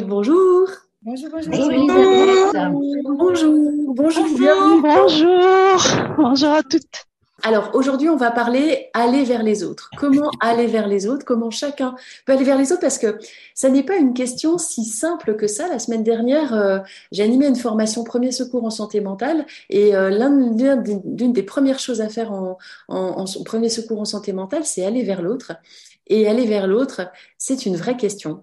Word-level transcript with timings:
Bonjour. 0.00 0.68
Bonjour, 1.02 1.28
bonjour. 1.30 1.52
Bonjour. 1.54 2.52
Bonjour. 3.04 3.54
Bonjour. 3.94 4.80
Bonjour. 4.80 5.80
Bonjour 6.16 6.50
à 6.50 6.62
toutes. 6.62 7.04
Alors 7.42 7.70
aujourd'hui, 7.74 8.08
on 8.08 8.16
va 8.16 8.30
parler 8.30 8.88
aller 8.94 9.24
vers 9.24 9.42
les 9.42 9.64
autres. 9.64 9.90
Comment 9.98 10.30
aller 10.40 10.66
vers 10.66 10.88
les 10.88 11.06
autres? 11.06 11.26
Comment 11.26 11.50
chacun 11.50 11.94
peut 12.24 12.32
aller 12.32 12.44
vers 12.44 12.56
les 12.56 12.72
autres? 12.72 12.80
Parce 12.80 12.96
que 12.96 13.18
ça 13.54 13.68
n'est 13.68 13.82
pas 13.82 13.96
une 13.96 14.14
question 14.14 14.56
si 14.56 14.86
simple 14.86 15.36
que 15.36 15.46
ça. 15.46 15.68
La 15.68 15.78
semaine 15.78 16.04
dernière, 16.04 16.54
euh, 16.54 16.78
j'ai 17.10 17.22
animé 17.22 17.46
une 17.46 17.56
formation 17.56 18.02
premier 18.02 18.32
secours 18.32 18.64
en 18.64 18.70
santé 18.70 19.02
mentale 19.02 19.44
et 19.68 19.94
euh, 19.94 20.08
l'une 20.08 21.32
des 21.34 21.42
premières 21.42 21.80
choses 21.80 22.00
à 22.00 22.08
faire 22.08 22.32
en, 22.32 22.56
en, 22.88 23.26
en 23.26 23.44
premier 23.44 23.68
secours 23.68 24.00
en 24.00 24.06
santé 24.06 24.32
mentale, 24.32 24.64
c'est 24.64 24.86
aller 24.86 25.02
vers 25.02 25.20
l'autre. 25.20 25.52
Et 26.06 26.26
aller 26.26 26.46
vers 26.46 26.66
l'autre, 26.66 27.02
c'est 27.36 27.66
une 27.66 27.76
vraie 27.76 27.96
question. 27.96 28.42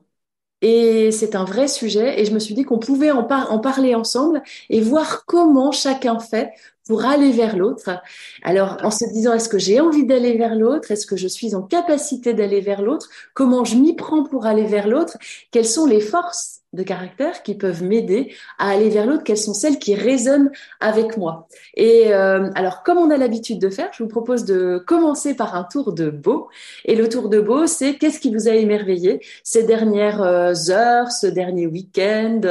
Et 0.61 1.11
c'est 1.11 1.35
un 1.35 1.45
vrai 1.45 1.67
sujet. 1.67 2.19
Et 2.19 2.25
je 2.25 2.33
me 2.33 2.39
suis 2.39 2.53
dit 2.53 2.63
qu'on 2.63 2.79
pouvait 2.79 3.11
en, 3.11 3.27
en, 3.27 3.59
parler 3.59 3.95
ensemble 3.95 4.41
et 4.69 4.81
voir 4.81 5.25
comment 5.25 5.71
chacun 5.71 6.19
fait 6.19 6.51
pour 6.85 7.05
aller 7.05 7.31
vers 7.31 7.55
l'autre. 7.55 8.01
Alors, 8.43 8.77
en 8.83 8.91
se 8.91 9.05
disant, 9.05 9.33
est-ce 9.33 9.47
que 9.47 9.59
j'ai 9.59 9.79
envie 9.79 10.05
d'aller 10.05 10.37
vers 10.37 10.55
l'autre? 10.55 10.91
Est-ce 10.91 11.05
que 11.05 11.15
je 11.15 11.27
suis 11.27 11.55
en 11.55 11.61
capacité 11.61 12.33
d'aller 12.33 12.61
vers 12.61 12.81
l'autre? 12.81 13.09
Comment 13.33 13.63
je 13.63 13.75
m'y 13.75 13.95
prends 13.95 14.23
pour 14.23 14.47
aller 14.47 14.65
vers 14.65 14.87
l'autre? 14.87 15.17
Quelles 15.51 15.67
sont 15.67 15.85
les 15.85 16.01
forces 16.01 16.58
de 16.73 16.83
caractère 16.83 17.41
qui 17.41 17.55
peuvent 17.55 17.83
m'aider 17.83 18.33
à 18.57 18.69
aller 18.69 18.89
vers 18.89 19.05
l'autre, 19.05 19.23
quelles 19.23 19.37
sont 19.37 19.53
celles 19.53 19.79
qui 19.79 19.95
résonnent 19.95 20.51
avec 20.79 21.17
moi. 21.17 21.47
Et 21.75 22.13
euh, 22.13 22.49
alors, 22.55 22.83
comme 22.83 22.97
on 22.97 23.09
a 23.09 23.17
l'habitude 23.17 23.59
de 23.59 23.69
faire, 23.69 23.89
je 23.91 24.03
vous 24.03 24.09
propose 24.09 24.45
de 24.45 24.83
commencer 24.85 25.35
par 25.35 25.55
un 25.55 25.63
tour 25.63 25.93
de 25.93 26.09
beau. 26.09 26.49
Et 26.85 26.95
le 26.95 27.09
tour 27.09 27.29
de 27.29 27.39
beau, 27.39 27.65
c'est 27.65 27.95
qu'est-ce 27.97 28.19
qui 28.19 28.33
vous 28.33 28.47
a 28.47 28.53
émerveillé 28.53 29.19
ces 29.43 29.63
dernières 29.63 30.21
euh, 30.21 30.53
heures, 30.69 31.11
ce 31.11 31.27
dernier 31.27 31.65
week-end? 31.65 32.41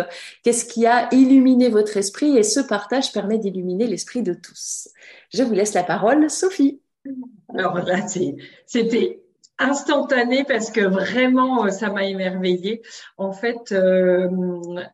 Qu'est-ce 0.43 0.65
qui 0.65 0.87
a 0.87 1.09
illuminé 1.15 1.69
votre 1.69 1.97
esprit? 1.97 2.37
Et 2.37 2.43
ce 2.43 2.61
partage 2.61 3.13
permet 3.13 3.39
d'illuminer 3.39 3.87
l'esprit 3.87 4.23
de 4.23 4.35
tous. 4.35 4.89
Je 5.33 5.43
vous 5.43 5.55
laisse 5.55 5.75
la 5.75 5.85
parole, 5.85 6.29
Sophie. 6.29 6.81
Alors 7.55 7.79
là, 7.79 8.07
c'était 8.67 9.21
instantané 9.59 10.45
parce 10.45 10.71
que 10.71 10.81
vraiment 10.81 11.65
euh, 11.65 11.71
ça 11.71 11.91
m'a 11.91 12.05
émerveillée. 12.05 12.83
En 13.17 13.33
fait, 13.33 13.73
euh, 13.73 14.29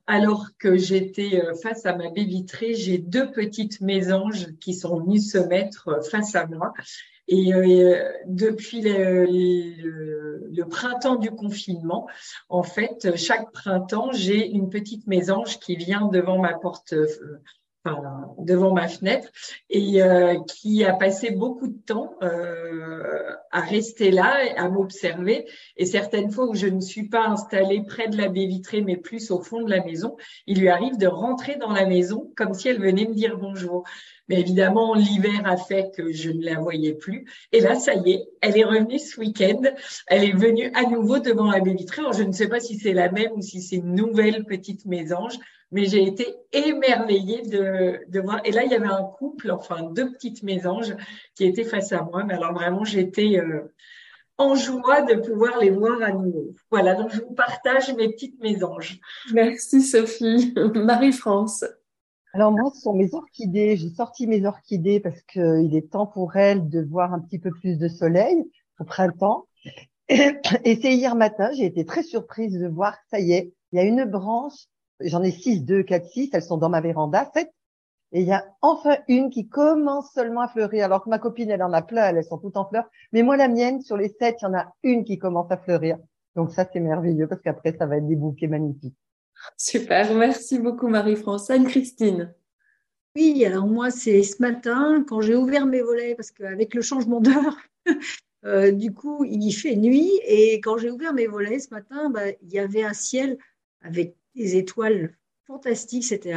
alors 0.07 0.49
que 0.59 0.77
j'étais 0.77 1.43
euh, 1.43 1.55
face 1.55 1.87
à 1.87 1.95
ma 1.95 2.11
baie 2.11 2.25
vitrée, 2.25 2.75
j'ai 2.75 2.99
deux 2.99 3.31
petites 3.31 3.81
mésanges 3.81 4.47
qui 4.61 4.75
sont 4.75 5.01
venues 5.01 5.21
se 5.21 5.39
mettre 5.39 6.01
face 6.11 6.35
à 6.35 6.47
moi. 6.47 6.73
Et 7.27 7.53
depuis 8.27 8.83
le, 8.83 9.25
le, 9.25 10.65
printemps 10.69 11.17
du 11.17 11.31
confinement, 11.31 12.07
en 12.51 12.63
fait, 12.63 13.17
chaque 13.17 13.51
printemps, 13.51 14.13
j'ai 14.13 14.47
une 14.47 14.69
petite 14.69 15.07
mésange 15.07 15.59
qui 15.59 15.75
vient 15.75 16.07
devant 16.09 16.39
ma 16.39 16.53
porte 16.53 16.95
devant 18.39 18.73
ma 18.73 18.89
fenêtre 18.89 19.29
et 19.69 20.03
euh, 20.03 20.37
qui 20.49 20.85
a 20.85 20.95
passé 20.95 21.31
beaucoup 21.31 21.69
de 21.69 21.79
temps 21.79 22.15
euh, 22.23 23.31
à 23.51 23.61
rester 23.61 24.11
là, 24.11 24.39
à 24.57 24.69
m'observer. 24.69 25.47
Et 25.77 25.85
certaines 25.85 26.31
fois 26.31 26.47
où 26.47 26.55
je 26.55 26.67
ne 26.67 26.81
suis 26.81 27.09
pas 27.09 27.27
installée 27.27 27.83
près 27.87 28.09
de 28.09 28.17
la 28.17 28.29
baie 28.29 28.47
vitrée, 28.47 28.81
mais 28.81 28.97
plus 28.97 29.31
au 29.31 29.43
fond 29.43 29.63
de 29.63 29.71
la 29.71 29.85
maison, 29.85 30.17
il 30.47 30.61
lui 30.61 30.69
arrive 30.69 30.97
de 30.97 31.07
rentrer 31.07 31.57
dans 31.57 31.73
la 31.73 31.85
maison 31.85 32.33
comme 32.37 32.55
si 32.55 32.69
elle 32.69 32.81
venait 32.81 33.07
me 33.07 33.15
dire 33.15 33.37
bonjour. 33.37 33.85
Mais 34.29 34.41
évidemment, 34.41 34.95
l'hiver 34.95 35.43
a 35.45 35.59
fait 35.59 35.91
que 35.95 36.11
je 36.11 36.31
ne 36.31 36.43
la 36.43 36.59
voyais 36.59 36.95
plus. 36.95 37.27
Et 37.53 37.61
là, 37.61 37.75
ça 37.75 37.95
y 37.95 38.13
est, 38.13 38.25
elle 38.41 38.57
est 38.57 38.65
revenue 38.65 38.99
ce 38.99 39.21
week-end. 39.21 39.61
Elle 40.07 40.25
est 40.25 40.33
venue 40.33 40.71
à 40.75 40.89
nouveau 40.89 41.19
devant 41.19 41.51
la 41.51 41.61
baie 41.61 41.75
vitrée. 41.75 42.01
Alors, 42.01 42.15
je 42.15 42.23
ne 42.23 42.33
sais 42.33 42.49
pas 42.49 42.61
si 42.61 42.79
c'est 42.79 42.95
la 42.95 43.11
même 43.11 43.33
ou 43.33 43.43
si 43.43 43.61
c'est 43.61 43.77
une 43.77 43.95
nouvelle 43.95 44.47
petite 44.47 44.87
mésange 44.87 45.39
mais 45.75 45.87
j'ai 45.87 46.05
été 46.05 46.25
émerveillée 46.53 47.43
de, 47.43 47.99
de, 48.09 48.21
voir. 48.21 48.41
Et 48.45 48.53
là, 48.53 48.63
il 48.63 48.71
y 48.71 48.77
avait 48.77 48.87
un 48.87 49.03
couple, 49.03 49.51
enfin 49.51 49.91
deux 49.91 50.13
petites 50.13 50.45
mésanges 50.45 50.95
qui 51.35 51.45
étaient 51.45 51.65
face 51.65 51.93
à 51.93 52.03
moi. 52.03 52.23
Mais 52.23 52.35
alors 52.35 52.53
vraiment, 52.53 52.85
j'étais 52.85 53.41
euh, 53.41 53.75
en 54.39 54.55
joie 54.55 55.03
de 55.03 55.15
pouvoir 55.15 55.59
les 55.59 55.71
voir 55.71 56.01
à 56.01 56.13
nouveau. 56.13 56.55
Voilà, 56.71 56.95
donc 56.95 57.11
je 57.11 57.21
vous 57.21 57.35
partage 57.35 57.93
mes 57.97 58.09
petites 58.09 58.41
mésanges. 58.41 59.01
Merci 59.33 59.83
Sophie. 59.83 60.55
Marie-France. 60.77 61.65
Alors 62.35 62.53
moi, 62.53 62.71
ce 62.73 62.81
sont 62.81 62.95
mes 62.95 63.13
orchidées. 63.13 63.77
J'ai 63.77 63.91
sorti 63.91 64.29
mes 64.29 64.47
orchidées 64.47 65.01
parce 65.01 65.23
qu'il 65.23 65.75
est 65.75 65.91
temps 65.91 66.07
pour 66.07 66.37
elles 66.37 66.69
de 66.69 66.83
voir 66.83 67.13
un 67.13 67.19
petit 67.19 67.41
peu 67.41 67.51
plus 67.51 67.79
de 67.79 67.89
soleil 67.89 68.45
au 68.79 68.85
printemps. 68.85 69.49
Et 70.09 70.79
c'est 70.81 70.95
hier 70.95 71.17
matin, 71.17 71.51
j'ai 71.53 71.65
été 71.65 71.85
très 71.85 72.05
surprise 72.05 72.57
de 72.57 72.69
voir, 72.69 72.97
ça 73.11 73.19
y 73.19 73.33
est, 73.33 73.53
il 73.73 73.79
y 73.79 73.81
a 73.81 73.85
une 73.85 74.05
branche 74.05 74.69
J'en 75.01 75.23
ai 75.23 75.31
six, 75.31 75.61
deux, 75.61 75.83
quatre, 75.83 76.07
six. 76.07 76.31
Elles 76.33 76.43
sont 76.43 76.59
dans 76.59 76.69
ma 76.69 76.81
véranda, 76.81 77.31
sept. 77.35 77.51
Et 78.13 78.21
il 78.21 78.29
y 78.29 78.33
a 78.33 78.45
enfin 78.63 78.99
une 79.09 79.29
qui 79.29 79.49
commence 79.49 80.13
seulement 80.13 80.43
à 80.43 80.49
fleurir, 80.49 80.85
alors 80.85 81.03
que 81.03 81.11
ma 81.11 81.19
copine, 81.19 81.51
elle 81.51 81.65
en 81.65 81.73
a 81.73 81.83
plein, 81.83 82.15
elles 82.15 82.25
sont 82.25 82.39
toutes 82.39 82.57
en 82.57 82.69
fleurs. 82.69 82.89
Mais 83.13 83.23
moi, 83.23 83.37
la 83.37 83.49
mienne, 83.49 83.81
sur 83.81 83.97
les 83.97 84.09
sept, 84.09 84.37
il 84.41 84.45
y 84.45 84.47
en 84.47 84.55
a 84.55 84.73
une 84.85 85.05
qui 85.05 85.19
commence 85.19 85.51
à 85.51 85.57
fleurir. 85.57 85.99
Donc 86.37 86.53
ça, 86.53 86.65
c'est 86.73 86.81
merveilleux 86.81 87.27
parce 87.27 87.41
qu'après, 87.41 87.77
ça 87.77 87.87
va 87.87 87.97
être 87.97 88.07
des 88.07 88.15
bouquets 88.15 88.47
magnifiques. 88.47 88.95
Super, 89.57 90.15
merci 90.15 90.59
beaucoup 90.59 90.89
Marie-France. 90.89 91.51
Anne-Christine. 91.51 92.33
Oui, 93.17 93.45
alors 93.45 93.67
moi, 93.67 93.91
c'est 93.91 94.23
ce 94.23 94.41
matin, 94.41 95.05
quand 95.07 95.21
j'ai 95.21 95.37
ouvert 95.37 95.67
mes 95.67 95.83
volets, 95.83 96.15
parce 96.15 96.31
qu'avec 96.31 96.75
le 96.75 96.83
changement 96.83 97.21
d'heure, 97.21 97.57
euh, 98.45 98.73
du 98.73 98.93
coup, 98.93 99.25
il 99.25 99.53
fait 99.53 99.77
nuit. 99.77 100.11
Et 100.25 100.61
quand 100.61 100.79
j'ai 100.79 100.91
ouvert 100.91 101.15
mes 101.15 101.27
volets 101.27 101.59
ce 101.59 101.71
matin, 101.71 102.11
bah, 102.11 102.31
il 102.43 102.53
y 102.53 102.59
avait 102.59 102.85
un 102.85 102.95
ciel 102.95 103.39
avec 103.83 104.17
des 104.35 104.57
étoiles 104.57 105.17
fantastiques. 105.47 106.05
C'était 106.05 106.35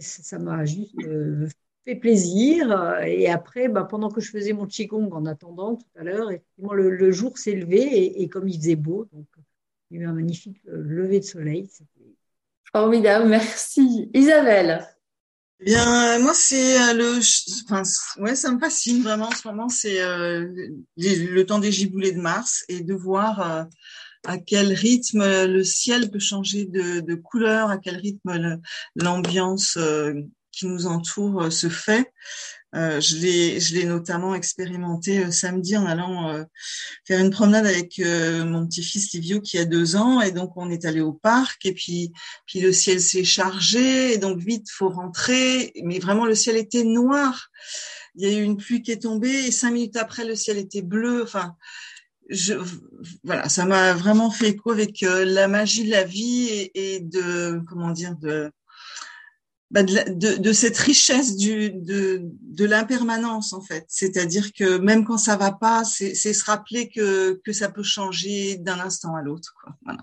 ça 0.00 0.38
m'a 0.38 0.64
juste 0.64 0.94
euh, 1.04 1.48
fait 1.84 1.96
plaisir. 1.96 3.00
Et 3.06 3.28
après, 3.28 3.68
bah, 3.68 3.84
pendant 3.84 4.10
que 4.10 4.20
je 4.20 4.30
faisais 4.30 4.52
mon 4.52 4.66
qigong 4.66 5.10
en 5.12 5.26
attendant 5.26 5.76
tout 5.76 5.86
à 5.98 6.04
l'heure, 6.04 6.30
effectivement, 6.30 6.74
le, 6.74 7.12
jour 7.12 7.38
s'est 7.38 7.54
levé 7.54 8.22
et, 8.22 8.28
comme 8.28 8.48
il 8.48 8.58
faisait 8.58 8.76
beau, 8.76 9.08
donc 9.12 9.26
il 9.90 9.98
y 9.98 10.00
a 10.00 10.04
eu 10.04 10.06
un 10.06 10.12
magnifique 10.12 10.60
euh, 10.68 10.82
lever 10.82 11.20
de 11.20 11.24
soleil. 11.24 11.68
Formidable, 12.72 13.28
merci. 13.28 14.10
Isabelle. 14.12 14.86
Eh 15.60 15.64
bien, 15.64 16.18
moi, 16.20 16.34
c'est 16.34 16.76
euh, 16.76 16.92
le, 16.92 17.18
enfin, 17.64 17.82
ouais, 18.18 18.36
ça 18.36 18.52
me 18.52 18.60
fascine 18.60 19.02
vraiment 19.02 19.28
en 19.28 19.32
ce 19.32 19.48
moment. 19.48 19.68
C'est 19.68 19.98
le 19.98 21.42
temps 21.42 21.58
des 21.58 21.72
giboulées 21.72 22.12
de 22.12 22.20
mars 22.20 22.64
et 22.68 22.80
de 22.80 22.94
voir 22.94 23.66
à 24.26 24.38
quel 24.38 24.72
rythme 24.72 25.46
le 25.46 25.64
ciel 25.64 26.10
peut 26.10 26.18
changer 26.18 26.66
de, 26.66 27.00
de 27.00 27.14
couleur, 27.14 27.70
à 27.70 27.78
quel 27.78 27.96
rythme 27.96 28.60
l'ambiance 28.96 29.76
euh, 29.76 30.14
qui 30.58 30.66
nous 30.66 30.86
entoure 30.86 31.44
euh, 31.44 31.50
se 31.50 31.68
fait. 31.68 32.12
Euh, 32.74 33.00
je 33.00 33.16
l'ai, 33.16 33.60
je 33.60 33.74
l'ai 33.74 33.84
notamment 33.84 34.34
expérimenté 34.34 35.24
euh, 35.24 35.30
samedi 35.30 35.74
en 35.76 35.86
allant 35.86 36.44
faire 37.06 37.20
une 37.20 37.30
promenade 37.30 37.64
avec 37.64 37.98
mon 37.98 38.66
petit-fils 38.66 39.12
Livio 39.12 39.40
qui 39.40 39.56
a 39.56 39.64
deux 39.64 39.96
ans 39.96 40.20
et 40.20 40.32
donc 40.32 40.52
on 40.56 40.70
est 40.70 40.84
allé 40.84 41.00
au 41.00 41.14
parc 41.14 41.64
et 41.64 41.72
puis 41.72 42.12
puis 42.46 42.60
le 42.60 42.72
ciel 42.72 43.00
s'est 43.00 43.24
chargé 43.24 44.12
et 44.12 44.18
donc 44.18 44.38
vite 44.38 44.66
faut 44.70 44.90
rentrer 44.90 45.72
mais 45.82 45.98
vraiment 45.98 46.26
le 46.26 46.34
ciel 46.34 46.56
était 46.56 46.84
noir. 46.84 47.48
Il 48.16 48.28
y 48.28 48.34
a 48.34 48.38
eu 48.38 48.42
une 48.42 48.58
pluie 48.58 48.82
qui 48.82 48.90
est 48.90 49.02
tombée 49.02 49.46
et 49.46 49.50
cinq 49.50 49.70
minutes 49.70 49.96
après 49.96 50.24
le 50.24 50.34
ciel 50.34 50.58
était 50.58 50.82
bleu. 50.82 51.22
Enfin, 51.22 51.54
je, 52.28 52.54
voilà, 53.24 53.48
ça 53.48 53.64
m'a 53.64 53.94
vraiment 53.94 54.30
fait 54.30 54.50
écho 54.50 54.70
avec 54.70 55.02
euh, 55.02 55.24
la 55.24 55.48
magie 55.48 55.84
de 55.84 55.90
la 55.90 56.04
vie 56.04 56.70
et, 56.74 57.00
de 57.00 57.60
comment 57.66 57.90
dire 57.90 58.16
de, 58.16 58.50
bah 59.70 59.82
de, 59.82 60.36
de, 60.36 60.52
cette 60.52 60.78
richesse 60.78 61.36
du, 61.36 61.70
de, 61.70 62.20
de 62.22 62.64
l'impermanence 62.64 63.52
en 63.52 63.62
fait. 63.62 63.84
C'est-à-dire 63.88 64.52
que 64.52 64.78
même 64.78 65.04
quand 65.04 65.18
ça 65.18 65.36
va 65.36 65.52
pas, 65.52 65.84
c'est 65.84 66.14
se 66.14 66.44
rappeler 66.44 66.88
que, 66.88 67.40
que 67.44 67.52
ça 67.52 67.70
peut 67.70 67.82
changer 67.82 68.56
d'un 68.56 68.80
instant 68.80 69.14
à 69.14 69.22
l'autre. 69.22 69.54
Voilà. 69.84 70.02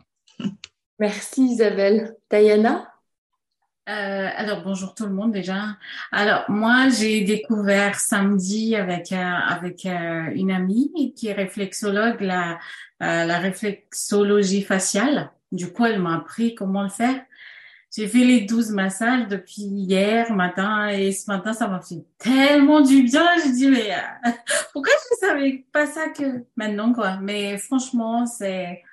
Merci 1.00 1.44
Isabelle. 1.44 2.16
Tayana 2.30 2.94
euh, 3.87 4.29
alors 4.35 4.63
bonjour 4.63 4.95
tout 4.95 5.05
le 5.05 5.13
monde 5.13 5.31
déjà. 5.31 5.77
Alors 6.11 6.45
moi 6.49 6.89
j'ai 6.89 7.21
découvert 7.21 7.99
samedi 7.99 8.75
avec 8.75 9.11
euh, 9.11 9.15
avec 9.15 9.85
euh, 9.85 10.31
une 10.33 10.51
amie 10.51 11.13
qui 11.15 11.27
est 11.27 11.33
réflexologue 11.33 12.21
la 12.21 12.59
la 12.99 13.37
réflexologie 13.39 14.63
faciale. 14.63 15.31
Du 15.51 15.71
coup, 15.71 15.85
elle 15.85 16.01
m'a 16.01 16.15
appris 16.15 16.55
comment 16.55 16.83
le 16.83 16.89
faire. 16.89 17.21
J'ai 17.95 18.09
fait 18.09 18.25
les 18.25 18.41
12 18.41 18.71
massages 18.71 19.27
depuis 19.29 19.61
hier 19.61 20.33
matin 20.33 20.89
et 20.89 21.13
ce 21.13 21.31
matin, 21.31 21.53
ça 21.53 21.69
m'a 21.69 21.79
fait 21.79 22.03
tellement 22.17 22.81
du 22.81 23.03
bien. 23.03 23.25
Je 23.38 23.51
dis, 23.53 23.69
mais 23.69 23.93
euh, 23.93 24.31
pourquoi 24.73 24.91
je 24.91 25.15
ne 25.15 25.29
savais 25.29 25.65
pas 25.71 25.85
ça 25.85 26.09
que 26.09 26.43
maintenant, 26.57 26.91
quoi? 26.91 27.19
Mais 27.21 27.57
franchement, 27.57 28.25
c'est 28.25 28.83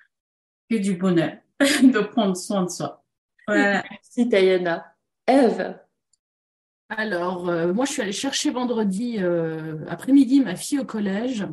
que 0.70 0.76
du 0.76 0.94
bonheur 0.94 1.32
de 1.60 1.98
prendre 1.98 2.36
soin 2.36 2.62
de 2.62 2.68
soi. 2.68 3.01
Voilà. 3.46 3.82
Merci, 3.90 4.28
Tayana. 4.28 4.94
Eve. 5.26 5.78
Alors, 6.88 7.48
euh, 7.48 7.72
moi, 7.72 7.84
je 7.84 7.92
suis 7.92 8.02
allée 8.02 8.12
chercher 8.12 8.50
vendredi 8.50 9.16
euh, 9.18 9.78
après-midi 9.88 10.40
ma 10.40 10.56
fille 10.56 10.78
au 10.78 10.84
collège 10.84 11.46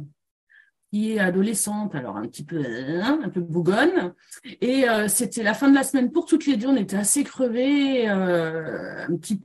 qui 0.92 1.14
est 1.14 1.20
adolescente, 1.20 1.94
alors 1.94 2.18
un 2.18 2.24
petit 2.24 2.44
peu, 2.44 2.64
hein, 2.66 3.20
un 3.24 3.30
peu 3.30 3.42
bougonne. 3.42 4.14
Et 4.62 4.90
euh, 4.90 5.08
c'était 5.08 5.44
la 5.44 5.54
fin 5.54 5.70
de 5.70 5.76
la 5.76 5.84
semaine 5.84 6.12
pour 6.12 6.26
toutes 6.26 6.46
les 6.46 6.58
deux. 6.58 6.68
On 6.68 6.76
était 6.76 6.98
assez 6.98 7.24
crevés, 7.24 8.10
euh, 8.10 9.06
un 9.08 9.16
petit 9.18 9.42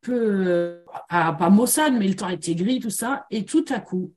peu, 0.00 0.82
pas 1.08 1.50
maussade, 1.50 1.94
mais 1.94 2.06
le 2.06 2.14
temps 2.14 2.28
était 2.28 2.54
gris, 2.54 2.78
tout 2.78 2.90
ça. 2.90 3.26
Et 3.30 3.44
tout 3.44 3.64
à 3.68 3.80
coup, 3.80 4.12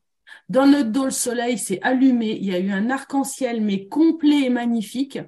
dans 0.47 0.67
notre 0.67 0.91
dos, 0.91 1.05
le 1.05 1.11
soleil 1.11 1.57
s'est 1.57 1.79
allumé. 1.81 2.37
Il 2.37 2.45
y 2.45 2.53
a 2.53 2.59
eu 2.59 2.71
un 2.71 2.89
arc-en-ciel, 2.91 3.61
mais 3.61 3.87
complet 3.87 4.43
et 4.45 4.49
magnifique. 4.49 5.19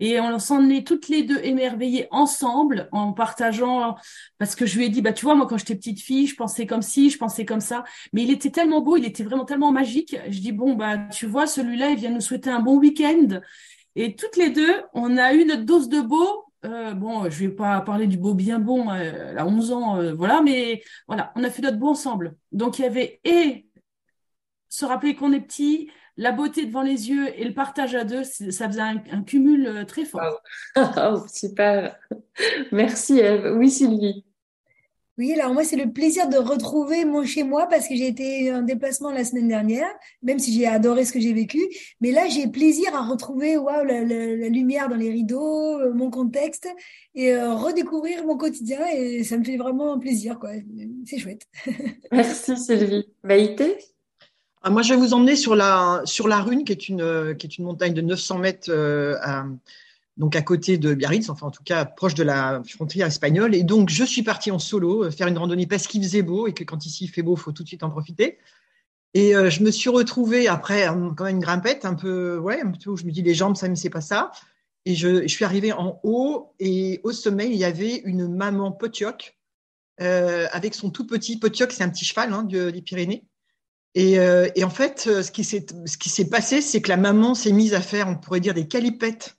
Et 0.00 0.20
on 0.20 0.38
s'en 0.38 0.68
est 0.68 0.86
toutes 0.86 1.08
les 1.08 1.22
deux 1.22 1.40
émerveillées 1.42 2.08
ensemble 2.10 2.88
en 2.92 3.12
partageant, 3.12 3.96
parce 4.38 4.54
que 4.54 4.66
je 4.66 4.78
lui 4.78 4.86
ai 4.86 4.88
dit, 4.88 5.02
bah 5.02 5.12
tu 5.12 5.24
vois, 5.24 5.34
moi 5.34 5.46
quand 5.46 5.58
j'étais 5.58 5.74
petite 5.74 6.00
fille, 6.00 6.26
je 6.26 6.36
pensais 6.36 6.66
comme 6.66 6.82
ci, 6.82 7.10
je 7.10 7.18
pensais 7.18 7.44
comme 7.44 7.60
ça, 7.60 7.84
mais 8.12 8.22
il 8.22 8.30
était 8.30 8.50
tellement 8.50 8.80
beau, 8.80 8.96
il 8.96 9.04
était 9.04 9.24
vraiment 9.24 9.44
tellement 9.44 9.72
magique. 9.72 10.16
Je 10.28 10.40
dis 10.40 10.52
bon 10.52 10.74
bah 10.74 10.98
tu 11.10 11.26
vois, 11.26 11.46
celui-là, 11.46 11.90
il 11.90 11.96
vient 11.98 12.10
nous 12.10 12.20
souhaiter 12.20 12.50
un 12.50 12.60
bon 12.60 12.78
week-end. 12.78 13.40
Et 13.96 14.14
toutes 14.14 14.36
les 14.36 14.50
deux, 14.50 14.82
on 14.94 15.16
a 15.16 15.34
eu 15.34 15.44
notre 15.44 15.64
dose 15.64 15.88
de 15.88 16.00
beau. 16.00 16.44
Euh, 16.64 16.92
bon, 16.94 17.24
je 17.30 17.38
vais 17.46 17.48
pas 17.50 17.80
parler 17.80 18.06
du 18.06 18.16
beau 18.16 18.34
bien 18.34 18.58
bon, 18.58 18.90
euh, 18.90 19.36
à 19.36 19.46
11 19.46 19.72
ans, 19.72 19.96
euh, 19.98 20.12
voilà, 20.14 20.42
mais 20.42 20.82
voilà, 21.06 21.32
on 21.36 21.44
a 21.44 21.50
fait 21.50 21.62
notre 21.62 21.78
beau 21.78 21.88
ensemble. 21.88 22.36
Donc 22.52 22.78
il 22.78 22.82
y 22.82 22.84
avait 22.84 23.20
et 23.24 23.66
se 24.68 24.84
rappeler 24.84 25.14
qu'on 25.14 25.32
est 25.32 25.40
petit, 25.40 25.90
la 26.18 26.32
beauté 26.32 26.66
devant 26.66 26.82
les 26.82 27.08
yeux 27.08 27.28
et 27.40 27.44
le 27.44 27.54
partage 27.54 27.94
à 27.94 28.04
deux, 28.04 28.24
ça 28.24 28.68
faisait 28.68 28.82
un, 28.82 29.22
cumul 29.22 29.66
euh, 29.66 29.84
très 29.84 30.04
fort. 30.04 30.42
Oh, 30.76 31.22
super. 31.32 31.96
Merci 32.72 33.20
Eve. 33.20 33.56
Oui, 33.56 33.70
Sylvie. 33.70 34.24
Oui, 35.16 35.32
alors 35.32 35.52
moi, 35.52 35.64
c'est 35.64 35.76
le 35.76 35.92
plaisir 35.92 36.28
de 36.28 36.36
retrouver 36.36 37.04
mon 37.04 37.24
chez 37.24 37.42
moi 37.42 37.66
parce 37.66 37.88
que 37.88 37.96
j'ai 37.96 38.06
été 38.06 38.52
en 38.52 38.62
déplacement 38.62 39.10
la 39.10 39.24
semaine 39.24 39.48
dernière, 39.48 39.88
même 40.22 40.38
si 40.38 40.52
j'ai 40.52 40.66
adoré 40.66 41.04
ce 41.04 41.12
que 41.12 41.20
j'ai 41.20 41.32
vécu. 41.32 41.60
Mais 42.00 42.12
là, 42.12 42.28
j'ai 42.28 42.46
plaisir 42.46 42.94
à 42.94 43.02
retrouver 43.02 43.56
waouh, 43.56 43.84
la, 43.84 44.02
lumière 44.48 44.88
dans 44.88 44.96
les 44.96 45.10
rideaux, 45.10 45.80
euh, 45.80 45.92
mon 45.92 46.10
contexte 46.10 46.68
et 47.14 47.32
euh, 47.32 47.54
redécouvrir 47.54 48.24
mon 48.24 48.36
quotidien. 48.36 48.80
Et 48.94 49.24
ça 49.24 49.38
me 49.38 49.44
fait 49.44 49.56
vraiment 49.56 49.98
plaisir. 49.98 50.38
quoi. 50.38 50.50
C'est 51.04 51.18
chouette. 51.18 51.46
Merci 52.12 52.56
Sylvie. 52.56 53.06
Maïté? 53.24 53.76
Moi, 54.66 54.82
je 54.82 54.94
vais 54.94 55.00
vous 55.00 55.14
emmener 55.14 55.36
sur 55.36 55.54
la, 55.54 56.02
sur 56.04 56.28
la 56.28 56.40
Rune, 56.40 56.64
qui 56.64 56.72
est, 56.72 56.88
une, 56.88 57.36
qui 57.38 57.46
est 57.46 57.58
une 57.58 57.64
montagne 57.64 57.94
de 57.94 58.00
900 58.00 58.38
mètres 58.38 58.70
euh, 58.70 59.16
à, 59.22 59.46
donc 60.16 60.34
à 60.34 60.42
côté 60.42 60.78
de 60.78 60.94
Biarritz, 60.94 61.30
enfin 61.30 61.46
en 61.46 61.50
tout 61.50 61.62
cas 61.62 61.84
proche 61.84 62.14
de 62.14 62.24
la 62.24 62.62
frontière 62.68 63.06
espagnole. 63.06 63.54
Et 63.54 63.62
donc, 63.62 63.88
je 63.88 64.04
suis 64.04 64.22
partie 64.22 64.50
en 64.50 64.58
solo 64.58 65.04
euh, 65.04 65.10
faire 65.10 65.28
une 65.28 65.38
randonnée 65.38 65.66
parce 65.66 65.86
qu'il 65.86 66.02
faisait 66.02 66.22
beau 66.22 66.46
et 66.46 66.52
que 66.52 66.64
quand 66.64 66.84
ici 66.86 67.04
il 67.04 67.08
fait 67.08 67.22
beau, 67.22 67.36
il 67.36 67.40
faut 67.40 67.52
tout 67.52 67.62
de 67.62 67.68
suite 67.68 67.82
en 67.82 67.90
profiter. 67.90 68.38
Et 69.14 69.34
euh, 69.34 69.48
je 69.48 69.62
me 69.62 69.70
suis 69.70 69.90
retrouvée 69.90 70.48
après 70.48 70.86
quand 71.16 71.24
même 71.24 71.36
une 71.36 71.40
grimpette 71.42 71.84
un 71.84 71.94
peu, 71.94 72.38
ouais, 72.38 72.60
un 72.60 72.72
peu 72.72 72.90
où 72.90 72.96
je 72.96 73.04
me 73.04 73.10
dis 73.10 73.22
les 73.22 73.34
jambes, 73.34 73.56
ça 73.56 73.68
ne 73.68 73.74
c'est 73.74 73.90
pas 73.90 74.00
ça. 74.00 74.32
Et 74.84 74.94
je, 74.94 75.22
je, 75.22 75.28
suis 75.28 75.44
arrivée 75.44 75.72
en 75.72 76.00
haut 76.02 76.52
et 76.58 77.00
au 77.04 77.12
sommet, 77.12 77.46
il 77.46 77.56
y 77.56 77.64
avait 77.64 77.96
une 78.04 78.28
maman 78.28 78.72
potioc 78.72 79.38
euh, 80.00 80.46
avec 80.52 80.74
son 80.74 80.90
tout 80.90 81.06
petit 81.06 81.38
potioc, 81.38 81.72
c'est 81.72 81.82
un 81.82 81.88
petit 81.88 82.04
cheval 82.04 82.32
hein, 82.32 82.44
des 82.44 82.82
Pyrénées. 82.82 83.24
Euh, 83.96 84.48
et, 84.54 84.64
en 84.64 84.70
fait, 84.70 85.06
euh, 85.08 85.22
ce 85.22 85.30
qui 85.30 85.44
s'est 85.44 86.28
passé, 86.28 86.60
c'est 86.60 86.80
que 86.80 86.88
la 86.88 86.96
maman 86.96 87.34
s'est 87.34 87.52
mise 87.52 87.74
à 87.74 87.80
faire, 87.80 88.08
on 88.08 88.16
pourrait 88.16 88.40
dire, 88.40 88.54
des 88.54 88.68
calipettes 88.68 89.36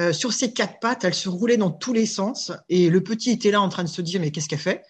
euh, 0.00 0.12
sur 0.12 0.32
ses 0.32 0.52
quatre 0.52 0.80
pattes. 0.80 1.04
Elle 1.04 1.14
se 1.14 1.28
roulait 1.28 1.56
dans 1.56 1.70
tous 1.70 1.92
les 1.92 2.06
sens. 2.06 2.52
Et 2.68 2.90
le 2.90 3.02
petit 3.02 3.30
était 3.30 3.50
là 3.50 3.62
en 3.62 3.68
train 3.68 3.84
de 3.84 3.88
se 3.88 4.02
dire, 4.02 4.20
mais 4.20 4.30
qu'est-ce 4.30 4.48
qu'elle 4.48 4.58
fait? 4.58 4.82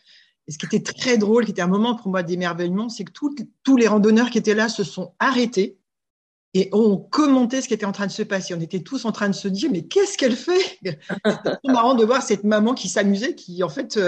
Et 0.47 0.53
ce 0.53 0.59
qui 0.59 0.77
était 0.77 0.93
très 0.93 1.17
drôle, 1.17 1.45
qui 1.45 1.53
était 1.53 1.62
un 1.62 1.69
moment 1.69 1.95
pour 1.95 2.09
moi 2.09 2.23
d'émerveillement, 2.23 2.89
c'est 2.89 3.05
que 3.05 3.12
tous 3.12 3.77
les 3.77 3.87
randonneurs 3.87 4.31
qui 4.31 4.39
étaient 4.39 4.55
là 4.55 4.69
se 4.69 4.85
sont 4.85 5.15
arrêtés 5.19 5.79
et 6.53 6.69
ont 6.73 6.99
commenté 6.99 7.62
ce 7.62 7.69
qui 7.69 7.75
était 7.75 7.87
en 7.87 7.93
train 7.93 8.06
de 8.06 8.12
se 8.12 8.23
passer. 8.23 8.55
On 8.55 8.61
était 8.61 8.83
tous 8.83 9.06
en 9.06 9.12
train 9.12 9.29
de 9.29 9.35
se 9.35 9.49
dire, 9.49 9.71
mais 9.73 9.87
qu'est-ce 9.87 10.19
qu'elle 10.19 10.37
fait? 10.37 10.79
C'est 10.85 11.73
marrant 11.73 11.95
de 11.95 12.05
voir 12.05 12.23
cette 12.23 12.45
maman 12.45 12.75
qui 12.75 12.89
s'amusait, 12.89 13.35
qui 13.35 13.62
en 13.62 13.71
fait, 13.71 13.99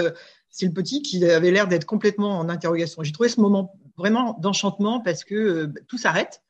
c'est 0.49 0.65
le 0.67 0.73
petit 0.73 1.01
qui 1.01 1.25
avait 1.25 1.51
l'air 1.51 1.67
d'être 1.67 1.85
complètement 1.85 2.37
en 2.39 2.49
interrogation. 2.49 3.01
J'ai 3.03 3.11
trouvé 3.11 3.29
ce 3.29 3.41
moment 3.41 3.73
vraiment 3.97 4.33
d'enchantement 4.39 5.01
parce 5.01 5.23
que 5.23 5.35
euh, 5.35 5.73
tout 5.87 5.97
s'arrête. 5.97 6.43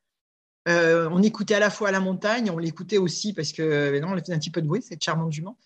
Euh, 0.67 1.09
on 1.11 1.21
écoutait 1.21 1.55
à 1.55 1.59
la 1.59 1.69
fois 1.69 1.91
la 1.91 2.01
montagne, 2.01 2.51
on 2.51 2.57
l'écoutait 2.57 2.97
aussi 2.97 3.33
parce 3.33 3.53
que 3.53 3.61
euh, 3.61 3.99
non, 4.01 4.09
on 4.09 4.17
faisait 4.17 4.33
un 4.33 4.39
petit 4.39 4.51
peu 4.51 4.61
de 4.61 4.67
bruit, 4.67 4.81
cette 4.81 5.03
charmante 5.03 5.31
jument. 5.31 5.57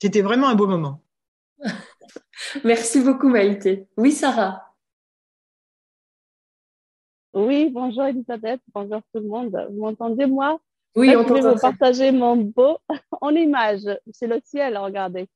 C'était 0.00 0.20
vraiment 0.20 0.48
un 0.48 0.54
beau 0.54 0.66
moment. 0.66 1.02
Merci 2.64 3.00
beaucoup 3.00 3.28
Maïté. 3.28 3.88
Oui, 3.96 4.12
Sarah. 4.12 4.66
Oui, 7.32 7.70
bonjour 7.70 8.04
Elisabeth, 8.04 8.60
bonjour 8.74 9.00
tout 9.14 9.20
le 9.20 9.28
monde. 9.28 9.68
Vous 9.70 9.80
m'entendez 9.80 10.26
moi? 10.26 10.60
Oui, 10.96 11.14
on 11.16 11.26
Je 11.26 11.32
vais 11.32 11.40
vous 11.40 11.60
partager 11.60 12.10
mon 12.10 12.36
beau 12.36 12.78
en 13.20 13.30
image? 13.30 13.82
C'est 14.12 14.26
le 14.26 14.40
ciel, 14.44 14.76
regardez. 14.76 15.28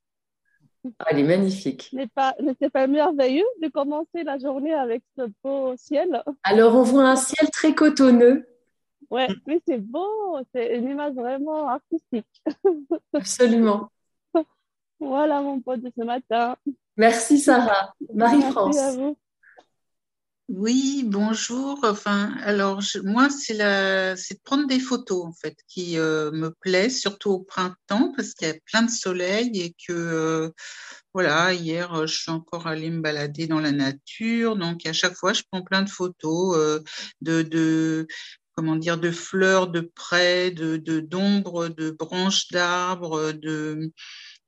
Ah, 0.98 1.06
elle 1.10 1.20
est 1.20 1.24
magnifique. 1.24 1.90
N'est 1.92 2.06
pas, 2.06 2.34
n'est 2.40 2.70
pas 2.70 2.86
merveilleux 2.86 3.46
de 3.62 3.68
commencer 3.68 4.22
la 4.22 4.38
journée 4.38 4.74
avec 4.74 5.02
ce 5.16 5.22
beau 5.42 5.74
ciel? 5.76 6.22
Alors, 6.42 6.74
on 6.74 6.82
voit 6.82 7.08
un 7.08 7.16
ciel 7.16 7.48
très 7.50 7.74
cotonneux. 7.74 8.46
Ouais, 9.10 9.28
mais 9.46 9.60
c'est 9.66 9.78
beau, 9.78 10.38
c'est 10.54 10.76
une 10.76 10.90
image 10.90 11.14
vraiment 11.14 11.68
artistique. 11.68 12.26
Absolument. 13.12 13.90
voilà 14.98 15.40
mon 15.40 15.60
pote 15.60 15.80
de 15.80 15.92
ce 15.96 16.04
matin. 16.04 16.56
Merci 16.96 17.38
Sarah. 17.38 17.94
Marie-France. 18.12 18.76
Merci 18.76 18.78
à 18.78 19.02
vous. 19.02 19.16
Oui, 20.48 21.04
bonjour. 21.06 21.80
Enfin, 21.84 22.34
alors 22.42 22.82
moi, 23.02 23.30
c'est 23.30 23.54
la, 23.54 24.14
c'est 24.16 24.34
de 24.34 24.40
prendre 24.44 24.66
des 24.66 24.78
photos 24.78 25.24
en 25.24 25.32
fait 25.32 25.56
qui 25.68 25.98
euh, 25.98 26.30
me 26.32 26.50
plaît, 26.50 26.90
surtout 26.90 27.30
au 27.30 27.40
printemps 27.40 28.12
parce 28.14 28.34
qu'il 28.34 28.48
y 28.48 28.50
a 28.50 28.54
plein 28.66 28.82
de 28.82 28.90
soleil 28.90 29.50
et 29.60 29.74
que 29.88 29.92
euh, 29.92 30.50
voilà, 31.14 31.54
hier 31.54 31.94
euh, 31.94 32.06
je 32.06 32.14
suis 32.22 32.30
encore 32.30 32.66
allée 32.66 32.90
me 32.90 33.00
balader 33.00 33.46
dans 33.46 33.60
la 33.60 33.72
nature, 33.72 34.56
donc 34.56 34.84
à 34.86 34.92
chaque 34.92 35.14
fois 35.16 35.32
je 35.32 35.42
prends 35.50 35.62
plein 35.62 35.82
de 35.82 35.88
photos 35.90 36.82
de, 37.22 37.42
de 37.42 38.06
comment 38.54 38.76
dire, 38.76 38.98
de 38.98 39.10
fleurs 39.10 39.68
de 39.68 39.80
près, 39.80 40.50
de 40.50 40.76
d'ombres, 41.00 41.68
de 41.68 41.90
branches 41.90 42.48
d'arbres, 42.50 43.32
de 43.32 43.92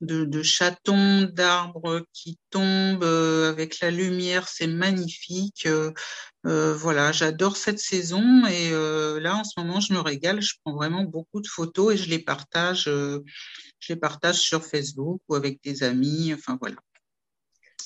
de, 0.00 0.24
de 0.24 0.42
chatons, 0.42 1.22
d'arbres 1.22 2.06
qui 2.12 2.38
tombent 2.50 3.02
euh, 3.04 3.50
avec 3.50 3.80
la 3.80 3.90
lumière, 3.90 4.48
c'est 4.48 4.66
magnifique. 4.66 5.66
Euh, 5.66 5.92
euh, 6.46 6.74
voilà, 6.74 7.12
j'adore 7.12 7.56
cette 7.56 7.78
saison 7.78 8.46
et 8.46 8.70
là 9.20 9.36
en 9.36 9.44
ce 9.44 9.58
moment 9.58 9.80
je 9.80 9.92
me 9.92 10.00
régale. 10.00 10.40
Je 10.40 10.54
prends 10.64 10.74
vraiment 10.74 11.04
beaucoup 11.04 11.40
de 11.40 11.48
photos 11.48 11.94
et 11.94 11.96
je 11.96 12.08
les 12.08 12.20
partage, 12.20 12.84
je 12.84 13.22
les 13.88 13.96
partage 13.96 14.36
sur 14.36 14.64
Facebook 14.64 15.20
ou 15.28 15.34
avec 15.34 15.60
des 15.62 15.82
amis. 15.82 16.32
Enfin 16.34 16.56
voilà. 16.60 16.76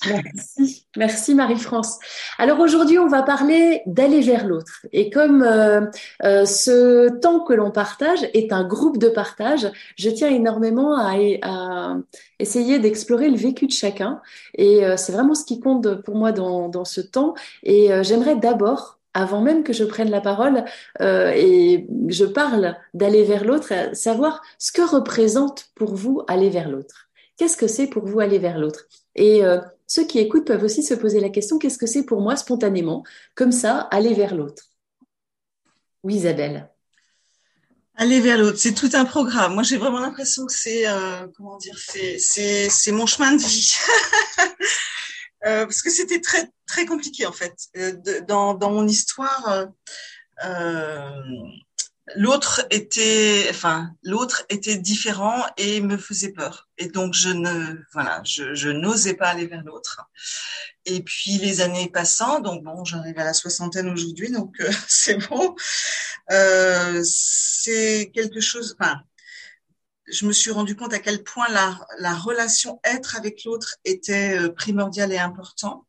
Merci, 0.07 0.87
merci 0.97 1.35
Marie-France. 1.35 1.99
Alors 2.39 2.59
aujourd'hui, 2.61 2.99
on 2.99 3.07
va 3.07 3.23
parler 3.23 3.83
d'aller 3.87 4.21
vers 4.21 4.47
l'autre. 4.47 4.87
Et 4.93 5.11
comme 5.11 5.43
euh, 5.43 5.83
euh, 6.25 6.45
ce 6.47 7.09
temps 7.21 7.41
que 7.41 7.53
l'on 7.53 7.71
partage 7.71 8.27
est 8.33 8.53
un 8.53 8.65
groupe 8.65 8.97
de 8.97 9.09
partage, 9.09 9.71
je 9.97 10.09
tiens 10.09 10.31
énormément 10.31 10.97
à, 10.97 11.97
essayer 12.39 12.79
d'explorer 12.79 13.29
le 13.29 13.37
vécu 13.37 13.67
de 13.67 13.73
chacun. 13.73 14.23
Et 14.57 14.85
euh, 14.85 14.97
c'est 14.97 15.13
vraiment 15.13 15.35
ce 15.35 15.45
qui 15.45 15.61
compte 15.61 16.03
pour 16.03 16.17
moi 16.17 16.33
dans, 16.33 16.69
dans 16.69 16.87
ce 16.87 17.03
temps. 17.03 17.35
Et 17.63 17.91
j'aimerais 18.03 18.37
d'abord 18.37 18.99
avant 19.13 19.43
même 19.43 19.65
que 19.65 19.73
je 19.73 19.85
prenne 19.85 20.09
la 20.09 20.21
parole 20.21 20.65
et 21.01 21.87
je 22.07 22.25
parle 22.25 22.77
d'aller 22.95 23.25
vers 23.25 23.45
l'autre, 23.45 23.73
savoir 23.93 24.41
ce 24.59 24.71
que 24.71 24.83
représente 24.83 25.67
pour 25.75 25.95
vous 25.95 26.23
aller 26.29 26.49
vers 26.49 26.69
l'autre. 26.69 27.09
Qu'est-ce 27.37 27.57
que 27.57 27.67
c'est 27.67 27.89
pour 27.89 28.07
vous 28.07 28.21
aller 28.21 28.39
vers 28.39 28.59
l'autre? 28.59 28.85
Et 29.17 29.43
ceux 29.91 30.07
qui 30.07 30.21
écoutent 30.21 30.47
peuvent 30.47 30.63
aussi 30.63 30.85
se 30.85 30.95
poser 30.95 31.19
la 31.19 31.31
question, 31.31 31.59
qu'est-ce 31.59 31.77
que 31.77 31.87
c'est 31.89 32.05
pour 32.05 32.21
moi 32.21 32.37
spontanément, 32.37 33.03
comme 33.35 33.51
ça, 33.51 33.81
aller 33.91 34.15
vers 34.15 34.37
l'autre 34.37 34.63
Oui, 36.05 36.15
Isabelle. 36.15 36.71
Aller 37.97 38.21
vers 38.21 38.39
l'autre, 38.39 38.57
c'est 38.57 38.73
tout 38.73 38.91
un 38.93 39.05
programme. 39.05 39.55
Moi, 39.55 39.65
j'ai 39.65 39.79
vraiment 39.79 39.99
l'impression 39.99 40.47
que 40.47 40.53
c'est, 40.53 40.89
euh, 40.89 41.27
comment 41.37 41.57
dire, 41.57 41.77
c'est, 41.77 42.93
mon 42.93 43.07
chemin 43.07 43.35
de 43.35 43.43
vie. 43.43 43.73
Euh, 45.47 45.65
parce 45.65 45.81
que 45.81 45.89
c'était 45.89 46.21
très, 46.21 46.51
très 46.67 46.85
compliqué, 46.85 47.25
en 47.25 47.33
fait. 47.33 47.55
Euh, 47.79 47.95
dans, 48.29 48.59
mon 48.71 48.87
histoire, 48.87 49.69
l'autre 52.17 52.67
était, 52.71 53.47
enfin, 53.51 53.91
l'autre 54.03 54.45
était 54.49 54.77
différent 54.77 55.45
et 55.57 55.81
me 55.81 55.97
faisait 55.97 56.33
peur. 56.33 56.69
Et 56.79 56.89
donc, 56.89 57.15
je 57.15 57.29
ne, 57.31 57.77
voilà, 57.93 58.23
je, 58.25 58.55
je 58.55 58.69
n'osais 58.69 59.15
pas 59.15 59.29
aller 59.29 59.47
vers 59.47 59.63
l'autre. 59.65 60.03
Et 60.87 61.03
puis, 61.03 61.33
les 61.39 61.61
années 61.61 61.89
passant, 61.89 62.41
donc 62.41 62.65
bon, 62.65 62.85
j'arrive 62.85 63.19
à 63.19 63.25
la 63.25 63.35
soixantaine 63.35 63.89
aujourd'hui, 63.89 64.31
donc 64.31 64.55
euh, 64.61 64.71
c'est 64.89 65.17
bon. 65.29 65.55
Euh, 66.31 67.01
c'est 67.05 68.11
quelque 68.15 68.41
chose, 68.41 68.77
enfin, 68.79 69.01
je 70.11 70.27
me 70.27 70.33
suis 70.33 70.51
rendu 70.51 70.77
compte 70.77 70.93
à 70.93 70.99
quel 70.99 71.23
point 71.23 71.49
la, 71.49 71.79
la 71.99 72.15
relation 72.15 72.81
être 72.85 73.17
avec 73.17 73.45
l'autre 73.45 73.77
était 73.85 74.39
euh, 74.39 74.49
primordiale 74.51 75.13
et 75.13 75.19
important. 75.19 75.87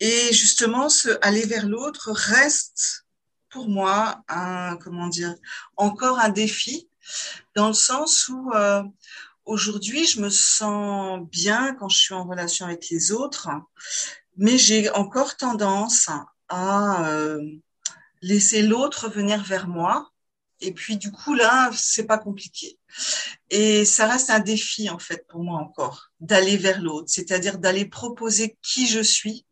Et 0.00 0.32
justement, 0.32 0.88
ce 0.88 1.18
aller 1.22 1.44
vers 1.44 1.66
l'autre 1.66 2.12
reste 2.12 3.06
pour 3.50 3.68
moi 3.68 4.22
un 4.28 4.76
comment 4.76 5.08
dire 5.08 5.34
encore 5.76 6.18
un 6.18 6.28
défi 6.28 6.88
dans 7.54 7.68
le 7.68 7.74
sens 7.74 8.28
où 8.28 8.52
euh, 8.52 8.82
aujourd'hui 9.44 10.06
je 10.06 10.20
me 10.20 10.30
sens 10.30 11.20
bien 11.30 11.74
quand 11.74 11.88
je 11.88 11.98
suis 11.98 12.14
en 12.14 12.24
relation 12.24 12.66
avec 12.66 12.88
les 12.90 13.12
autres, 13.12 13.48
mais 14.36 14.58
j'ai 14.58 14.90
encore 14.90 15.36
tendance 15.36 16.10
à 16.48 17.08
euh, 17.10 17.42
laisser 18.22 18.62
l'autre 18.62 19.08
venir 19.08 19.42
vers 19.42 19.68
moi. 19.68 20.10
Et 20.60 20.72
puis 20.72 20.96
du 20.96 21.12
coup 21.12 21.34
là, 21.34 21.70
c'est 21.74 22.06
pas 22.06 22.18
compliqué. 22.18 22.78
Et 23.48 23.84
ça 23.84 24.06
reste 24.08 24.30
un 24.30 24.40
défi 24.40 24.90
en 24.90 24.98
fait 24.98 25.26
pour 25.28 25.42
moi 25.42 25.60
encore 25.60 26.10
d'aller 26.20 26.56
vers 26.56 26.82
l'autre, 26.82 27.08
c'est-à-dire 27.08 27.58
d'aller 27.58 27.84
proposer 27.84 28.58
qui 28.62 28.86
je 28.86 29.00
suis 29.00 29.46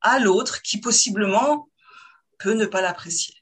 à 0.00 0.18
l'autre 0.18 0.62
qui 0.62 0.78
possiblement 0.78 1.67
peut 2.38 2.54
ne 2.54 2.66
pas 2.66 2.80
l'apprécier. 2.80 3.34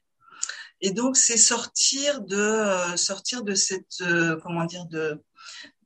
Et 0.81 0.91
donc 0.91 1.17
c'est 1.17 1.37
sortir 1.37 2.21
de 2.21 2.37
euh, 2.37 2.97
sortir 2.97 3.43
de 3.43 3.55
cette 3.55 4.01
euh, 4.03 4.37
comment 4.43 4.65
dire 4.65 4.87
de 4.87 5.23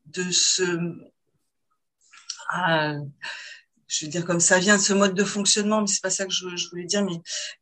de 0.06 0.30
ce 0.30 0.64
ah, 2.48 2.94
je 3.86 4.04
veux 4.04 4.10
dire 4.10 4.24
comme 4.24 4.40
ça 4.40 4.58
vient 4.58 4.76
de 4.76 4.82
ce 4.82 4.92
mode 4.92 5.14
de 5.14 5.24
fonctionnement, 5.24 5.80
mais 5.80 5.86
c'est 5.86 6.02
pas 6.02 6.10
ça 6.10 6.26
que 6.26 6.32
je, 6.32 6.68
voulais 6.70 6.84
dire, 6.84 7.04
mais 7.04 7.20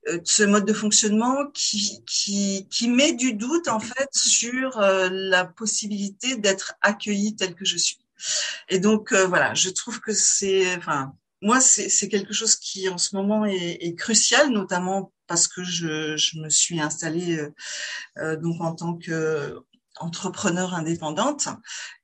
euh, 0.08 0.18
ce 0.24 0.42
mode 0.44 0.64
de 0.64 0.72
fonctionnement 0.72 1.46
qui, 1.52 2.02
qui, 2.06 2.66
qui 2.70 2.88
met 2.88 3.12
du 3.12 3.34
doute 3.34 3.68
en 3.68 3.80
fait 3.80 4.08
sur 4.14 4.78
la 4.80 5.44
possibilité 5.44 6.36
d'être 6.36 6.74
accueilli 6.80 7.36
tel 7.36 7.54
que 7.54 7.66
je 7.66 7.76
suis. 7.76 7.98
Et 8.70 8.78
donc 8.78 9.12
voilà, 9.12 9.52
je 9.54 9.68
trouve 9.68 10.00
que 10.00 10.14
c'est, 10.14 10.74
enfin, 10.76 11.12
moi 11.42 11.60
c'est 11.60 12.08
quelque 12.08 12.32
chose 12.32 12.56
qui 12.56 12.88
en 12.88 12.98
ce 12.98 13.14
moment 13.14 13.44
est, 13.44 13.78
est 13.82 13.94
crucial, 13.94 14.50
notamment 14.50 15.12
parce 15.28 15.46
que 15.46 15.62
je, 15.62 16.16
je 16.16 16.38
me 16.40 16.48
suis 16.48 16.80
installée 16.80 17.38
euh, 17.38 17.54
euh, 18.18 18.36
donc 18.36 18.60
en 18.60 18.74
tant 18.74 18.94
que 18.96 19.56
entrepreneur 20.00 20.74
indépendante. 20.74 21.48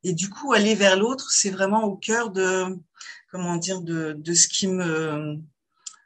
Et 0.04 0.12
du 0.12 0.30
coup 0.30 0.52
aller 0.52 0.74
vers 0.74 0.96
l'autre 0.96 1.30
c'est 1.30 1.50
vraiment 1.50 1.84
au 1.84 1.96
cœur 1.96 2.30
de 2.30 2.78
comment 3.32 3.56
dire 3.56 3.80
de, 3.80 4.14
de 4.16 4.34
ce 4.34 4.46
qui 4.46 4.68
me 4.68 5.38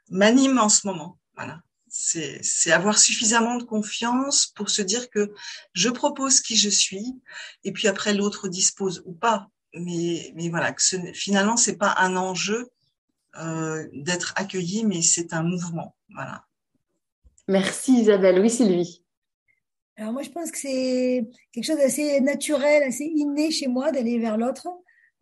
m'anime 0.09 0.59
en 0.59 0.71
ce 0.71 0.87
moment. 0.87 1.19
Voilà. 1.37 1.61
C'est 1.91 2.41
c'est 2.43 2.71
avoir 2.71 2.99
suffisamment 2.99 3.57
de 3.57 3.65
confiance 3.65 4.47
pour 4.47 4.71
se 4.71 4.83
dire 4.83 5.11
que 5.11 5.33
je 5.73 5.89
propose 5.89 6.41
qui 6.41 6.57
je 6.57 6.69
suis 6.69 7.21
et 7.65 7.73
puis 7.73 7.89
après 7.89 8.15
l'autre 8.15 8.49
dispose 8.49 9.03
ou 9.07 9.13
pas. 9.13 9.49
Mais 9.75 10.33
mais 10.37 10.49
voilà 10.49 10.73
que 10.73 10.83
ce, 10.83 10.97
finalement 11.15 11.57
c'est 11.57 11.77
pas 11.77 11.95
un 11.99 12.17
enjeu 12.17 12.69
euh, 13.37 13.87
d'être 13.93 14.33
accueilli 14.37 14.85
mais 14.85 15.03
c'est 15.03 15.33
un 15.33 15.43
mouvement. 15.43 15.97
Voilà 16.15 16.48
Merci 17.49 18.01
Isabelle. 18.01 18.41
Oui, 18.41 18.51
Sylvie. 18.51 19.03
Alors 19.97 20.13
moi, 20.13 20.23
je 20.23 20.31
pense 20.31 20.51
que 20.51 20.59
c'est 20.59 21.27
quelque 21.53 21.65
chose 21.65 21.79
d'assez 21.79 22.21
naturel, 22.21 22.85
assez 22.85 23.05
inné 23.05 23.51
chez 23.51 23.67
moi 23.67 23.91
d'aller 23.91 24.19
vers 24.19 24.37
l'autre. 24.37 24.69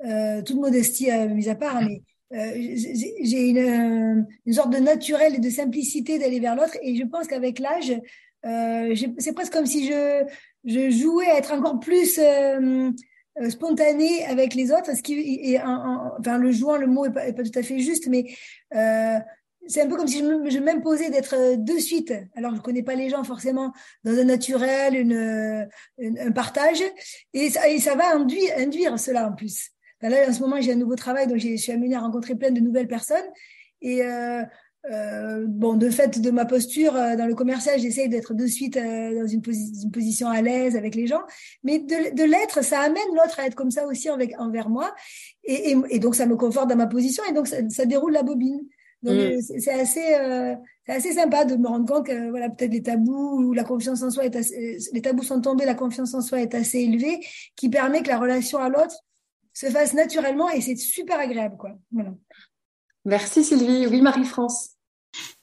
Euh, 0.05 0.43
toute 0.43 0.57
modestie 0.57 1.11
à, 1.11 1.27
mise 1.27 1.49
à 1.49 1.55
part, 1.55 1.81
mais 1.81 2.03
euh, 2.35 2.53
j'ai 2.55 3.49
une, 3.49 4.27
une, 4.45 4.53
sorte 4.53 4.71
de 4.71 4.79
naturel 4.79 5.37
et 5.37 5.39
de 5.39 5.49
simplicité 5.49 6.19
d'aller 6.19 6.41
vers 6.41 6.55
l'autre. 6.55 6.77
Et 6.83 6.97
je 6.97 7.05
pense 7.05 7.27
qu'avec 7.27 7.59
l'âge, 7.59 7.95
euh, 8.45 8.95
c'est 9.19 9.33
presque 9.33 9.53
comme 9.53 9.67
si 9.67 9.89
je, 9.89 10.25
je 10.65 10.91
jouais 10.91 11.27
à 11.27 11.39
être 11.39 11.53
encore 11.53 11.81
plus 11.81 12.19
euh, 12.19 12.91
euh 13.41 13.51
spontanée 13.51 14.25
avec 14.27 14.55
les 14.55 14.71
autres. 14.73 14.95
Ce 14.95 15.03
qui, 15.03 15.15
et, 15.15 15.61
enfin, 15.61 16.39
le 16.39 16.53
jouant, 16.53 16.77
le 16.77 16.87
mot 16.87 17.07
est 17.07 17.13
pas, 17.13 17.27
est 17.27 17.33
pas 17.33 17.43
tout 17.43 17.59
à 17.59 17.63
fait 17.63 17.79
juste, 17.79 18.09
mais 18.09 18.27
euh, 18.75 19.19
c'est 19.69 19.83
un 19.83 19.89
peu 19.89 19.97
comme 19.97 20.07
si 20.07 20.19
je 20.19 20.59
m'imposais 20.59 21.11
d'être 21.11 21.35
euh, 21.35 21.57
de 21.57 21.79
suite, 21.79 22.13
alors 22.35 22.53
je 22.53 22.57
ne 22.57 22.63
connais 22.63 22.83
pas 22.83 22.95
les 22.95 23.09
gens 23.09 23.25
forcément, 23.25 23.73
dans 24.05 24.19
un 24.19 24.25
naturel, 24.25 24.95
une, 24.97 25.69
un 26.19 26.33
partage, 26.33 26.83
et 27.33 27.51
ça, 27.51 27.69
et 27.69 27.79
ça 27.79 27.95
va 27.95 28.15
induire, 28.15 28.53
induire 28.57 28.99
cela 28.99 29.29
en 29.29 29.33
plus. 29.33 29.71
là, 30.01 30.29
en 30.29 30.33
ce 30.33 30.41
moment, 30.41 30.61
j'ai 30.61 30.73
un 30.73 30.77
nouveau 30.77 30.97
travail, 30.97 31.27
donc 31.27 31.39
je 31.39 31.57
suis 31.57 31.73
amenée 31.73 31.95
à 31.95 32.01
rencontrer 32.01 32.35
plein 32.35 32.51
de 32.51 32.61
nouvelles 32.61 32.89
personnes, 32.89 33.27
et 33.83 34.03
euh, 34.03 34.43
euh, 34.93 35.45
bon, 35.49 35.75
de 35.75 35.91
fait 35.91 36.21
de 36.21 36.31
ma 36.31 36.45
posture 36.45 36.95
euh, 36.95 37.17
dans 37.17 37.27
le 37.27 37.35
commercial, 37.35 37.81
j'essaye 37.81 38.09
d'être 38.09 38.35
de 38.35 38.47
suite 38.47 38.77
euh, 38.77 39.21
dans 39.21 39.27
une, 39.27 39.43
position 39.43 40.29
à 40.29 40.41
l'aise 40.43 40.77
avec 40.77 40.95
les 40.95 41.09
gens, 41.09 41.23
mais 41.65 41.79
de, 41.81 42.23
l'être, 42.23 42.63
ça 42.63 42.81
amène 42.81 43.09
l'autre 43.15 43.41
à 43.41 43.47
être 43.47 43.57
comme 43.57 43.73
ça 43.73 43.87
aussi 43.87 44.09
avec, 44.09 44.39
envers 44.39 44.69
moi, 44.69 44.95
et, 45.43 45.99
donc 45.99 46.15
ça 46.15 46.27
me 46.27 46.37
conforte 46.37 46.69
dans 46.69 46.77
ma 46.77 46.87
position, 46.87 47.25
et 47.29 47.33
donc 47.33 47.49
ça 47.49 47.85
déroule 47.85 48.13
la 48.13 48.23
bobine. 48.23 48.61
Donc 49.03 49.15
mm. 49.15 49.19
euh, 49.19 49.41
c'est 49.41 49.73
assez, 49.73 50.15
euh, 50.15 50.55
c'est 50.87 50.93
assez 50.93 51.13
sympa 51.13 51.45
de 51.45 51.57
me 51.57 51.69
rendre 51.69 51.87
compte 51.87 52.07
que 52.07 52.31
voilà 52.31 52.49
peut-être 52.49 52.73
les 52.73 52.83
tabous 52.83 53.45
ou 53.45 53.53
la 53.53 53.65
confiance 53.65 54.03
en 54.03 54.11
soi 54.11 54.25
est 54.25 54.37
assez, 54.37 54.79
les 54.93 55.03
tabous 55.03 55.23
sont 55.23 55.41
tombés, 55.41 55.65
la 55.65 55.75
confiance 55.75 56.15
en 56.15 56.21
soi 56.21 56.41
est 56.41 56.55
assez 56.55 56.81
élevée, 56.81 57.21
qui 57.57 57.69
permet 57.69 58.03
que 58.03 58.09
la 58.09 58.19
relation 58.19 58.59
à 58.59 58.69
l'autre 58.69 58.97
se 59.53 59.67
fasse 59.67 59.95
naturellement 59.95 60.51
et 60.51 60.61
c'est 60.61 60.77
super 60.77 61.19
agréable 61.19 61.57
quoi. 61.57 61.73
Voilà. 61.93 62.15
Merci 63.05 63.45
Sylvie. 63.45 63.87
Oui 63.87 64.01
Marie-France. 64.01 64.76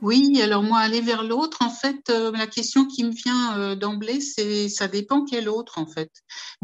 Oui, 0.01 0.41
alors 0.41 0.63
moi, 0.63 0.79
aller 0.79 1.01
vers 1.01 1.23
l'autre, 1.23 1.59
en 1.61 1.69
fait, 1.69 2.09
euh, 2.09 2.31
la 2.31 2.47
question 2.47 2.85
qui 2.85 3.03
me 3.03 3.11
vient 3.11 3.57
euh, 3.57 3.75
d'emblée, 3.75 4.19
c'est 4.19 4.67
ça 4.67 4.87
dépend 4.87 5.23
quel 5.23 5.47
autre, 5.47 5.77
en 5.77 5.85
fait. 5.85 6.11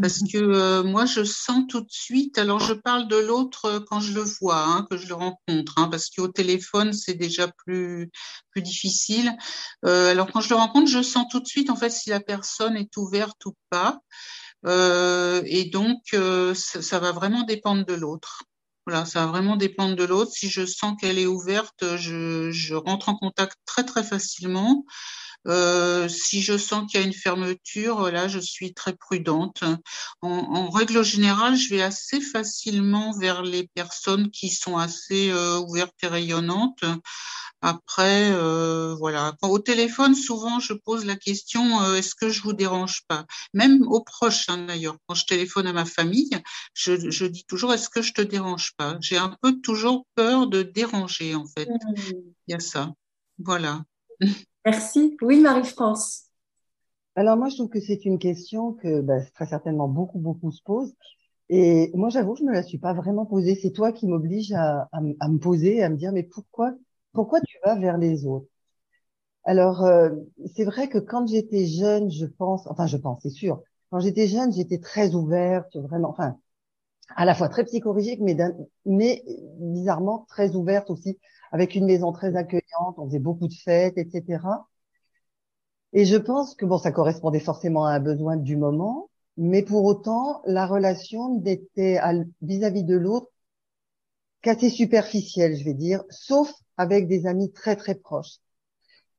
Parce 0.01 0.22
mhm. 0.22 0.28
que 0.32 0.38
euh, 0.38 0.84
moi, 0.84 1.06
je 1.06 1.24
sens 1.24 1.63
tout 1.70 1.82
de 1.82 1.92
suite, 1.92 2.38
alors 2.38 2.60
je 2.60 2.74
parle 2.74 3.08
de 3.08 3.16
l'autre 3.16 3.86
quand 3.89 4.01
je 4.01 4.13
le 4.13 4.22
vois, 4.22 4.63
hein, 4.63 4.88
que 4.89 4.98
je 4.98 5.08
le 5.08 5.13
rencontre, 5.13 5.74
hein, 5.78 5.88
parce 5.89 6.10
qu'au 6.10 6.28
téléphone, 6.28 6.92
c'est 6.94 7.13
déjà 7.13 7.48
plus, 7.66 8.12
plus 8.51 8.62
difficile. 8.62 9.36
alors 9.84 10.32
quand 10.32 10.42
je 10.42 10.50
le 10.50 10.56
rencontre, 10.56 10.89
je 10.89 11.01
sens 11.01 11.25
tout 11.32 11.39
de 11.39 11.48
suite, 11.48 11.70
en 11.70 11.75
fait, 11.75 11.89
si 11.89 12.10
la 12.10 12.20
personne 12.20 12.75
est 12.78 12.98
ouverte 12.98 13.46
ou 13.46 13.54
pas. 13.70 14.00
et 14.66 15.66
donc, 15.72 16.01
ça, 16.56 16.82
ça 16.82 17.00
va 17.00 17.12
vraiment 17.12 17.44
dépendre 17.44 17.86
de 17.86 17.94
l'autre. 17.94 18.44
Voilà, 18.89 19.05
ça 19.05 19.19
va 19.19 19.27
vraiment 19.27 19.55
dépendre 19.55 19.96
de 19.96 20.03
l'autre. 20.03 20.31
Si 20.34 20.50
je 20.50 20.65
sens 20.65 20.96
qu'elle 21.00 21.19
est 21.19 21.27
ouverte, 21.27 21.96
je, 21.98 22.50
je, 22.50 22.74
rentre 22.74 23.10
en 23.10 23.15
contact 23.15 23.55
très 23.67 23.84
très 23.84 24.03
facilement. 24.03 24.84
Euh, 25.48 26.10
si 26.10 26.41
je 26.41 26.58
sens 26.58 26.89
qu'il 26.89 27.00
y 27.00 27.03
a 27.03 27.05
une 27.05 27.13
fermeture, 27.13 28.12
là, 28.12 28.27
je 28.27 28.39
suis 28.39 28.74
très 28.74 28.93
prudente. 28.93 29.63
En, 30.22 30.29
en, 30.29 30.69
règle 30.69 31.03
générale, 31.03 31.55
je 31.55 31.69
vais 31.69 31.81
assez 31.81 32.19
facilement 32.19 33.17
vers 33.17 33.41
les 33.41 33.67
personnes 33.67 34.31
qui 34.31 34.50
sont 34.50 34.77
assez 34.77 35.31
euh, 35.31 35.60
ouvertes 35.60 35.96
et 36.03 36.08
rayonnantes. 36.08 36.84
Après, 37.62 38.31
euh, 38.31 38.96
voilà. 38.96 39.34
Quand, 39.41 39.50
au 39.50 39.60
téléphone, 39.60 40.15
souvent, 40.15 40.60
je 40.60 40.74
pose 40.74 41.05
la 41.05 41.15
question 41.15 41.93
est-ce 41.93 42.15
que 42.15 42.29
je 42.29 42.41
vous 42.41 42.53
dérange 42.53 43.01
pas? 43.08 43.25
Même 43.53 43.81
aux 43.88 44.03
proches, 44.03 44.50
hein, 44.50 44.65
d'ailleurs. 44.65 44.98
Quand 45.08 45.15
je 45.15 45.25
téléphone 45.25 45.67
à 45.67 45.74
ma 45.74 45.86
famille, 45.86 46.38
je, 46.74 47.10
je 47.10 47.25
dis 47.25 47.46
toujours 47.46 47.74
est-ce 47.74 47.89
que 47.89 48.01
je 48.01 48.13
te 48.13 48.22
dérange 48.22 48.74
pas? 48.77 48.98
J'ai 49.01 49.17
un 49.17 49.36
peu 49.41 49.60
toujours 49.62 50.05
peur 50.15 50.48
de 50.48 50.63
déranger, 50.63 51.36
en 51.36 51.46
fait. 51.46 51.67
Mmh. 51.67 52.12
Il 52.48 52.51
y 52.51 52.53
a 52.53 52.60
ça. 52.60 52.93
Voilà. 53.39 53.84
Merci. 54.66 55.18
Oui, 55.22 55.39
Marie-France. 55.39 56.25
Alors 57.16 57.38
moi, 57.38 57.50
je 57.50 57.56
trouve 57.56 57.70
que 57.70 57.80
c'est 57.80 58.06
une 58.06 58.20
question 58.20 58.74
que 58.74 59.01
bah, 59.01 59.20
très 59.34 59.46
certainement 59.48 59.88
beaucoup, 59.88 60.20
beaucoup 60.20 60.51
se 60.51 60.62
posent. 60.63 60.96
Et 61.50 61.92
moi, 61.96 62.10
j'avoue, 62.10 62.36
je 62.36 62.44
me 62.44 62.54
la 62.54 62.63
suis 62.63 62.78
pas 62.78 62.94
vraiment 62.94 63.25
posée. 63.25 63.56
C'est 63.56 63.72
toi 63.72 63.92
qui 63.92 64.08
m'oblige 64.08 64.54
à, 64.54 64.88
à, 64.92 65.00
à, 65.20 65.28
me 65.28 65.39
poser, 65.39 65.84
à 65.84 65.89
me 65.89 65.98
dire, 65.98 66.12
mais 66.12 66.24
pourquoi 66.24 66.74
pourquoi 67.13 67.42
tu 67.42 67.58
vas 67.66 67.75
vers 67.75 67.98
les 67.98 68.25
autres? 68.25 68.48
Alors, 69.44 69.84
euh, 69.84 70.12
c'est 70.56 70.63
vrai 70.66 70.89
que 70.89 70.98
quand 71.00 71.28
j'étais 71.28 71.66
jeune, 71.66 72.12
je 72.12 72.25
pense, 72.25 72.68
enfin, 72.68 72.88
je 72.88 72.98
pense, 72.98 73.22
c'est 73.24 73.30
sûr, 73.30 73.62
quand 73.89 74.00
j'étais 74.00 74.28
jeune, 74.28 74.54
j'étais 74.54 74.80
très 74.80 75.16
ouverte, 75.16 75.75
vraiment, 75.75 76.10
enfin, 76.10 76.38
à 77.16 77.25
la 77.25 77.36
fois 77.36 77.50
très 77.50 77.66
psychorigique, 77.66 78.20
mais, 78.22 78.38
mais 78.86 79.24
bizarrement 79.60 80.25
très 80.30 80.56
ouverte 80.56 80.89
aussi, 80.89 81.20
avec 81.51 81.75
une 81.75 81.86
maison 81.86 82.12
très 82.12 82.36
accueillante, 82.36 82.96
on 82.98 83.08
faisait 83.08 83.20
beaucoup 83.20 83.48
de 83.48 83.54
fêtes, 83.54 83.98
etc. 83.98 84.39
Et 85.94 86.06
je 86.06 86.18
pense 86.18 86.56
que 86.56 86.66
bon, 86.66 86.78
ça 86.78 86.92
correspondait 86.92 87.39
forcément 87.39 87.86
à 87.86 87.92
un 87.94 88.00
besoin 88.00 88.38
du 88.38 88.58
moment, 88.58 89.10
mais 89.38 89.63
pour 89.63 89.86
autant, 89.86 90.42
la 90.46 90.68
relation 90.68 91.39
n'était 91.39 92.00
vis-à-vis 92.42 92.84
de 92.84 92.96
l'autre 92.96 93.30
qu'assez 94.42 94.70
superficielle, 94.70 95.56
je 95.56 95.63
vais 95.63 95.74
dire, 95.74 96.04
sauf 96.10 96.51
avec 96.78 97.08
des 97.08 97.25
amis 97.25 97.51
très 97.51 97.75
très 97.75 97.96
proches. 97.96 98.38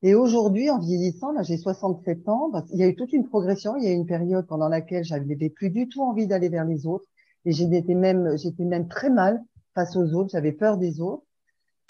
Et 0.03 0.15
aujourd'hui, 0.15 0.71
en 0.71 0.79
vieillissant, 0.79 1.33
là, 1.33 1.43
j'ai 1.43 1.59
67 1.59 2.29
ans, 2.29 2.49
bah, 2.51 2.65
il 2.73 2.79
y 2.79 2.83
a 2.83 2.87
eu 2.87 2.97
toute 2.97 3.13
une 3.13 3.29
progression. 3.29 3.77
Il 3.77 3.85
y 3.85 3.87
a 3.89 3.91
eu 3.91 3.95
une 3.95 4.07
période 4.07 4.47
pendant 4.47 4.69
laquelle 4.69 5.05
j'avais 5.05 5.51
plus 5.51 5.71
du 5.71 5.89
tout 5.89 6.03
envie 6.03 6.27
d'aller 6.27 6.49
vers 6.49 6.65
les 6.65 6.87
autres. 6.87 7.05
Et 7.45 7.53
j'étais 7.53 7.95
même, 7.95 8.37
j'étais 8.37 8.65
même 8.65 8.89
très 8.89 9.11
mal 9.11 9.43
face 9.75 9.97
aux 9.97 10.13
autres. 10.15 10.31
J'avais 10.31 10.53
peur 10.53 10.77
des 10.77 11.01
autres. 11.01 11.25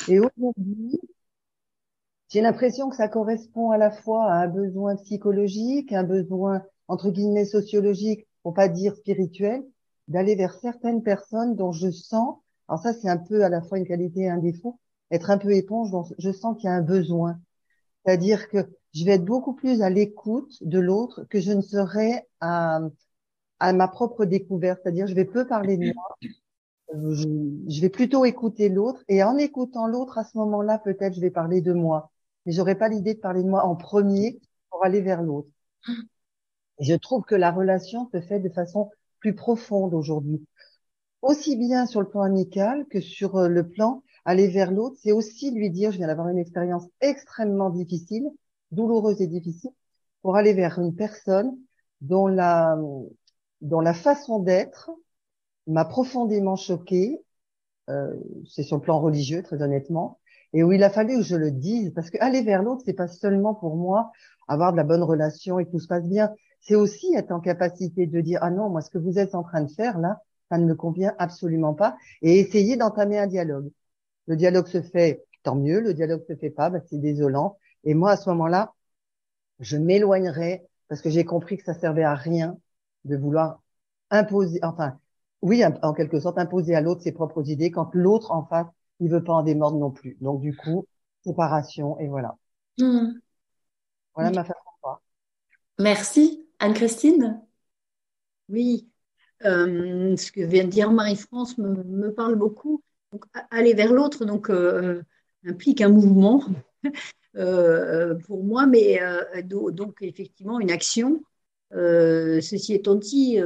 Et 0.09 0.19
aujourd'hui, 0.19 0.99
j'ai 2.29 2.41
l'impression 2.41 2.89
que 2.89 2.97
ça 2.97 3.09
correspond 3.09 3.71
à 3.71 3.79
la 3.79 3.91
fois 3.91 4.33
à 4.33 4.45
un 4.45 4.49
besoin 4.49 4.97
psychologique, 4.97 5.93
un 5.93 6.05
besoin, 6.05 6.63
entre 6.89 7.11
guillemets, 7.11 7.45
sociologique, 7.45 8.27
pour 8.43 8.55
pas 8.55 8.69
dire 8.69 8.95
spirituel, 8.95 9.65
d'aller 10.09 10.37
vers 10.37 10.55
certaines 10.55 11.03
personnes 11.03 11.57
dont 11.57 11.73
je 11.73 11.91
sens, 11.91 12.39
alors 12.69 12.81
ça, 12.81 12.93
c'est 12.93 13.09
un 13.09 13.19
peu 13.19 13.45
à 13.45 13.49
la 13.49 13.63
fois 13.63 13.79
une 13.79 13.87
qualité 13.87 14.21
et 14.21 14.31
un 14.31 14.39
défaut, 14.39 14.79
être 15.11 15.31
un 15.31 15.39
peu 15.39 15.53
éponge, 15.53 15.91
je 16.19 16.31
sens 16.31 16.57
qu'il 16.57 16.67
y 16.67 16.73
a 16.73 16.77
un 16.77 16.83
besoin. 16.83 17.41
C'est-à-dire 18.05 18.49
que 18.49 18.59
je 18.95 19.05
vais 19.05 19.13
être 19.13 19.25
beaucoup 19.25 19.55
plus 19.55 19.83
à 19.83 19.91
l'écoute 19.91 20.63
de 20.63 20.79
l'autre 20.79 21.25
que 21.25 21.41
je 21.41 21.51
ne 21.51 21.63
serai 21.63 22.29
à, 22.41 22.81
à 23.61 23.73
ma 23.73 23.89
propre 23.89 24.25
découverte. 24.25 24.81
C'est-à-dire, 24.83 25.07
je 25.07 25.15
vais 25.15 25.25
peu 25.25 25.47
parler 25.47 25.77
de 25.77 25.93
moi. 25.93 26.17
Euh, 26.95 27.15
je, 27.69 27.81
vais 27.81 27.89
plutôt 27.89 28.25
écouter 28.25 28.69
l'autre. 28.69 29.05
Et 29.09 29.23
en 29.23 29.37
écoutant 29.37 29.87
l'autre, 29.87 30.19
à 30.19 30.25
ce 30.25 30.37
moment-là, 30.39 30.79
peut-être, 30.79 31.15
je 31.15 31.21
vais 31.21 31.31
parler 31.31 31.61
de 31.61 31.73
moi. 31.73 32.11
Mais 32.47 32.53
j'aurais 32.53 32.75
pas 32.75 32.89
l'idée 32.89 33.15
de 33.15 33.21
parler 33.21 33.43
de 33.43 33.49
moi 33.49 33.65
en 33.65 33.77
premier 33.77 34.41
pour 34.71 34.85
aller 34.85 35.01
vers 35.01 35.23
l'autre. 35.23 35.49
Et 36.79 36.85
je 36.85 36.95
trouve 36.95 37.23
que 37.23 37.35
la 37.35 37.51
relation 37.53 38.09
se 38.13 38.21
fait 38.21 38.41
de 38.41 38.49
façon 38.49 38.91
plus 39.21 39.35
profonde 39.35 39.95
aujourd'hui. 39.95 40.45
Aussi 41.23 41.57
bien 41.57 41.85
sur 41.87 42.01
le 42.01 42.09
plan 42.09 42.23
amical 42.23 42.87
que 42.87 43.01
sur 43.01 43.37
euh, 43.37 43.49
le 43.49 43.69
plan 43.69 44.03
aller 44.25 44.49
vers 44.49 44.71
l'autre, 44.71 44.97
c'est 45.03 45.13
aussi 45.13 45.51
lui 45.51 45.71
dire, 45.71 45.93
je 45.93 45.99
viens 45.99 46.07
d'avoir 46.07 46.29
une 46.29 46.39
expérience 46.39 46.87
extrêmement 47.01 47.71
difficile, 47.71 48.27
douloureuse 48.71 49.21
et 49.21 49.27
difficile, 49.27 49.71
pour 50.23 50.37
aller 50.37 50.55
vers 50.55 50.79
une 50.79 50.95
personne 50.95 51.57
dont 52.01 52.27
la, 52.27 52.79
dont 53.61 53.81
la 53.81 53.95
façon 53.95 54.39
d'être 54.39 54.91
m'a 55.67 55.85
profondément 55.85 56.57
choquée, 56.57 57.23
euh, 57.89 58.15
c'est 58.49 58.63
sur 58.63 58.77
le 58.77 58.83
plan 58.83 59.01
religieux, 59.01 59.43
très 59.43 59.63
honnêtement, 59.63 60.19
et 60.53 60.63
où 60.63 60.73
il 60.73 60.83
a 60.83 60.91
fallu 60.91 61.19
que 61.19 61.23
je 61.23 61.37
le 61.37 61.51
dise, 61.51 61.93
parce 61.95 62.11
que 62.11 62.19
aller 62.21 62.43
vers 62.43 62.63
l'autre, 62.63 62.83
c'est 62.85 62.93
pas 62.93 63.09
seulement 63.09 63.55
pour 63.55 63.77
moi 63.77 64.13
avoir 64.49 64.73
de 64.73 64.77
la 64.77 64.85
bonne 64.85 65.03
relation 65.03 65.59
et 65.59 65.67
que 65.67 65.71
tout 65.71 65.79
se 65.79 65.87
passe 65.87 66.09
bien, 66.09 66.31
c'est 66.61 66.75
aussi 66.75 67.15
être 67.15 67.31
en 67.31 67.41
capacité 67.41 68.07
de 68.07 68.21
dire, 68.21 68.41
ah 68.43 68.51
non, 68.51 68.69
moi, 68.69 68.81
ce 68.81 68.91
que 68.91 68.99
vous 68.99 69.19
êtes 69.19 69.35
en 69.35 69.43
train 69.43 69.63
de 69.63 69.71
faire 69.71 69.99
là, 69.99 70.21
ça 70.51 70.59
ne 70.59 70.67
me 70.67 70.75
convient 70.75 71.15
absolument 71.19 71.75
pas, 71.75 71.97
et 72.23 72.41
essayer 72.41 72.77
d'entamer 72.77 73.19
un 73.19 73.29
dialogue. 73.29 73.71
Le 74.27 74.37
dialogue 74.37 74.67
se 74.67 74.83
fait, 74.83 75.25
tant 75.43 75.57
mieux. 75.57 75.81
Le 75.81 75.95
dialogue 75.95 76.25
se 76.27 76.35
fait 76.37 76.51
pas, 76.51 76.71
bah, 76.71 76.81
c'est 76.89 76.99
désolant. 76.99 77.59
Et 77.85 77.95
moi, 77.95 78.13
à 78.13 78.17
ce 78.17 78.29
moment-là, 78.31 78.75
je 79.61 79.77
m'éloignerai 79.77 80.67
parce 80.89 81.01
que 81.01 81.11
j'ai 81.11 81.25
compris 81.25 81.57
que 81.57 81.65
ça 81.65 81.75
servait 81.75 82.03
à 82.03 82.15
rien 82.15 82.59
de 83.05 83.17
vouloir 83.17 83.61
imposer, 84.11 84.61
enfin, 84.63 84.99
oui, 85.43 85.63
en 85.65 85.95
quelque 85.95 86.21
sorte, 86.21 86.39
imposer 86.39 86.75
à 86.75 86.81
l'autre 86.81 87.03
ses 87.03 87.13
propres 87.13 87.49
idées 87.49 87.71
quand 87.71 87.95
l'autre 87.95 88.31
en 88.31 88.45
face, 88.45 88.67
il 89.01 89.11
veut 89.11 89.25
pas 89.25 89.33
en 89.33 89.43
démordre 89.43 89.79
non 89.79 89.91
plus. 89.91 90.17
Donc, 90.21 90.41
du 90.41 90.55
coup, 90.55 90.87
séparation 91.25 91.99
et 91.99 92.09
voilà. 92.09 92.37
Mmh. 92.79 93.13
Voilà 94.15 94.31
ma 94.31 94.45
façon 94.45 94.61
de 94.61 94.81
voir. 94.83 95.03
Merci. 95.79 96.47
Anne-Christine? 96.59 97.41
Oui. 98.49 98.89
Euh, 99.47 100.15
ce 100.17 100.31
que 100.31 100.43
vient 100.43 100.65
de 100.65 100.71
dire 100.71 100.91
Marie-France 100.93 101.57
me, 101.57 101.83
me, 101.83 102.13
parle 102.13 102.35
beaucoup. 102.35 102.83
Donc, 103.13 103.25
aller 103.51 103.73
vers 103.73 103.93
l'autre 103.93 104.27
donc 104.27 104.51
euh, 104.51 105.03
implique 105.47 105.81
un 105.81 105.89
mouvement 105.89 106.45
euh, 107.37 108.15
pour 108.27 108.45
moi, 108.45 108.67
mais 108.67 109.01
euh, 109.03 109.43
donc 109.43 110.03
effectivement 110.03 110.61
une 110.61 110.71
action. 110.71 111.23
Ceci 111.73 112.75
étant 112.75 112.95
dit, 112.95 113.39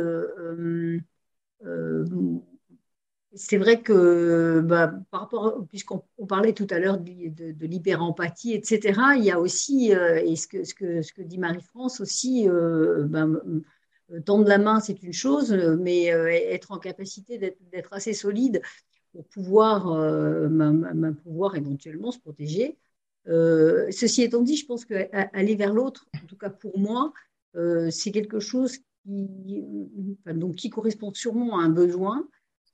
c'est 3.37 3.57
vrai 3.57 3.83
que 3.83 4.61
bah, 4.61 4.95
par 5.11 5.23
rapport, 5.23 5.66
puisqu'on 5.69 6.02
parlait 6.28 6.52
tout 6.52 6.69
à 6.71 6.78
l'heure 6.78 6.99
de, 6.99 7.28
de, 7.28 7.52
de 7.52 7.67
l'hyper-empathie, 7.67 8.54
etc., 8.54 9.00
il 9.17 9.25
y 9.25 9.30
a 9.30 9.41
aussi, 9.41 9.91
et 9.91 10.37
ce 10.37 10.47
que, 10.47 11.23
dit 11.23 11.39
Marie-France 11.39 12.00
aussi, 12.00 12.47
ben, 12.49 13.41
tendre 14.25 14.49
la 14.49 14.58
main, 14.58 14.80
c'est 14.80 15.02
une 15.02 15.13
chose, 15.13 15.52
mais 15.80 16.04
être 16.04 16.73
en 16.73 16.78
capacité 16.78 17.39
d'être 17.39 17.93
assez 17.93 18.13
solide 18.13 18.63
pour 19.15 19.25
pouvoir, 19.28 19.93
euh, 19.93 21.13
pouvoir 21.23 21.56
éventuellement 21.56 22.10
se 22.10 22.19
protéger. 22.19 22.76
Euh, 23.28 23.91
ceci 23.91 24.23
étant 24.23 24.43
dit, 24.43 24.56
je 24.56 24.67
pense 24.67 24.84
qu'aller 24.84 25.54
vers 25.54 25.73
l'autre, 25.73 26.06
en 26.23 26.26
tout 26.26 26.37
cas 26.37 26.50
pour 26.50 26.78
moi, 26.78 27.13
euh, 27.56 27.90
c'est 27.90 28.10
quelque 28.10 28.40
chose 28.40 28.78
qui, 29.04 29.28
donc, 30.26 30.56
qui 30.56 30.71
correspond 30.71 31.12
sûrement 31.14 31.58
à 31.58 31.62
un 31.62 31.69
besoin. 31.69 32.26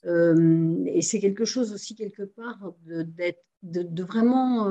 et 0.04 1.02
c'est 1.02 1.20
quelque 1.20 1.44
chose 1.44 1.72
aussi 1.72 1.94
quelque 1.94 2.22
part 2.22 2.72
de, 2.86 3.06
de, 3.62 4.02
vraiment, 4.02 4.70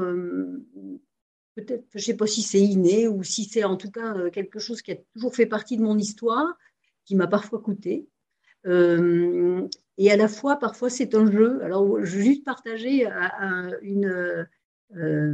peut-être, 1.55 1.85
je 1.91 1.97
ne 1.97 2.01
sais 2.01 2.15
pas 2.15 2.27
si 2.27 2.41
c'est 2.41 2.61
inné 2.61 3.07
ou 3.07 3.23
si 3.23 3.43
c'est 3.43 3.63
en 3.63 3.77
tout 3.77 3.91
cas 3.91 4.29
quelque 4.31 4.59
chose 4.59 4.81
qui 4.81 4.93
a 4.93 4.95
toujours 5.13 5.35
fait 5.35 5.45
partie 5.45 5.77
de 5.77 5.83
mon 5.83 5.97
histoire, 5.97 6.57
qui 7.05 7.15
m'a 7.15 7.27
parfois 7.27 7.59
coûté. 7.59 8.07
Et 8.65 10.11
à 10.11 10.15
la 10.15 10.29
fois, 10.29 10.55
parfois, 10.55 10.89
c'est 10.89 11.13
un 11.13 11.29
jeu. 11.29 11.61
Alors, 11.61 12.03
je 12.03 12.17
vais 12.17 12.23
juste 12.23 12.45
partager 12.45 13.05
une. 13.81 14.47
Euh, 14.97 15.33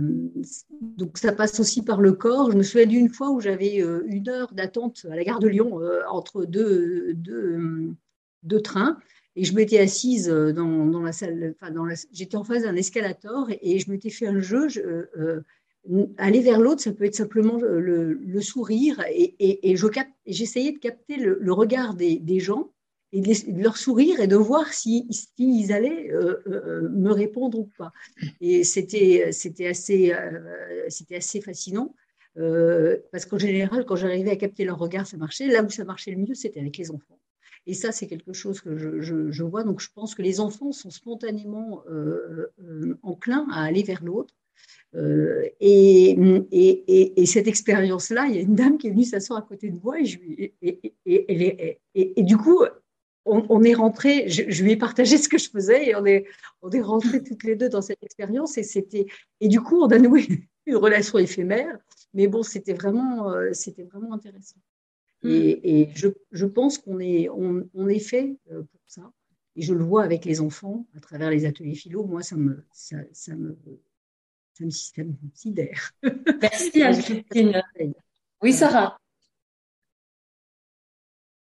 donc, 0.81 1.17
ça 1.17 1.31
passe 1.31 1.59
aussi 1.59 1.81
par 1.81 2.01
le 2.01 2.11
corps. 2.13 2.51
Je 2.51 2.57
me 2.57 2.63
souviens 2.63 2.87
d'une 2.87 3.09
fois 3.09 3.29
où 3.31 3.39
j'avais 3.39 3.81
euh, 3.81 4.03
une 4.07 4.27
heure 4.29 4.53
d'attente 4.53 5.05
à 5.09 5.15
la 5.15 5.23
gare 5.23 5.39
de 5.39 5.47
Lyon 5.47 5.81
euh, 5.81 6.01
entre 6.09 6.45
deux, 6.45 7.15
trains. 8.63 8.97
Et 9.37 9.43
je 9.43 9.53
m'étais 9.53 9.79
assise 9.79 10.27
dans, 10.27 11.01
la 11.01 11.11
salle, 11.11 11.55
enfin 11.59 11.73
j'étais 12.13 12.37
en 12.37 12.45
face 12.45 12.63
d'un 12.63 12.75
escalator 12.75 13.49
et, 13.61 13.79
je 13.79 13.91
m'étais 13.91 14.09
fait 14.09 14.27
un 14.27 14.39
jeu. 14.39 14.69
Je, 14.69 15.41
aller 16.17 16.39
vers 16.41 16.59
l'autre, 16.61 16.81
ça 16.81 16.93
peut 16.93 17.03
être 17.03 17.15
simplement 17.15 17.57
le, 17.57 18.41
sourire 18.41 19.03
et, 19.11 19.75
j'essayais 20.25 20.71
de 20.71 20.79
capter 20.79 21.17
le, 21.17 21.51
regard 21.51 21.95
des, 21.95 22.39
gens 22.39 22.71
et 23.15 23.21
de, 23.21 23.61
leur 23.61 23.77
sourire 23.77 24.19
et 24.19 24.27
de 24.27 24.35
voir 24.35 24.73
s'ils 24.73 25.05
si, 25.11 25.29
ils 25.37 25.71
allaient 25.71 26.11
euh, 26.11 26.41
euh, 26.47 26.89
me 26.89 27.11
répondre 27.11 27.59
ou 27.59 27.69
pas. 27.77 27.91
Et 28.41 28.63
c'était 28.63 29.31
assez 29.65 30.13
euh, 30.13 30.87
assez 31.15 31.41
fascinant 31.41 31.95
parce 33.11 33.25
qu'en 33.25 33.37
général, 33.37 33.85
quand 33.85 33.95
j'arrivais 33.95 34.31
à 34.31 34.35
capter 34.35 34.65
leur 34.65 34.77
regard, 34.77 35.07
ça 35.07 35.15
marchait. 35.15 35.47
Là 35.47 35.63
où 35.63 35.69
ça 35.69 35.85
marchait 35.85 36.11
le 36.11 36.17
mieux, 36.17 36.33
c'était 36.33 36.59
avec 36.59 36.77
les 36.77 36.91
enfants. 36.91 37.17
Et 37.65 37.73
ça, 37.73 37.93
c'est 37.93 38.07
quelque 38.07 38.33
chose 38.33 38.59
que 38.59 38.77
je, 38.77 39.43
vois. 39.43 39.63
Donc, 39.63 39.79
je 39.79 39.87
pense 39.95 40.13
que 40.13 40.21
les 40.21 40.41
enfants 40.41 40.73
sont 40.73 40.89
spontanément 40.89 41.83
enclins 43.03 43.47
à 43.51 43.63
aller 43.63 43.83
vers 43.83 44.03
l'autre. 44.03 44.33
Euh, 44.95 45.43
et, 45.59 46.11
et, 46.51 47.21
et, 47.21 47.25
cette 47.25 47.47
expérience-là, 47.47 48.27
il 48.27 48.35
y 48.35 48.37
a 48.37 48.41
une 48.41 48.55
dame 48.55 48.77
qui 48.77 48.87
est 48.87 48.91
venue 48.91 49.03
s'asseoir 49.03 49.39
à 49.39 49.41
côté 49.41 49.69
de 49.69 49.77
moi 49.83 49.97
et, 49.99 50.53
du 52.23 52.37
coup, 52.37 52.63
on, 53.25 53.63
est 53.63 53.73
rentré, 53.73 54.29
je, 54.29 54.63
lui 54.63 54.71
ai 54.71 54.77
partagé 54.77 55.17
ce 55.17 55.27
que 55.27 55.37
je 55.37 55.49
faisais 55.49 55.89
et 55.89 55.95
on 55.95 56.05
est, 56.05 56.25
on 56.61 56.69
est 56.69 56.81
rentré 56.81 57.23
toutes 57.23 57.43
les 57.43 57.55
deux 57.55 57.69
dans 57.69 57.81
cette 57.81 58.01
expérience 58.03 58.57
et 58.57 58.63
c'était, 58.63 59.07
et 59.41 59.47
du 59.47 59.61
coup, 59.61 59.81
on 59.81 59.87
a 59.87 59.97
noué 59.97 60.27
une 60.65 60.75
relation 60.75 61.17
éphémère, 61.17 61.77
mais 62.13 62.27
bon, 62.27 62.43
c'était 62.43 62.73
vraiment, 62.73 63.31
euh, 63.31 63.51
c'était 63.53 63.83
vraiment 63.83 64.13
intéressant. 64.13 64.59
Hmm. 65.23 65.29
Et, 65.29 65.89
je, 65.95 66.09
je, 66.31 66.45
pense 66.45 66.77
qu'on 66.77 66.99
est, 66.99 67.29
on, 67.29 67.67
on, 67.73 67.87
est 67.87 67.99
fait 67.99 68.37
euh, 68.51 68.61
pour 68.61 68.81
ça. 68.85 69.11
Et 69.55 69.61
je 69.61 69.73
le 69.73 69.83
vois 69.83 70.03
avec 70.03 70.25
les 70.25 70.41
enfants 70.41 70.85
à 70.95 70.99
travers 70.99 71.29
les 71.29 71.45
ateliers 71.45 71.75
philo. 71.75 72.03
Moi, 72.03 72.21
ça 72.21 72.35
me, 72.35 72.65
ça, 72.71 72.97
ça 73.13 73.35
me, 73.35 73.57
ça 74.53 74.65
me 74.65 74.69
sidère. 75.33 75.91
Merci, 76.41 76.71
Christine. 76.71 77.63
Oui, 78.41 78.53
Sarah. 78.53 78.99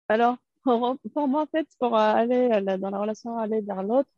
Alors, 0.08 0.36
pour, 0.62 1.28
moi, 1.28 1.42
en 1.42 1.46
fait, 1.46 1.66
pour 1.78 1.96
aller 1.96 2.48
dans 2.78 2.90
la 2.90 2.98
relation, 2.98 3.38
aller 3.38 3.60
vers 3.62 3.82
l'autre, 3.82 4.10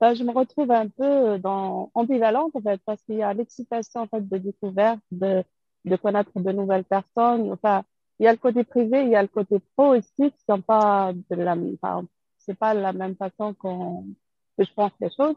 bah, 0.00 0.14
je 0.14 0.24
me 0.24 0.32
retrouve 0.32 0.70
un 0.70 0.88
peu 0.88 1.38
dans 1.38 1.90
ambivalente, 1.94 2.54
en 2.56 2.60
fait, 2.62 2.80
parce 2.84 3.02
qu'il 3.04 3.16
y 3.16 3.22
a 3.22 3.32
l'excitation, 3.34 4.00
en 4.02 4.06
fait, 4.08 4.26
de 4.28 4.38
découverte, 4.38 5.00
de, 5.10 5.42
de 5.84 5.96
connaître 5.96 6.38
de 6.38 6.52
nouvelles 6.52 6.84
personnes. 6.84 7.52
Enfin, 7.52 7.82
il 8.18 8.24
y 8.24 8.26
a 8.28 8.32
le 8.32 8.38
côté 8.38 8.64
privé, 8.64 9.02
il 9.04 9.10
y 9.10 9.16
a 9.16 9.22
le 9.22 9.28
côté 9.28 9.58
pro 9.76 9.94
aussi, 9.96 10.12
qui 10.32 10.44
sont 10.48 10.60
pas 10.62 11.12
de 11.14 11.36
la, 11.36 11.56
c'est 12.38 12.54
pas 12.58 12.74
la 12.74 12.92
même 12.92 13.16
façon 13.16 13.54
qu'on, 13.54 14.04
que 14.58 14.64
je 14.64 14.72
pense 14.74 14.92
les 15.00 15.10
choses. 15.10 15.36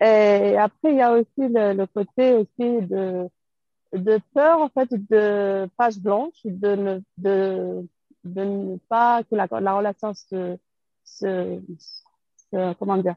Et 0.00 0.56
après, 0.58 0.92
il 0.92 0.96
y 0.98 1.02
a 1.02 1.12
aussi 1.14 1.28
le, 1.38 1.72
le 1.74 1.86
côté 1.86 2.34
aussi 2.34 2.86
de, 2.86 3.28
de 3.92 4.20
peur, 4.34 4.60
en 4.60 4.68
fait, 4.70 4.88
de 4.92 5.68
page 5.76 5.98
blanche, 6.00 6.34
de, 6.44 7.02
de, 7.18 7.86
de 8.26 8.42
ne 8.44 8.76
pas 8.88 9.22
que 9.24 9.34
la, 9.34 9.46
la 9.60 9.74
relation 9.76 10.12
se, 10.14 10.56
se, 11.04 11.60
se, 12.52 12.74
comment 12.74 12.96
dire, 12.98 13.16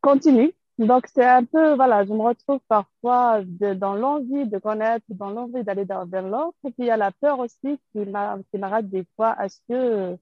continue 0.00 0.52
Donc, 0.78 1.06
c'est 1.14 1.24
un 1.24 1.44
peu, 1.44 1.74
voilà, 1.74 2.04
je 2.04 2.12
me 2.12 2.22
retrouve 2.22 2.60
parfois 2.66 3.42
de- 3.44 3.74
dans 3.74 3.94
l'envie 3.94 4.46
de 4.46 4.58
connaître, 4.58 5.04
dans 5.10 5.30
l'envie 5.30 5.62
d'aller 5.62 5.84
vers 5.84 6.22
l'autre. 6.28 6.56
Et 6.64 6.70
puis, 6.72 6.84
il 6.84 6.86
y 6.86 6.90
a 6.90 6.96
la 6.96 7.12
peur 7.12 7.38
aussi 7.38 7.78
qui 7.92 7.98
m'a- 8.06 8.38
qui 8.50 8.58
m'arrête 8.58 8.88
des 8.88 9.04
fois. 9.14 9.36
Est-ce 9.44 9.60
que, 9.68 10.16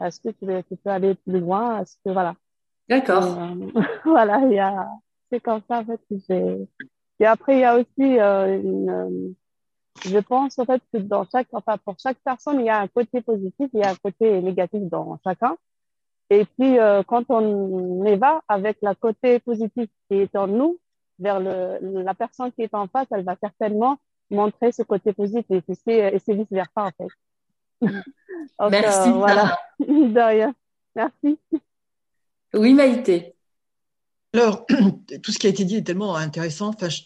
est-ce 0.00 0.20
que 0.20 0.28
tu, 0.30 0.46
tu 0.68 0.76
peux 0.76 0.90
aller 0.90 1.14
plus 1.16 1.40
loin? 1.40 1.82
Est-ce 1.82 1.96
que, 2.04 2.10
voilà. 2.12 2.34
D'accord. 2.88 3.24
euh, 3.24 3.70
voilà, 4.04 4.38
il 4.46 4.52
y 4.52 4.58
a, 4.60 4.88
c'est 5.30 5.40
comme 5.40 5.60
ça, 5.68 5.80
en 5.80 5.84
fait, 5.84 6.00
j'ai. 6.28 6.68
Et 7.18 7.26
après, 7.26 7.56
il 7.56 7.60
y 7.60 7.64
a 7.64 7.76
aussi 7.76 8.20
euh, 8.20 8.60
une, 8.62 9.34
je 10.04 10.18
pense, 10.18 10.58
en 10.58 10.64
fait, 10.64 10.82
que 10.92 10.98
dans 10.98 11.24
chaque, 11.30 11.48
enfin, 11.52 11.76
pour 11.84 11.96
chaque 11.98 12.18
personne, 12.24 12.60
il 12.60 12.66
y 12.66 12.70
a 12.70 12.80
un 12.80 12.88
côté 12.88 13.20
positif, 13.20 13.68
il 13.72 13.80
y 13.80 13.82
a 13.82 13.90
un 13.90 13.94
côté 13.96 14.40
négatif 14.40 14.82
dans 14.82 15.18
chacun. 15.24 15.56
Et 16.30 16.44
puis, 16.44 16.78
euh, 16.78 17.02
quand 17.06 17.24
on 17.30 18.04
y 18.04 18.16
va 18.16 18.42
avec 18.48 18.78
le 18.82 18.94
côté 18.94 19.38
positif 19.38 19.88
qui 20.10 20.16
est 20.18 20.34
en 20.36 20.46
nous, 20.48 20.78
vers 21.18 21.40
le, 21.40 21.78
la 22.02 22.14
personne 22.14 22.52
qui 22.52 22.62
est 22.62 22.74
en 22.74 22.88
face, 22.88 23.06
elle 23.10 23.24
va 23.24 23.36
certainement 23.40 23.96
montrer 24.30 24.72
ce 24.72 24.82
côté 24.82 25.12
positif 25.12 25.62
et 25.68 25.74
c'est, 25.74 26.14
et 26.14 26.18
c'est 26.18 26.34
vice-versa, 26.34 26.70
en 26.82 26.90
fait. 26.90 27.08
Donc, 28.58 28.70
Merci, 28.70 29.08
euh, 29.08 29.12
voilà. 29.12 29.42
Sarah. 29.46 29.58
De 29.78 30.20
rien. 30.20 30.54
Merci. 30.94 31.38
Oui, 32.54 32.74
Maïté. 32.74 33.34
Alors, 34.34 34.66
tout 35.22 35.32
ce 35.32 35.38
qui 35.38 35.46
a 35.46 35.50
été 35.50 35.64
dit 35.64 35.76
est 35.76 35.82
tellement 35.82 36.16
intéressant. 36.16 36.68
Enfin, 36.68 36.88
je- 36.88 37.02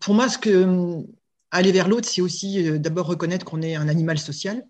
pour 0.00 0.14
moi, 0.14 0.28
ce 0.28 0.38
que 0.38 1.02
aller 1.50 1.72
vers 1.72 1.88
l'autre, 1.88 2.08
c'est 2.08 2.20
aussi 2.20 2.66
euh, 2.68 2.78
d'abord 2.78 3.06
reconnaître 3.06 3.44
qu'on 3.44 3.62
est 3.62 3.74
un 3.74 3.88
animal 3.88 4.18
social. 4.18 4.66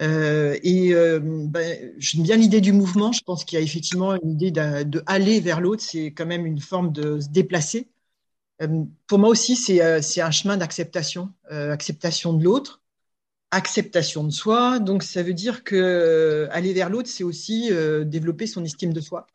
Euh, 0.00 0.56
et 0.62 0.94
euh, 0.94 1.18
ben, 1.22 1.92
j'aime 1.98 2.22
bien 2.22 2.36
l'idée 2.36 2.60
du 2.60 2.72
mouvement. 2.72 3.12
Je 3.12 3.22
pense 3.22 3.44
qu'il 3.44 3.58
y 3.58 3.62
a 3.62 3.64
effectivement 3.64 4.14
une 4.14 4.30
idée 4.30 4.50
de, 4.50 4.84
de 4.84 5.02
aller 5.06 5.40
vers 5.40 5.60
l'autre. 5.60 5.82
C'est 5.82 6.12
quand 6.12 6.26
même 6.26 6.46
une 6.46 6.60
forme 6.60 6.92
de 6.92 7.20
se 7.20 7.28
déplacer. 7.28 7.88
Pour 9.06 9.20
moi 9.20 9.28
aussi, 9.28 9.54
c'est 9.54 10.20
un 10.20 10.30
chemin 10.32 10.56
d'acceptation, 10.56 11.32
acceptation 11.48 12.32
de 12.32 12.42
l'autre, 12.42 12.82
acceptation 13.52 14.24
de 14.24 14.30
soi. 14.30 14.80
Donc, 14.80 15.04
ça 15.04 15.22
veut 15.22 15.32
dire 15.32 15.62
que 15.62 16.48
aller 16.50 16.72
vers 16.72 16.90
l'autre, 16.90 17.08
c'est 17.08 17.22
aussi 17.22 17.70
développer 18.04 18.48
son 18.48 18.64
estime 18.64 18.92
de 18.92 19.00
soi. 19.00 19.28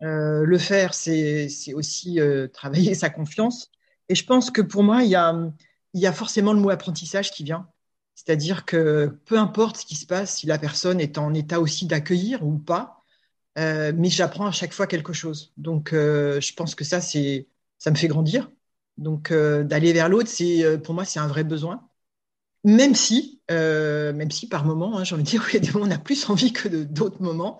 Le 0.00 0.58
faire, 0.58 0.94
c'est 0.94 1.74
aussi 1.74 2.18
travailler 2.54 2.94
sa 3.02 3.10
confiance. 3.10 3.70
Et 4.08 4.14
je 4.14 4.24
pense 4.24 4.50
que 4.50 4.62
pour 4.62 4.82
moi, 4.82 5.02
il 5.02 5.10
y 5.10 5.16
a, 5.16 5.34
il 5.96 6.02
y 6.02 6.06
a 6.06 6.12
forcément 6.12 6.52
le 6.52 6.60
mot 6.60 6.68
apprentissage 6.68 7.30
qui 7.32 7.42
vient. 7.42 7.68
C'est-à-dire 8.14 8.66
que 8.66 9.18
peu 9.24 9.38
importe 9.38 9.78
ce 9.78 9.86
qui 9.86 9.96
se 9.96 10.04
passe, 10.06 10.36
si 10.36 10.46
la 10.46 10.58
personne 10.58 11.00
est 11.00 11.16
en 11.16 11.32
état 11.32 11.58
aussi 11.58 11.86
d'accueillir 11.86 12.44
ou 12.46 12.58
pas, 12.58 13.02
euh, 13.58 13.92
mais 13.96 14.10
j'apprends 14.10 14.46
à 14.46 14.52
chaque 14.52 14.74
fois 14.74 14.86
quelque 14.86 15.14
chose. 15.14 15.54
Donc, 15.56 15.94
euh, 15.94 16.38
je 16.42 16.52
pense 16.52 16.74
que 16.74 16.84
ça, 16.84 17.00
c'est, 17.00 17.48
ça 17.78 17.90
me 17.90 17.96
fait 17.96 18.08
grandir. 18.08 18.50
Donc, 18.98 19.30
euh, 19.30 19.64
d'aller 19.64 19.94
vers 19.94 20.10
l'autre, 20.10 20.28
c'est, 20.28 20.78
pour 20.82 20.94
moi, 20.94 21.06
c'est 21.06 21.18
un 21.18 21.28
vrai 21.28 21.44
besoin. 21.44 21.88
Même 22.64 22.94
si, 22.94 23.40
même 23.48 24.30
si 24.30 24.48
par 24.48 24.66
moment, 24.66 24.98
hein, 24.98 25.04
j'ai 25.04 25.14
envie 25.14 25.24
de 25.24 25.28
dire, 25.28 25.44
oui, 25.54 25.60
des 25.60 25.70
moments 25.72 25.86
on 25.86 25.90
a 25.90 25.98
plus 25.98 26.28
envie 26.28 26.52
que 26.52 26.68
d'autres 26.68 27.22
moments. 27.22 27.58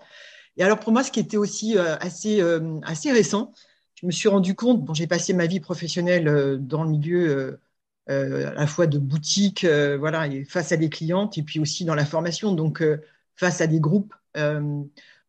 Et 0.57 0.63
alors, 0.63 0.79
pour 0.79 0.91
moi, 0.93 1.03
ce 1.03 1.11
qui 1.11 1.19
était 1.19 1.37
aussi 1.37 1.75
assez, 1.77 2.41
assez 2.83 3.11
récent, 3.11 3.51
je 3.95 4.05
me 4.05 4.11
suis 4.11 4.29
rendu 4.29 4.53
compte, 4.53 4.85
bon, 4.85 4.93
j'ai 4.93 5.07
passé 5.07 5.33
ma 5.33 5.47
vie 5.47 5.59
professionnelle 5.59 6.59
dans 6.61 6.83
le 6.83 6.89
milieu 6.91 7.59
à 8.07 8.53
la 8.53 8.67
fois 8.67 8.87
de 8.87 8.97
boutique, 8.97 9.63
euh, 9.63 9.97
voilà, 9.97 10.27
face 10.47 10.71
à 10.71 10.77
des 10.77 10.89
clientes, 10.89 11.37
et 11.37 11.43
puis 11.43 11.59
aussi 11.59 11.85
dans 11.85 11.95
la 11.95 12.05
formation, 12.05 12.53
donc 12.53 12.81
euh, 12.81 13.01
face 13.35 13.61
à 13.61 13.67
des 13.67 13.79
groupes. 13.79 14.13
Euh, 14.37 14.83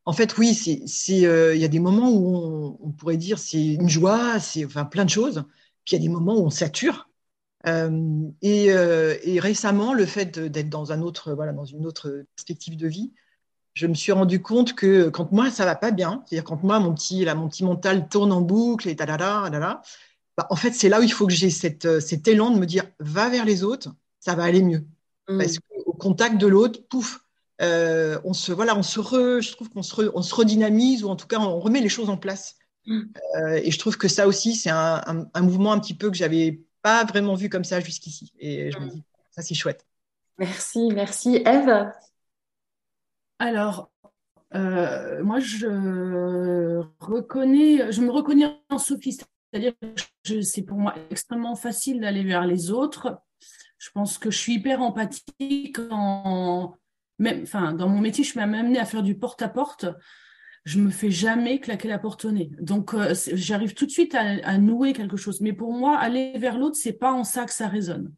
en 0.08 0.14
fait, 0.14 0.38
oui, 0.38 0.58
euh, 1.26 1.54
il 1.54 1.60
y 1.60 1.66
a 1.66 1.68
des 1.68 1.80
moments 1.80 2.10
où 2.10 2.78
on, 2.82 2.90
pourrait 2.92 3.18
dire 3.18 3.38
c'est 3.38 3.62
une 3.62 3.90
joie, 3.90 4.40
c'est 4.40 4.64
enfin 4.64 4.86
plein 4.86 5.04
de 5.04 5.10
choses. 5.10 5.44
Puis 5.84 5.96
il 5.96 5.98
y 5.98 6.02
a 6.02 6.02
des 6.02 6.08
moments 6.08 6.34
où 6.38 6.46
on 6.46 6.50
sature. 6.50 7.10
Euh, 7.66 8.30
et, 8.40 8.72
euh, 8.72 9.16
récemment, 9.38 9.92
le 9.92 10.06
fait 10.06 10.38
d'être 10.38 10.70
dans 10.70 10.92
un 10.92 11.02
voilà, 11.34 11.52
dans 11.52 11.66
une 11.66 11.84
autre 11.86 12.24
perspective 12.36 12.78
de 12.78 12.88
vie, 12.88 13.12
je 13.74 13.86
me 13.86 13.92
suis 13.92 14.12
rendu 14.12 14.40
compte 14.40 14.74
que 14.74 15.10
quand 15.10 15.30
moi 15.30 15.50
ça 15.50 15.66
va 15.66 15.76
pas 15.76 15.90
bien, 15.90 16.24
c'est-à-dire 16.26 16.44
quand 16.44 16.62
moi 16.62 16.80
mon 16.80 16.94
petit, 16.94 17.26
là, 17.26 17.34
mon 17.34 17.48
petit 17.48 17.64
mental 17.64 18.08
tourne 18.08 18.32
en 18.32 18.40
boucle 18.40 18.88
et 18.88 18.96
talala, 18.96 19.42
talala, 19.44 19.82
bah, 20.38 20.46
en 20.48 20.56
fait 20.56 20.72
c'est 20.72 20.88
là 20.88 21.00
où 21.00 21.02
il 21.02 21.12
faut 21.12 21.26
que 21.26 21.34
j'ai 21.34 21.50
cette, 21.50 21.84
euh, 21.84 22.00
cet 22.00 22.28
élan 22.28 22.50
de 22.50 22.58
me 22.58 22.64
dire 22.64 22.84
va 23.00 23.28
vers 23.28 23.44
les 23.44 23.62
autres, 23.62 23.90
ça 24.20 24.34
va 24.34 24.44
aller 24.44 24.62
mieux. 24.62 24.86
Mm. 25.28 25.38
Parce 25.38 25.58
qu'au 25.58 25.92
contact 25.92 26.38
de 26.38 26.46
l'autre, 26.46 26.80
pouf, 26.88 27.20
euh, 27.60 28.18
on 28.24 28.32
se, 28.32 28.52
voilà, 28.52 28.74
on 28.76 28.82
se 28.82 29.00
re- 29.00 29.42
je 29.42 29.52
trouve 29.52 29.68
qu'on 29.68 29.82
se, 29.82 29.94
re- 29.94 30.12
on 30.14 30.22
se 30.22 30.34
redynamise 30.34 31.04
ou 31.04 31.08
en 31.10 31.16
tout 31.16 31.26
cas 31.26 31.40
on 31.40 31.60
remet 31.60 31.80
les 31.80 31.90
choses 31.90 32.08
en 32.08 32.16
place. 32.16 32.56
Mm. 32.86 33.02
Euh, 33.36 33.60
et 33.62 33.70
je 33.70 33.78
trouve 33.78 33.98
que 33.98 34.08
ça 34.08 34.26
aussi 34.26 34.56
c'est 34.56 34.70
un, 34.70 35.02
un, 35.06 35.26
un 35.34 35.42
mouvement 35.42 35.72
un 35.72 35.80
petit 35.80 35.94
peu 35.94 36.08
que 36.10 36.16
j'avais 36.16 36.62
pas 36.80 37.04
vraiment 37.04 37.34
vu 37.34 37.50
comme 37.50 37.64
ça 37.64 37.80
jusqu'ici. 37.80 38.32
Et 38.38 38.70
je 38.70 38.78
me 38.78 38.88
dis 38.88 39.02
ça 39.32 39.42
c'est 39.42 39.54
chouette. 39.54 39.84
Merci, 40.38 40.88
merci. 40.94 41.42
Eve? 41.44 41.90
Alors, 43.40 43.90
euh, 44.54 45.22
moi, 45.22 45.40
je 45.40 46.80
reconnais, 47.00 47.92
je 47.92 48.00
me 48.00 48.10
reconnais 48.10 48.46
en 48.70 48.78
Sophie, 48.78 49.18
c'est-à-dire 49.52 49.72
que 50.24 50.42
c'est 50.42 50.62
pour 50.62 50.78
moi 50.78 50.94
extrêmement 51.10 51.56
facile 51.56 52.00
d'aller 52.00 52.24
vers 52.24 52.46
les 52.46 52.70
autres. 52.70 53.18
Je 53.78 53.90
pense 53.90 54.18
que 54.18 54.30
je 54.30 54.38
suis 54.38 54.54
hyper 54.54 54.82
empathique 54.82 55.78
même, 57.18 57.44
dans 57.76 57.88
mon 57.88 58.00
métier, 58.00 58.24
je 58.24 58.30
suis 58.30 58.38
même 58.38 58.54
amenée 58.54 58.78
à 58.78 58.84
faire 58.84 59.02
du 59.02 59.16
porte-à-porte. 59.16 59.86
Je 60.64 60.78
me 60.78 60.90
fais 60.90 61.10
jamais 61.10 61.60
claquer 61.60 61.88
la 61.88 61.98
porte 61.98 62.24
au 62.24 62.30
nez. 62.30 62.50
Donc, 62.60 62.94
euh, 62.94 63.14
j'arrive 63.32 63.74
tout 63.74 63.86
de 63.86 63.90
suite 63.90 64.14
à, 64.14 64.58
nouer 64.58 64.92
quelque 64.92 65.16
chose. 65.16 65.40
Mais 65.40 65.52
pour 65.52 65.72
moi, 65.72 65.96
aller 65.96 66.36
vers 66.38 66.58
l'autre, 66.58 66.76
c'est 66.76 66.92
pas 66.92 67.12
en 67.12 67.24
ça 67.24 67.44
que 67.44 67.52
ça 67.52 67.68
résonne. 67.68 68.12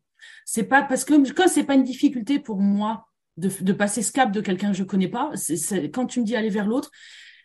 C'est 0.44 0.64
pas 0.64 0.82
parce 0.82 1.04
que 1.04 1.32
quand 1.32 1.48
c'est 1.48 1.64
pas 1.64 1.74
une 1.74 1.84
difficulté 1.84 2.38
pour 2.38 2.58
moi 2.58 3.06
de, 3.36 3.50
de 3.62 3.72
passer 3.72 4.02
ce 4.02 4.12
cap 4.12 4.32
de 4.32 4.40
quelqu'un 4.40 4.72
que 4.72 4.76
je 4.76 4.84
connais 4.84 5.08
pas, 5.08 5.32
quand 5.94 6.06
tu 6.06 6.20
me 6.20 6.24
dis 6.24 6.36
aller 6.36 6.50
vers 6.50 6.66
l'autre, 6.66 6.90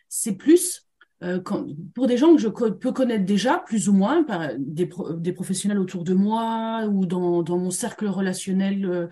c'est 0.08 0.36
plus 0.36 0.85
euh, 1.22 1.40
quand, 1.40 1.66
pour 1.94 2.06
des 2.06 2.16
gens 2.16 2.34
que 2.34 2.40
je 2.40 2.48
co- 2.48 2.72
peux 2.72 2.92
connaître 2.92 3.24
déjà, 3.24 3.62
plus 3.66 3.88
ou 3.88 3.92
moins, 3.92 4.22
par 4.22 4.50
des, 4.58 4.86
pro- 4.86 5.14
des 5.14 5.32
professionnels 5.32 5.78
autour 5.78 6.04
de 6.04 6.14
moi 6.14 6.86
ou 6.86 7.06
dans, 7.06 7.42
dans 7.42 7.58
mon 7.58 7.70
cercle 7.70 8.06
relationnel 8.06 8.84
euh, 8.84 9.06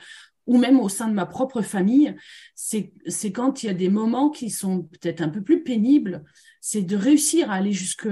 ou 0.47 0.59
même 0.59 0.79
au 0.79 0.91
sein 0.91 1.09
de 1.09 1.15
ma 1.15 1.25
propre 1.25 1.63
famille, 1.63 2.15
c'est, 2.55 2.93
quand 3.33 3.63
il 3.63 3.67
y 3.67 3.71
a 3.71 3.75
des 3.75 3.89
moments 3.89 4.29
qui 4.29 4.51
sont 4.51 4.83
peut-être 4.83 5.23
un 5.23 5.31
peu 5.31 5.41
plus 5.41 5.63
pénibles, 5.63 6.23
c'est 6.61 6.83
de 6.83 6.97
réussir 6.97 7.51
à 7.51 7.55
aller 7.55 7.73
jusque 7.73 8.07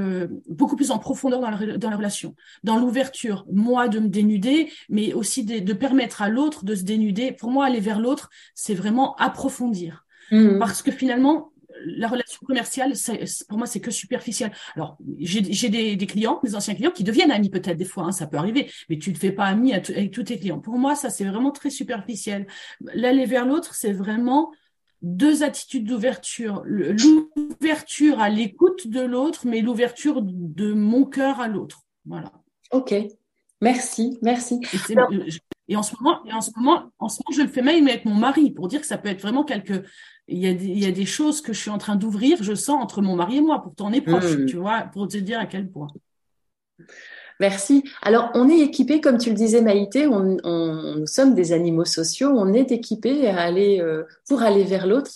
beaucoup 0.49 0.77
plus 0.77 0.91
en 0.91 0.99
profondeur 0.99 1.41
dans 1.41 1.51
la, 1.51 1.59
re- 1.59 1.77
dans 1.77 1.91
la 1.91 1.97
relation, 1.97 2.35
dans 2.65 2.79
l'ouverture, 2.79 3.45
moi 3.53 3.89
de 3.89 3.99
me 3.99 4.09
dénuder, 4.09 4.73
mais 4.89 5.13
aussi 5.13 5.45
de, 5.45 5.59
de 5.59 5.73
permettre 5.75 6.23
à 6.23 6.31
l'autre 6.31 6.65
de 6.65 6.75
se 6.75 6.85
dénuder. 6.85 7.33
Pour 7.33 7.51
moi, 7.51 7.67
aller 7.67 7.81
vers 7.81 8.01
l'autre, 8.01 8.31
c'est 8.55 8.75
vraiment 8.75 9.15
approfondir. 9.17 10.07
Mm. 10.31 10.59
Parce 10.59 10.81
que 10.81 10.91
finalement, 10.91 11.52
la 11.85 12.09
relation 12.09 12.40
commerciale, 12.47 12.97
c'est- 12.97 13.47
pour 13.49 13.59
moi, 13.59 13.66
c'est 13.66 13.81
que 13.81 13.90
superficiel. 13.90 14.53
Alors, 14.77 14.97
j'ai 15.18 15.42
j'ai 15.53 15.68
des, 15.68 15.97
des 15.97 16.07
clients, 16.07 16.40
des 16.42 16.55
anciens 16.55 16.75
clients, 16.75 16.90
qui 16.90 17.05
deviennent 17.05 17.31
amis 17.31 17.51
peut-être 17.51 17.77
des 17.77 17.85
fois, 17.85 18.05
hein, 18.05 18.12
ça 18.12 18.27
peut 18.27 18.37
arriver, 18.37 18.71
mais 18.88 18.99
tu 18.99 19.11
ne 19.11 19.14
te 19.14 19.21
fais 19.21 19.33
pas 19.33 19.45
ami 19.47 19.73
avec 19.75 20.11
tous 20.12 20.23
tes 20.25 20.38
clients. 20.38 20.61
Pour 20.61 20.79
moi, 20.79 20.95
ça, 20.95 21.11
c'est 21.11 21.25
vraiment 21.25 21.51
très 21.51 21.71
superficiel. 21.71 22.47
L'aller 22.95 23.27
vers 23.27 23.47
l'autre, 23.47 23.75
c'est 23.75 23.92
vraiment 23.92 24.53
deux 25.03 25.42
attitudes 25.42 25.85
d'ouverture. 25.85 26.62
L'ouverture 26.64 28.21
à 28.21 28.29
l'écoute 28.29 28.88
de 28.88 29.01
l'autre, 29.01 29.47
mais 29.47 29.61
l'ouverture 29.61 30.21
de 30.23 30.73
mon 30.73 31.05
cœur 31.05 31.40
à 31.40 31.49
l'autre. 31.49 31.83
Voilà. 32.07 32.33
Ok, 32.73 32.95
merci, 33.61 34.18
merci. 34.23 34.61
Et, 34.73 34.77
c'est- 34.79 34.97
Alors- 34.97 35.11
je- 35.12 35.38
et 35.68 35.77
en 35.77 35.83
ce 35.83 35.95
moment, 36.01 36.25
et 36.27 36.33
en 36.33 36.40
ce 36.40 36.51
moment, 36.57 36.90
en 36.99 37.09
ce 37.09 37.21
moment, 37.25 37.37
je 37.37 37.42
le 37.42 37.49
fais 37.49 37.62
même 37.62 37.87
avec 37.87 38.05
mon 38.05 38.14
mari 38.14 38.51
pour 38.51 38.68
dire 38.68 38.81
que 38.81 38.87
ça 38.87 38.99
peut 38.99 39.09
être 39.09 39.21
vraiment 39.23 39.45
quelque. 39.45 39.85
Il 40.33 40.38
y 40.38 40.49
a 40.49 40.55
des, 40.55 40.66
il 40.66 40.79
y 40.79 40.87
a 40.87 40.92
des 40.92 41.07
choses 41.07 41.40
que 41.42 41.53
je 41.53 41.61
suis 41.61 41.71
en 41.71 41.79
train 41.79 41.97
d'ouvrir, 41.97 42.42
je 42.42 42.55
sens 42.55 42.83
entre 42.83 43.03
mon 43.03 43.14
mari 43.16 43.37
et 43.38 43.40
moi. 43.40 43.62
Pourtant, 43.62 43.87
on 43.88 43.92
est 43.92 44.01
proches, 44.01 44.37
Mm. 44.38 44.47
tu 44.47 44.57
vois, 44.57 44.81
pour 44.92 45.07
te 45.09 45.18
dire 45.18 45.38
à 45.38 45.47
quel 45.47 45.71
point. 45.71 45.88
Merci. 47.40 47.83
Alors, 48.03 48.31
on 48.35 48.49
est 48.49 48.61
équipé, 48.61 49.01
comme 49.01 49.18
tu 49.18 49.31
le 49.31 49.35
disais, 49.35 49.62
Maïté, 49.62 50.07
on, 50.07 50.37
on- 50.45 50.95
nous 51.01 51.07
sommes 51.07 51.35
des 51.35 51.53
animaux 51.53 51.85
sociaux, 51.85 52.29
on 52.37 52.53
est 52.53 52.71
équipé 52.71 53.29
à 53.29 53.40
aller, 53.40 53.81
euh, 53.81 54.05
pour 54.29 54.42
aller 54.42 54.62
vers 54.64 54.87
l'autre. 54.87 55.11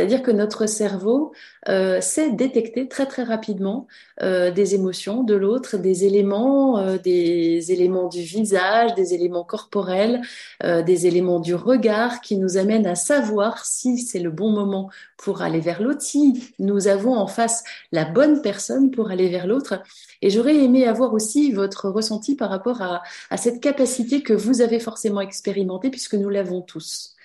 C'est-à-dire 0.00 0.22
que 0.22 0.30
notre 0.30 0.64
cerveau 0.64 1.34
euh, 1.68 2.00
sait 2.00 2.32
détecter 2.32 2.88
très 2.88 3.04
très 3.04 3.22
rapidement 3.22 3.86
euh, 4.22 4.50
des 4.50 4.74
émotions 4.74 5.24
de 5.24 5.34
l'autre, 5.34 5.76
des 5.76 6.06
éléments, 6.06 6.78
euh, 6.78 6.96
des 6.96 7.70
éléments 7.70 8.08
du 8.08 8.22
visage, 8.22 8.94
des 8.94 9.12
éléments 9.12 9.44
corporels, 9.44 10.22
des 10.62 11.06
éléments 11.06 11.38
du 11.38 11.54
regard 11.54 12.22
qui 12.22 12.36
nous 12.36 12.56
amènent 12.56 12.86
à 12.86 12.94
savoir 12.94 13.66
si 13.66 13.98
c'est 13.98 14.20
le 14.20 14.30
bon 14.30 14.48
moment 14.48 14.88
pour 15.18 15.42
aller 15.42 15.60
vers 15.60 15.82
l'autre, 15.82 16.00
si 16.00 16.50
nous 16.58 16.88
avons 16.88 17.14
en 17.14 17.26
face 17.26 17.62
la 17.92 18.06
bonne 18.06 18.40
personne 18.40 18.90
pour 18.90 19.10
aller 19.10 19.28
vers 19.28 19.46
l'autre. 19.46 19.82
Et 20.22 20.30
j'aurais 20.30 20.56
aimé 20.56 20.86
avoir 20.86 21.12
aussi 21.12 21.52
votre 21.52 21.90
ressenti 21.90 22.36
par 22.36 22.48
rapport 22.48 22.80
à, 22.80 23.02
à 23.28 23.36
cette 23.36 23.60
capacité 23.60 24.22
que 24.22 24.32
vous 24.32 24.62
avez 24.62 24.80
forcément 24.80 25.20
expérimentée 25.20 25.90
puisque 25.90 26.14
nous 26.14 26.30
l'avons 26.30 26.62
tous. 26.62 27.16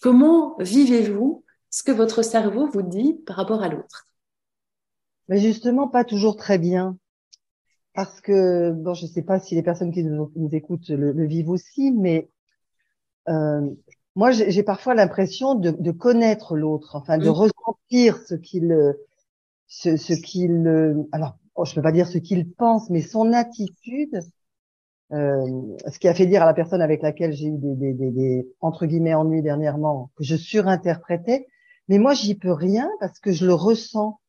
Comment 0.00 0.54
vivez-vous 0.60 1.42
ce 1.70 1.82
que 1.82 1.92
votre 1.92 2.22
cerveau 2.22 2.68
vous 2.68 2.82
dit 2.82 3.14
par 3.26 3.36
rapport 3.36 3.62
à 3.62 3.68
l'autre 3.68 4.08
Mais 5.28 5.38
justement, 5.38 5.88
pas 5.88 6.04
toujours 6.04 6.36
très 6.36 6.58
bien. 6.58 6.98
parce 7.94 8.20
que 8.20 8.72
bon, 8.72 8.94
je 8.94 9.06
sais 9.06 9.22
pas 9.22 9.40
si 9.40 9.54
les 9.54 9.62
personnes 9.62 9.92
qui 9.92 10.04
nous, 10.04 10.30
nous 10.36 10.54
écoutent 10.54 10.88
le, 10.90 11.12
le, 11.12 11.26
vivent 11.26 11.50
aussi, 11.50 11.92
mais 11.92 12.28
euh, 13.28 13.68
moi, 14.16 14.32
j'ai 14.32 14.62
parfois 14.62 14.94
l'impression 14.94 15.54
de, 15.54 15.70
de, 15.70 15.90
connaître 15.92 16.56
l'autre, 16.56 16.96
enfin, 16.96 17.16
de 17.18 17.28
mmh. 17.28 17.32
ressentir 17.32 18.18
ce 18.26 18.34
qu'il, 18.34 18.94
ce, 19.68 19.96
ce 19.96 20.12
qu'il, 20.14 20.66
alors, 21.12 21.36
oh, 21.54 21.64
je 21.64 21.74
peux 21.74 21.82
pas 21.82 21.92
dire 21.92 22.08
ce 22.08 22.18
qu'il 22.18 22.50
pense, 22.52 22.90
mais 22.90 23.02
son 23.02 23.32
attitude. 23.32 24.20
Euh, 25.12 25.76
ce 25.88 25.98
qui 25.98 26.06
a 26.06 26.14
fait 26.14 26.26
dire 26.26 26.42
à 26.42 26.46
la 26.46 26.54
personne 26.54 26.80
avec 26.80 27.02
laquelle 27.02 27.32
j'ai 27.32 27.48
eu 27.48 27.58
des, 27.58 27.74
des, 27.74 27.94
des, 27.94 28.10
des, 28.12 28.48
entre 28.60 28.86
guillemets 28.86 29.14
ennuis 29.14 29.42
dernièrement 29.42 30.12
que 30.14 30.22
je 30.22 30.36
surinterprétais, 30.36 31.48
mais 31.90 31.98
moi 31.98 32.14
j'y 32.14 32.36
peux 32.36 32.52
rien 32.52 32.88
parce 33.00 33.18
que 33.18 33.32
je 33.32 33.44
le 33.44 33.52
ressens. 33.52 34.20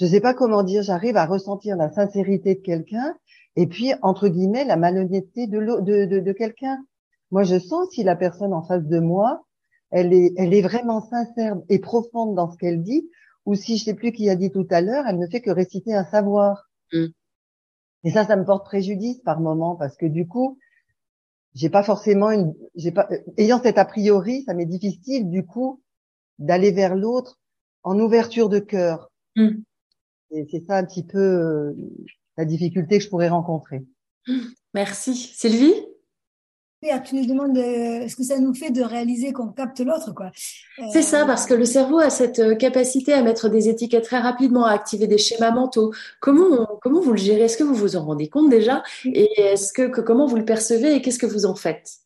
Je 0.00 0.06
sais 0.06 0.20
pas 0.20 0.34
comment 0.34 0.64
dire, 0.64 0.82
j'arrive 0.82 1.16
à 1.16 1.24
ressentir 1.24 1.76
la 1.76 1.88
sincérité 1.88 2.56
de 2.56 2.60
quelqu'un 2.60 3.16
et 3.54 3.68
puis 3.68 3.92
entre 4.02 4.26
guillemets 4.26 4.64
la 4.64 4.76
malhonnêteté 4.76 5.46
de, 5.46 5.60
de, 5.60 6.04
de, 6.06 6.18
de 6.18 6.32
quelqu'un. 6.32 6.84
Moi, 7.30 7.44
je 7.44 7.60
sens 7.60 7.90
si 7.92 8.02
la 8.02 8.16
personne 8.16 8.52
en 8.52 8.64
face 8.64 8.82
de 8.82 8.98
moi, 8.98 9.46
elle 9.90 10.12
est, 10.12 10.32
elle 10.36 10.52
est 10.52 10.62
vraiment 10.62 11.00
sincère 11.00 11.56
et 11.68 11.78
profonde 11.78 12.34
dans 12.34 12.50
ce 12.50 12.56
qu'elle 12.56 12.82
dit, 12.82 13.08
ou 13.46 13.54
si 13.54 13.76
je 13.76 13.84
sais 13.84 13.94
plus 13.94 14.10
qui 14.10 14.28
a 14.28 14.34
dit 14.34 14.50
tout 14.50 14.66
à 14.70 14.80
l'heure, 14.80 15.04
elle 15.06 15.18
ne 15.18 15.28
fait 15.28 15.40
que 15.40 15.50
réciter 15.50 15.94
un 15.94 16.04
savoir. 16.04 16.68
Mm. 16.92 17.06
Et 18.02 18.10
ça, 18.10 18.24
ça 18.26 18.34
me 18.34 18.44
porte 18.44 18.64
préjudice 18.64 19.20
par 19.20 19.38
moment 19.38 19.76
parce 19.76 19.96
que 19.96 20.06
du 20.06 20.26
coup, 20.26 20.58
j'ai 21.54 21.70
pas 21.70 21.84
forcément 21.84 22.32
une, 22.32 22.52
j'ai 22.74 22.90
pas, 22.90 23.08
ayant 23.36 23.62
cet 23.62 23.78
a 23.78 23.84
priori, 23.84 24.42
ça 24.42 24.54
m'est 24.54 24.66
difficile 24.66 25.30
du 25.30 25.46
coup 25.46 25.80
d'aller 26.40 26.72
vers 26.72 26.96
l'autre 26.96 27.38
en 27.84 27.98
ouverture 28.00 28.48
de 28.48 28.58
cœur. 28.58 29.12
Mm. 29.36 29.60
Et 30.32 30.46
c'est 30.50 30.64
ça 30.66 30.76
un 30.76 30.84
petit 30.84 31.04
peu 31.04 31.18
euh, 31.18 31.72
la 32.36 32.44
difficulté 32.44 32.98
que 32.98 33.04
je 33.04 33.08
pourrais 33.08 33.28
rencontrer. 33.28 33.84
Merci. 34.74 35.14
Sylvie? 35.14 35.74
Tu 37.04 37.14
nous 37.14 37.26
demandes 37.26 37.58
euh, 37.58 38.08
ce 38.08 38.16
que 38.16 38.22
ça 38.22 38.38
nous 38.38 38.54
fait 38.54 38.70
de 38.70 38.80
réaliser 38.80 39.34
qu'on 39.34 39.48
capte 39.48 39.80
l'autre, 39.80 40.14
quoi? 40.14 40.30
C'est 40.92 41.02
ça, 41.02 41.26
parce 41.26 41.44
que 41.44 41.52
le 41.52 41.66
cerveau 41.66 41.98
a 41.98 42.08
cette 42.08 42.38
euh, 42.38 42.54
capacité 42.54 43.12
à 43.12 43.22
mettre 43.22 43.50
des 43.50 43.68
étiquettes 43.68 44.04
très 44.04 44.18
rapidement, 44.18 44.64
à 44.64 44.72
activer 44.72 45.06
des 45.06 45.18
schémas 45.18 45.50
mentaux. 45.50 45.92
Comment, 46.20 46.66
comment 46.80 47.02
vous 47.02 47.10
le 47.10 47.18
gérez? 47.18 47.42
Est-ce 47.42 47.58
que 47.58 47.64
vous 47.64 47.74
vous 47.74 47.96
en 47.96 48.06
rendez 48.06 48.30
compte 48.30 48.48
déjà? 48.48 48.82
Et 49.04 49.28
est-ce 49.38 49.74
que, 49.74 50.00
comment 50.00 50.24
vous 50.24 50.36
le 50.36 50.44
percevez 50.46 50.94
et 50.94 51.02
qu'est-ce 51.02 51.18
que 51.18 51.26
vous 51.26 51.44
en 51.44 51.54
faites? 51.54 51.98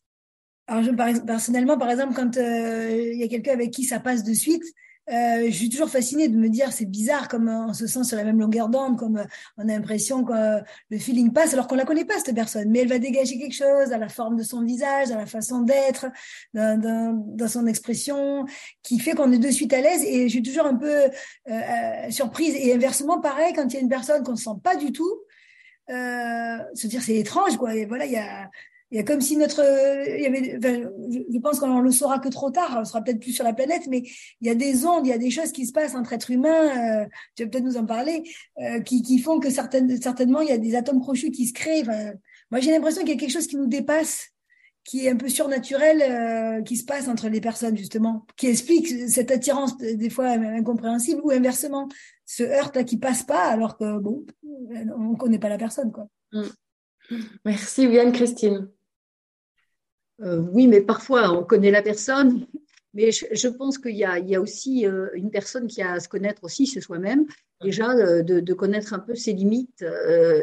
Alors, 0.67 0.83
je, 0.83 0.91
personnellement, 1.21 1.77
par 1.77 1.89
exemple, 1.91 2.13
quand 2.13 2.37
euh, 2.37 3.11
il 3.13 3.19
y 3.19 3.23
a 3.23 3.27
quelqu'un 3.27 3.53
avec 3.53 3.71
qui 3.71 3.83
ça 3.83 3.99
passe 3.99 4.23
de 4.23 4.33
suite, 4.33 4.63
euh, 5.11 5.45
je 5.45 5.51
suis 5.51 5.69
toujours 5.69 5.89
fascinée 5.89 6.27
de 6.29 6.35
me 6.35 6.49
dire 6.49 6.71
c'est 6.73 6.85
bizarre 6.85 7.27
comme 7.27 7.47
on 7.47 7.73
se 7.73 7.85
sent 7.85 8.03
sur 8.03 8.17
la 8.17 8.23
même 8.23 8.39
longueur 8.39 8.69
d'onde, 8.69 8.97
comme 8.97 9.17
euh, 9.17 9.25
on 9.57 9.69
a 9.69 9.73
l'impression 9.73 10.23
que 10.23 10.33
euh, 10.33 10.61
le 10.89 10.97
feeling 10.97 11.31
passe 11.31 11.53
alors 11.53 11.67
qu'on 11.67 11.75
la 11.75 11.85
connaît 11.85 12.05
pas 12.05 12.17
cette 12.17 12.33
personne, 12.33 12.71
mais 12.71 12.79
elle 12.79 12.87
va 12.87 12.97
dégager 12.97 13.37
quelque 13.37 13.53
chose 13.53 13.93
à 13.93 13.99
la 13.99 14.09
forme 14.09 14.35
de 14.35 14.41
son 14.41 14.63
visage, 14.63 15.11
à 15.11 15.17
la 15.17 15.27
façon 15.27 15.61
d'être, 15.61 16.07
dans, 16.53 17.47
son 17.47 17.67
expression, 17.67 18.45
qui 18.81 18.99
fait 18.99 19.11
qu'on 19.11 19.31
est 19.31 19.37
de 19.37 19.51
suite 19.51 19.73
à 19.73 19.81
l'aise. 19.81 20.03
Et 20.03 20.23
je 20.27 20.33
suis 20.33 20.43
toujours 20.43 20.65
un 20.65 20.75
peu 20.75 21.03
euh, 21.51 22.09
surprise. 22.09 22.55
Et 22.55 22.73
inversement, 22.73 23.21
pareil, 23.21 23.53
quand 23.53 23.67
il 23.67 23.73
y 23.73 23.77
a 23.77 23.81
une 23.81 23.89
personne 23.89 24.23
qu'on 24.23 24.31
ne 24.31 24.37
sent 24.37 24.57
pas 24.63 24.75
du 24.75 24.91
tout, 24.91 25.21
se 25.87 26.87
dire 26.87 27.03
c'est 27.03 27.15
étrange 27.15 27.57
quoi. 27.57 27.75
Et 27.75 27.85
voilà, 27.85 28.05
il 28.05 28.11
y 28.11 28.17
a 28.17 28.49
il 28.91 28.97
y 28.97 28.99
a 28.99 29.03
comme 29.03 29.21
si 29.21 29.35
notre, 29.35 29.61
il 30.07 30.21
y 30.21 30.25
avait, 30.25 30.59
je 30.61 31.39
pense 31.39 31.59
qu'on 31.59 31.79
le 31.79 31.91
saura 31.91 32.19
que 32.19 32.29
trop 32.29 32.51
tard, 32.51 32.77
on 32.79 32.85
sera 32.85 33.01
peut-être 33.01 33.19
plus 33.19 33.33
sur 33.33 33.43
la 33.43 33.53
planète, 33.53 33.83
mais 33.89 34.03
il 34.41 34.47
y 34.47 34.49
a 34.49 34.55
des 34.55 34.85
ondes, 34.85 35.05
il 35.05 35.09
y 35.09 35.13
a 35.13 35.17
des 35.17 35.31
choses 35.31 35.51
qui 35.51 35.65
se 35.65 35.73
passent 35.73 35.95
entre 35.95 36.13
êtres 36.13 36.29
humains, 36.31 37.01
euh, 37.01 37.05
tu 37.35 37.43
vas 37.43 37.49
peut-être 37.49 37.63
nous 37.63 37.77
en 37.77 37.85
parler, 37.85 38.23
euh, 38.59 38.81
qui, 38.81 39.01
qui 39.01 39.19
font 39.19 39.39
que 39.39 39.49
certaines, 39.49 39.99
certainement 39.99 40.41
il 40.41 40.49
y 40.49 40.51
a 40.51 40.57
des 40.57 40.75
atomes 40.75 41.01
crochus 41.01 41.31
qui 41.31 41.47
se 41.47 41.53
créent. 41.53 41.81
Enfin, 41.81 42.13
moi 42.51 42.59
j'ai 42.59 42.71
l'impression 42.71 43.01
qu'il 43.01 43.09
y 43.09 43.17
a 43.17 43.19
quelque 43.19 43.31
chose 43.31 43.47
qui 43.47 43.57
nous 43.57 43.67
dépasse, 43.67 44.29
qui 44.83 45.07
est 45.07 45.09
un 45.09 45.17
peu 45.17 45.29
surnaturel, 45.29 46.03
euh, 46.03 46.61
qui 46.61 46.77
se 46.77 46.85
passe 46.85 47.07
entre 47.07 47.27
les 47.27 47.41
personnes 47.41 47.75
justement, 47.75 48.27
qui 48.37 48.47
explique 48.47 48.87
cette 49.09 49.31
attirance 49.31 49.77
des 49.77 50.09
fois 50.11 50.27
incompréhensible 50.27 51.21
ou 51.23 51.31
inversement, 51.31 51.89
ce 52.25 52.43
heurt 52.43 52.75
là 52.75 52.83
qui 52.83 52.97
passe 52.97 53.23
pas 53.23 53.45
alors 53.45 53.77
que 53.77 53.97
bon, 53.97 54.25
on 54.95 55.15
connaît 55.15 55.39
pas 55.39 55.49
la 55.49 55.57
personne 55.57 55.91
quoi. 55.91 56.07
Mm. 56.31 56.43
Merci 57.45 57.83
Yann 57.83 58.11
Christine. 58.11 58.69
Euh, 60.21 60.39
oui, 60.51 60.67
mais 60.67 60.81
parfois 60.81 61.31
on 61.31 61.43
connaît 61.43 61.71
la 61.71 61.81
personne, 61.81 62.47
mais 62.93 63.11
je, 63.11 63.47
pense 63.49 63.77
qu'il 63.77 63.95
y, 63.95 64.05
a, 64.05 64.41
aussi 64.41 64.85
euh, 64.87 65.09
une 65.13 65.29
personne 65.29 65.67
qui 65.67 65.81
a 65.81 65.93
à 65.93 65.99
se 65.99 66.07
connaître 66.07 66.43
aussi 66.45 66.65
chez 66.65 66.79
soi-même, 66.79 67.25
déjà 67.61 67.91
euh, 67.91 68.23
de, 68.23 68.53
connaître 68.53 68.93
un 68.93 68.99
peu 68.99 69.15
ses 69.15 69.33
limites. 69.33 69.83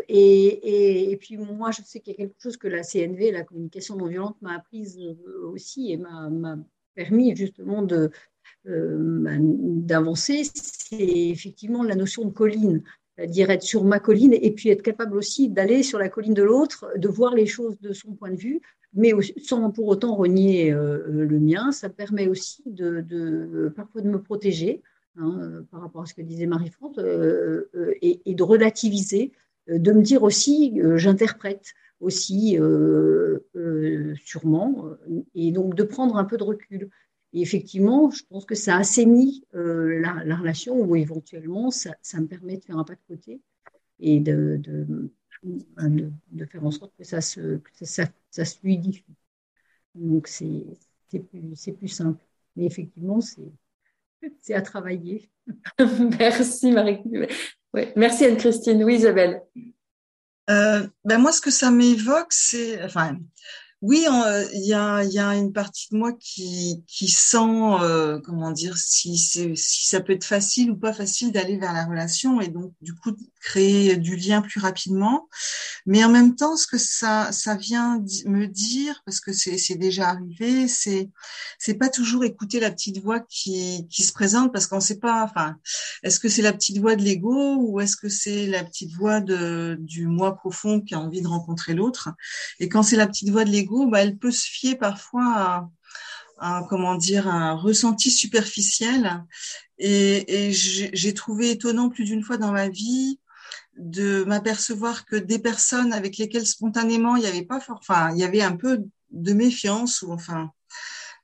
Et, 0.09 1.17
puis 1.21 1.39
moi, 1.39 1.71
je 1.71 1.81
sais 1.83 2.01
qu'il 2.01 2.13
y 2.13 2.17
a 2.17 2.19
quelque 2.19 2.43
chose 2.43 2.59
que 2.59 2.69
la 2.69 2.83
CNV, 2.83 3.31
la 3.31 3.45
communication 3.45 3.97
non 3.97 4.07
violente, 4.07 4.37
m'a 4.43 4.57
apprise 4.57 5.01
aussi 5.45 5.93
et 5.93 5.97
m'a 5.97 6.59
permis 6.95 7.35
justement 7.35 7.83
bah, 7.83 9.37
d'avancer, 9.41 10.43
c'est 10.45 11.31
effectivement 11.31 11.83
la 11.83 11.95
notion 11.95 12.27
de 12.27 12.33
colline 12.33 12.83
c'est-à-dire 13.23 13.51
être 13.51 13.63
sur 13.63 13.85
ma 13.85 14.01
colline 14.01 14.35
et 14.35 14.51
puis 14.51 14.71
être 14.71 14.83
capable 14.83 15.17
aussi 15.17 15.49
d'aller 15.49 15.85
sur 15.85 15.97
la 15.97 16.09
colline 16.09 16.35
de 16.35 16.43
l'autre, 16.43 16.87
de 16.97 17.07
voir 17.07 17.37
les 17.37 17.47
choses 17.47 17.79
de 17.81 17.93
son 17.93 18.15
point 18.15 18.33
de 18.33 18.37
vue, 18.37 18.61
mais 18.95 19.13
sans 19.41 19.71
pour 19.71 19.87
autant 19.87 20.17
renier 20.17 20.73
euh, 20.73 21.07
le 21.07 21.39
mien. 21.39 21.71
Ça 21.71 21.89
permet 21.89 22.27
aussi 22.27 22.65
de, 22.67 23.73
parfois 23.77 24.01
de 24.01 24.09
me 24.09 24.21
protéger 24.21 24.83
hein, 25.17 25.63
par 25.71 25.83
rapport 25.83 26.03
à 26.03 26.07
ce 26.07 26.15
que 26.15 26.23
disait 26.23 26.47
Marie-France 26.47 26.97
euh, 26.99 27.71
euh, 27.77 27.95
et, 28.03 28.35
de 28.35 28.43
relativiser, 28.43 29.31
de 29.69 29.93
me 29.93 30.03
dire 30.03 30.25
aussi, 30.25 30.81
j'interprète 30.97 31.75
aussi 32.01 32.59
sûrement, 34.25 34.89
et 35.37 35.53
donc 35.53 35.77
de 35.77 35.85
prendre 35.85 36.17
un 36.17 36.25
peu 36.25 36.39
de 36.39 36.43
recul. 36.43 36.91
Et 37.33 37.41
effectivement, 37.41 38.11
je 38.11 38.23
pense 38.29 38.45
que 38.45 38.55
ça 38.55 38.77
assainit 38.77 39.45
la, 39.53 40.37
relation 40.37 40.79
ou 40.81 40.97
éventuellement 40.97 41.71
ça, 41.71 41.95
me 42.15 42.27
permet 42.27 42.59
de 42.59 42.65
faire 42.65 42.79
un 42.79 42.85
pas 42.85 42.95
de 42.95 43.01
côté 43.09 43.41
et 44.01 44.21
de, 44.21 44.61
de, 44.63 45.11
faire 46.47 46.65
en 46.65 46.71
sorte 46.71 46.93
que 46.99 47.05
ça 47.05 47.21
se, 47.21 47.61
ça, 47.81 48.05
ça 48.31 48.45
se 48.45 48.59
fluidifie. 48.59 49.05
Donc, 49.95 50.29
c'est 50.29 50.65
plus, 51.19 51.73
plus 51.79 51.89
simple. 51.89 52.23
Mais 52.57 52.67
effectivement, 52.67 53.21
c'est 53.21 54.55
à 54.55 54.63
travailler. 54.63 55.31
Merci 56.19 56.73
Marie. 56.73 57.03
Ouais. 57.73 57.93
Merci 57.97 58.27
Anne-Christine. 58.27 58.85
Oui, 58.85 58.97
Isabelle. 58.97 59.43
Euh, 60.51 60.87
ben 61.05 61.19
moi, 61.19 61.33
ce 61.33 61.41
que 61.41 61.51
ça 61.51 61.71
m'évoque, 61.71 62.33
c'est, 62.33 62.83
enfin, 62.83 63.19
oui, 63.83 64.07
euh, 64.09 64.45
il 64.55 64.65
y, 64.65 64.75
a, 64.75 65.35
une 65.35 65.53
partie 65.53 65.89
de 65.91 65.97
moi 65.97 66.13
qui, 66.13 66.85
qui 66.87 67.09
sent, 67.09 67.39
euh, 67.39 68.21
comment 68.21 68.53
dire, 68.53 68.77
si, 68.77 69.19
si 69.19 69.57
ça 69.57 70.01
peut 70.01 70.13
être 70.13 70.25
facile 70.25 70.71
ou 70.71 70.77
pas 70.77 70.93
facile 70.93 71.33
d'aller 71.33 71.59
vers 71.59 71.73
la 71.73 71.85
relation. 71.85 72.41
Et 72.41 72.49
donc 72.49 72.73
du 72.81 72.95
coup 72.95 73.11
créer 73.43 73.97
du 73.97 74.17
lien 74.17 74.41
plus 74.41 74.61
rapidement. 74.61 75.29
Mais 75.85 76.05
en 76.05 76.09
même 76.09 76.37
temps, 76.37 76.57
ce 76.57 76.67
que 76.67 76.79
ça, 76.79 77.33
ça 77.33 77.57
vient 77.57 78.03
me 78.27 78.47
dire, 78.47 79.03
parce 79.05 79.21
que 79.21 79.33
c'est 79.33 79.75
déjà 79.75 80.09
arrivé, 80.11 80.69
c'est 80.69 81.11
c'est 81.59 81.75
pas 81.75 81.89
toujours 81.89 82.25
écouter 82.25 82.61
la 82.61 82.71
petite 82.71 82.99
voix 83.03 83.21
qui, 83.21 83.87
qui 83.91 84.03
se 84.03 84.13
présente 84.13 84.53
parce 84.53 84.67
qu'on 84.67 84.81
sait 84.81 84.99
pas. 84.99 85.25
Enfin, 85.25 85.57
est-ce 86.03 86.21
que 86.21 86.29
c'est 86.29 86.43
la 86.43 86.53
petite 86.53 86.79
voix 86.79 86.97
de 86.97 87.03
l'ego 87.03 87.57
ou 87.57 87.81
est-ce 87.81 87.97
que 87.97 88.09
c'est 88.09 88.47
la 88.47 88.65
petite 88.65 88.93
voix 88.93 89.21
de, 89.21 89.77
du 89.81 90.07
moi 90.07 90.35
profond 90.37 90.81
qui 90.81 90.95
a 90.95 91.01
envie 91.01 91.23
de 91.23 91.29
rencontrer 91.29 91.75
l'autre 91.75 92.11
Et 92.61 92.69
quand 92.69 92.83
c'est 92.83 92.97
la 92.97 93.07
petite 93.07 93.31
voix 93.31 93.45
de 93.45 93.51
l'ego 93.51 93.87
bah, 93.87 94.03
elle 94.03 94.17
peut 94.19 94.31
se 94.31 94.47
fier 94.47 94.77
parfois 94.77 95.71
à, 96.39 96.67
comment 96.69 96.97
dire, 96.97 97.29
un 97.29 97.55
ressenti 97.55 98.11
superficiel. 98.11 99.25
Et, 99.79 100.51
j'ai 100.53 101.15
trouvé 101.15 101.51
étonnant 101.51 101.89
plus 101.89 102.05
d'une 102.05 102.23
fois 102.23 102.37
dans 102.37 102.53
ma 102.53 102.69
vie 102.69 103.19
de 103.79 104.25
m'apercevoir 104.25 105.07
que 105.07 105.17
des 105.17 105.39
personnes 105.39 105.93
avec 105.93 106.19
lesquelles 106.19 106.47
spontanément 106.47 107.17
il 107.17 107.23
n'y 107.23 107.29
avait 107.29 107.45
pas, 107.45 107.61
enfin, 107.69 108.13
il 108.13 108.19
y 108.19 108.25
avait 108.25 108.43
un 108.43 108.57
peu 108.57 108.85
de 109.11 109.33
méfiance 109.33 110.03
ou 110.03 110.13
enfin 110.13 110.51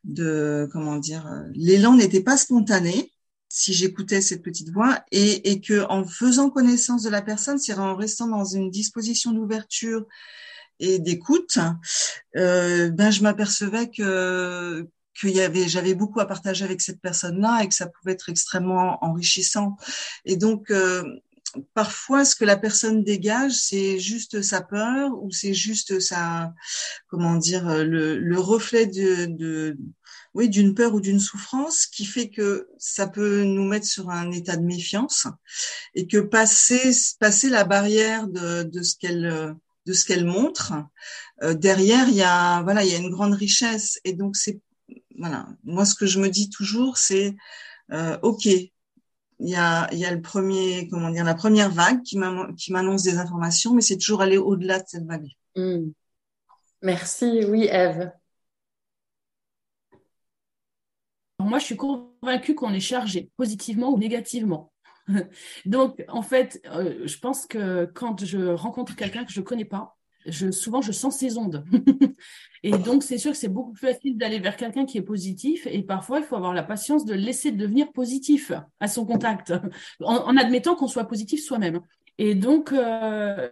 de 0.04 0.68
comment 0.72 0.96
dire, 0.96 1.28
l'élan 1.54 1.94
n'était 1.94 2.22
pas 2.22 2.36
spontané 2.36 3.12
si 3.48 3.72
j'écoutais 3.72 4.20
cette 4.20 4.42
petite 4.42 4.70
voix 4.70 5.02
et, 5.10 5.50
et 5.50 5.60
que 5.60 5.84
en 5.88 6.04
faisant 6.04 6.50
connaissance 6.50 7.02
de 7.02 7.10
la 7.10 7.22
personne, 7.22 7.58
c'est 7.58 7.74
en 7.74 7.96
restant 7.96 8.28
dans 8.28 8.44
une 8.44 8.70
disposition 8.70 9.32
d'ouverture 9.32 10.06
et 10.80 10.98
d'écoute, 10.98 11.58
euh, 12.36 12.90
ben 12.90 13.10
je 13.10 13.22
m'apercevais 13.22 13.90
que 13.90 14.88
qu'il 15.18 15.30
y 15.30 15.40
avait 15.40 15.68
j'avais 15.68 15.94
beaucoup 15.94 16.20
à 16.20 16.26
partager 16.26 16.64
avec 16.64 16.80
cette 16.80 17.00
personne-là 17.00 17.62
et 17.62 17.68
que 17.68 17.74
ça 17.74 17.88
pouvait 17.88 18.12
être 18.12 18.28
extrêmement 18.28 19.02
enrichissant. 19.04 19.76
Et 20.24 20.36
donc 20.36 20.70
euh, 20.70 21.02
parfois 21.74 22.24
ce 22.24 22.34
que 22.36 22.44
la 22.44 22.56
personne 22.56 23.04
dégage, 23.04 23.52
c'est 23.52 23.98
juste 23.98 24.42
sa 24.42 24.60
peur 24.60 25.10
ou 25.22 25.30
c'est 25.30 25.54
juste 25.54 26.00
sa 26.00 26.54
comment 27.08 27.36
dire 27.36 27.84
le, 27.84 28.18
le 28.18 28.40
reflet 28.40 28.86
de, 28.86 29.26
de 29.26 29.76
oui, 30.34 30.48
d'une 30.48 30.74
peur 30.74 30.94
ou 30.94 31.00
d'une 31.00 31.20
souffrance 31.20 31.86
qui 31.86 32.04
fait 32.04 32.28
que 32.30 32.68
ça 32.78 33.08
peut 33.08 33.44
nous 33.44 33.64
mettre 33.64 33.86
sur 33.86 34.10
un 34.10 34.30
état 34.30 34.56
de 34.56 34.64
méfiance 34.64 35.26
et 35.94 36.06
que 36.06 36.18
passer, 36.18 36.92
passer 37.18 37.48
la 37.48 37.64
barrière 37.64 38.28
de, 38.28 38.62
de 38.62 38.82
ce 38.82 38.96
qu'elle 38.96 39.54
de 39.86 39.92
ce 39.94 40.04
qu'elle 40.04 40.26
montre, 40.26 40.74
euh, 41.42 41.54
derrière 41.54 42.08
il 42.08 42.14
y 42.14 42.22
a 42.22 42.62
voilà 42.62 42.84
il 42.84 42.92
y 42.92 42.94
a 42.94 42.98
une 42.98 43.10
grande 43.10 43.32
richesse 43.32 43.98
et 44.04 44.12
donc 44.12 44.36
c'est 44.36 44.60
voilà. 45.18 45.48
Moi 45.64 45.84
ce 45.86 45.94
que 45.94 46.06
je 46.06 46.20
me 46.20 46.28
dis 46.28 46.50
toujours 46.50 46.98
c'est 46.98 47.34
euh, 47.92 48.18
ok 48.22 48.48
il 49.40 49.50
y 49.50 49.56
a 49.56 49.88
il 49.92 49.98
y 49.98 50.04
a 50.04 50.12
le 50.12 50.20
premier 50.20 50.88
comment 50.88 51.10
dire 51.10 51.24
la 51.24 51.34
première 51.34 51.70
vague 51.70 52.02
qui 52.02 52.18
m'annonce 52.18 53.02
des 53.02 53.18
informations 53.18 53.74
mais 53.74 53.82
c'est 53.82 53.96
toujours 53.96 54.22
aller 54.22 54.38
au-delà 54.38 54.80
de 54.80 54.84
cette 54.86 55.06
vague. 55.06 55.28
Hmm. 55.56 55.90
Merci 56.82 57.44
oui 57.46 57.68
Eve. 57.70 58.10
Moi, 61.40 61.58
je 61.60 61.66
suis 61.66 61.76
convaincue 61.76 62.54
qu'on 62.56 62.72
est 62.72 62.80
chargé, 62.80 63.30
positivement 63.36 63.90
ou 63.90 63.98
négativement. 63.98 64.72
Donc, 65.66 66.04
en 66.08 66.22
fait, 66.22 66.60
euh, 66.66 67.06
je 67.06 67.18
pense 67.18 67.46
que 67.46 67.84
quand 67.94 68.24
je 68.24 68.48
rencontre 68.48 68.96
quelqu'un 68.96 69.24
que 69.24 69.32
je 69.32 69.40
ne 69.40 69.44
connais 69.44 69.64
pas, 69.64 69.97
souvent, 70.50 70.80
je 70.80 70.92
sens 70.92 71.16
ses 71.16 71.38
ondes. 71.38 71.64
et 72.62 72.72
donc, 72.72 73.02
c'est 73.02 73.18
sûr 73.18 73.32
que 73.32 73.36
c'est 73.36 73.48
beaucoup 73.48 73.72
plus 73.72 73.86
facile 73.86 74.16
d'aller 74.16 74.38
vers 74.38 74.56
quelqu'un 74.56 74.84
qui 74.84 74.98
est 74.98 75.02
positif. 75.02 75.66
Et 75.70 75.82
parfois, 75.82 76.20
il 76.20 76.24
faut 76.24 76.36
avoir 76.36 76.54
la 76.54 76.62
patience 76.62 77.04
de 77.04 77.14
laisser 77.14 77.52
devenir 77.52 77.92
positif 77.92 78.52
à 78.80 78.88
son 78.88 79.06
contact, 79.06 79.52
en, 80.00 80.36
admettant 80.36 80.74
qu'on 80.74 80.88
soit 80.88 81.04
positif 81.04 81.42
soi-même. 81.42 81.80
Et 82.18 82.34
donc, 82.34 82.72
euh, 82.72 83.48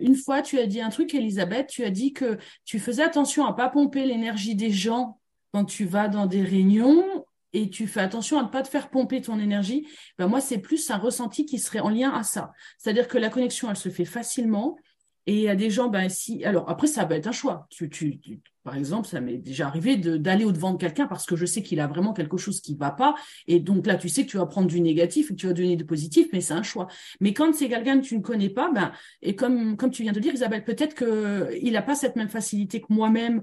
une 0.00 0.16
fois, 0.16 0.42
tu 0.42 0.58
as 0.58 0.66
dit 0.66 0.80
un 0.80 0.90
truc, 0.90 1.14
Elisabeth, 1.14 1.68
tu 1.68 1.84
as 1.84 1.90
dit 1.90 2.12
que 2.12 2.38
tu 2.64 2.78
faisais 2.78 3.02
attention 3.02 3.44
à 3.46 3.52
pas 3.52 3.68
pomper 3.68 4.06
l'énergie 4.06 4.54
des 4.54 4.70
gens 4.70 5.18
quand 5.52 5.64
tu 5.64 5.84
vas 5.84 6.08
dans 6.08 6.26
des 6.26 6.42
réunions 6.42 7.04
et 7.52 7.70
tu 7.70 7.86
fais 7.86 8.00
attention 8.00 8.38
à 8.38 8.42
ne 8.42 8.48
pas 8.48 8.62
te 8.62 8.68
faire 8.68 8.90
pomper 8.90 9.22
ton 9.22 9.38
énergie, 9.38 9.88
ben 10.18 10.28
moi, 10.28 10.40
c'est 10.40 10.58
plus 10.58 10.90
un 10.90 10.98
ressenti 10.98 11.46
qui 11.46 11.58
serait 11.58 11.80
en 11.80 11.88
lien 11.88 12.10
à 12.10 12.22
ça. 12.22 12.52
C'est-à-dire 12.78 13.08
que 13.08 13.16
la 13.18 13.30
connexion, 13.30 13.70
elle 13.70 13.76
se 13.76 13.88
fait 13.88 14.04
facilement. 14.04 14.76
Et 15.26 15.34
il 15.34 15.42
y 15.42 15.48
a 15.48 15.56
des 15.56 15.70
gens, 15.70 15.88
ben 15.88 16.08
si. 16.08 16.44
Alors 16.44 16.68
après, 16.70 16.86
ça 16.86 17.04
va 17.04 17.16
être 17.16 17.26
un 17.26 17.32
choix. 17.32 17.66
Tu, 17.70 17.90
tu, 17.90 18.20
par 18.62 18.76
exemple, 18.76 19.08
ça 19.08 19.20
m'est 19.20 19.38
déjà 19.38 19.66
arrivé 19.66 19.96
d'aller 19.96 20.44
au-devant 20.44 20.72
de 20.72 20.76
quelqu'un 20.76 21.06
parce 21.06 21.26
que 21.26 21.36
je 21.36 21.46
sais 21.46 21.62
qu'il 21.62 21.80
a 21.80 21.86
vraiment 21.86 22.12
quelque 22.12 22.36
chose 22.36 22.60
qui 22.60 22.74
ne 22.74 22.78
va 22.78 22.90
pas. 22.90 23.14
Et 23.46 23.60
donc 23.60 23.86
là, 23.86 23.96
tu 23.96 24.08
sais 24.08 24.24
que 24.24 24.30
tu 24.30 24.38
vas 24.38 24.46
prendre 24.46 24.66
du 24.66 24.80
négatif 24.80 25.30
et 25.30 25.34
que 25.34 25.40
tu 25.40 25.46
vas 25.46 25.52
donner 25.52 25.76
du 25.76 25.84
positif, 25.84 26.28
mais 26.32 26.40
c'est 26.40 26.54
un 26.54 26.62
choix. 26.62 26.88
Mais 27.20 27.32
quand 27.32 27.54
c'est 27.54 27.68
quelqu'un 27.68 28.00
que 28.00 28.04
tu 28.04 28.16
ne 28.16 28.22
connais 28.22 28.50
pas, 28.50 28.70
ben, 28.72 28.92
et 29.22 29.36
comme, 29.36 29.76
comme 29.76 29.90
tu 29.90 30.02
viens 30.02 30.12
de 30.12 30.20
dire, 30.20 30.34
Isabelle, 30.34 30.64
peut-être 30.64 30.94
qu'il 30.94 31.72
n'a 31.72 31.82
pas 31.82 31.94
cette 31.94 32.16
même 32.16 32.28
facilité 32.28 32.80
que 32.80 32.86
moi-même 32.90 33.42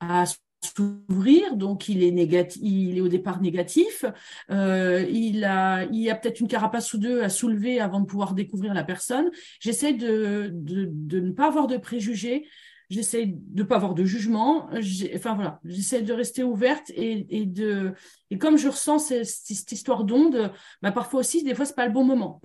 à 0.00 0.24
s'ouvrir, 0.64 1.56
donc 1.56 1.88
il 1.88 2.02
est 2.02 2.10
négatif, 2.10 2.60
il 2.62 2.98
est 2.98 3.00
au 3.00 3.08
départ 3.08 3.40
négatif. 3.40 4.04
Euh, 4.50 5.06
il 5.10 5.44
a, 5.44 5.84
il 5.92 6.10
a 6.10 6.14
peut-être 6.14 6.40
une 6.40 6.48
carapace 6.48 6.92
ou 6.94 6.98
deux 6.98 7.22
à 7.22 7.28
soulever 7.28 7.80
avant 7.80 8.00
de 8.00 8.06
pouvoir 8.06 8.34
découvrir 8.34 8.74
la 8.74 8.84
personne. 8.84 9.30
J'essaie 9.60 9.92
de, 9.92 10.50
de, 10.52 10.88
de 10.90 11.20
ne 11.20 11.32
pas 11.32 11.46
avoir 11.48 11.66
de 11.66 11.76
préjugés, 11.76 12.46
j'essaie 12.90 13.26
de 13.26 13.62
pas 13.62 13.76
avoir 13.76 13.94
de 13.94 14.04
jugement. 14.04 14.68
Enfin 15.14 15.34
voilà, 15.34 15.60
j'essaie 15.64 16.02
de 16.02 16.12
rester 16.12 16.42
ouverte 16.42 16.90
et, 16.90 17.26
et, 17.30 17.46
de 17.46 17.94
et 18.30 18.38
comme 18.38 18.56
je 18.56 18.68
ressens 18.68 18.98
cette, 18.98 19.26
cette 19.26 19.72
histoire 19.72 20.04
d'onde, 20.04 20.52
bah 20.82 20.92
parfois 20.92 21.20
aussi 21.20 21.42
des 21.42 21.54
fois 21.54 21.64
c'est 21.64 21.76
pas 21.76 21.86
le 21.86 21.92
bon 21.92 22.04
moment. 22.04 22.40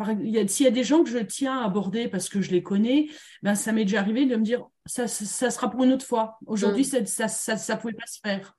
S'il 0.48 0.66
y 0.66 0.68
a 0.68 0.72
des 0.72 0.84
gens 0.84 1.04
que 1.04 1.10
je 1.10 1.20
tiens 1.20 1.60
à 1.60 1.66
aborder 1.66 2.08
parce 2.08 2.30
que 2.30 2.42
je 2.42 2.52
les 2.52 2.64
connais, 2.64 3.08
ben 3.44 3.56
ça 3.56 3.72
m'est 3.72 3.86
déjà 3.86 4.00
arrivé 4.00 4.26
de 4.26 4.36
me 4.36 4.44
dire 4.44 4.66
ça, 4.86 5.08
ça, 5.08 5.52
sera 5.52 5.70
pour 5.70 5.84
une 5.84 5.94
autre 5.94 6.06
fois. 6.06 6.38
Aujourd'hui 6.46 6.84
mm. 6.84 7.06
ça, 7.06 7.28
ça 7.28 7.58
ça 7.58 7.78
pouvait 7.78 7.94
pas 7.94 8.08
se 8.08 8.20
faire. 8.24 8.58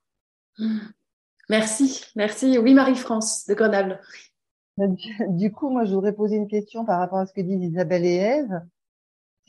Merci, 1.48 2.04
merci. 2.16 2.58
Oui 2.58 2.74
Marie-France 2.74 3.46
de 3.46 3.54
Grenoble. 3.54 4.00
Du 5.28 5.52
coup, 5.52 5.70
moi, 5.70 5.84
je 5.84 5.94
voudrais 5.94 6.14
poser 6.14 6.36
une 6.36 6.48
question 6.48 6.84
par 6.84 6.98
rapport 6.98 7.18
à 7.18 7.26
ce 7.26 7.32
que 7.32 7.40
disent 7.40 7.62
Isabelle 7.62 8.04
et 8.04 8.14
Ève 8.14 8.60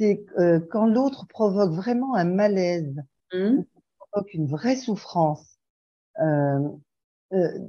c'est 0.02 0.26
euh, 0.40 0.60
quand 0.72 0.88
l'autre 0.88 1.28
provoque 1.28 1.72
vraiment 1.72 2.16
un 2.16 2.24
malaise, 2.24 2.96
mmh. 3.34 3.60
provoque 4.00 4.34
une 4.34 4.48
vraie 4.48 4.76
souffrance. 4.76 5.60
Euh, 6.20 6.70
euh, 7.34 7.60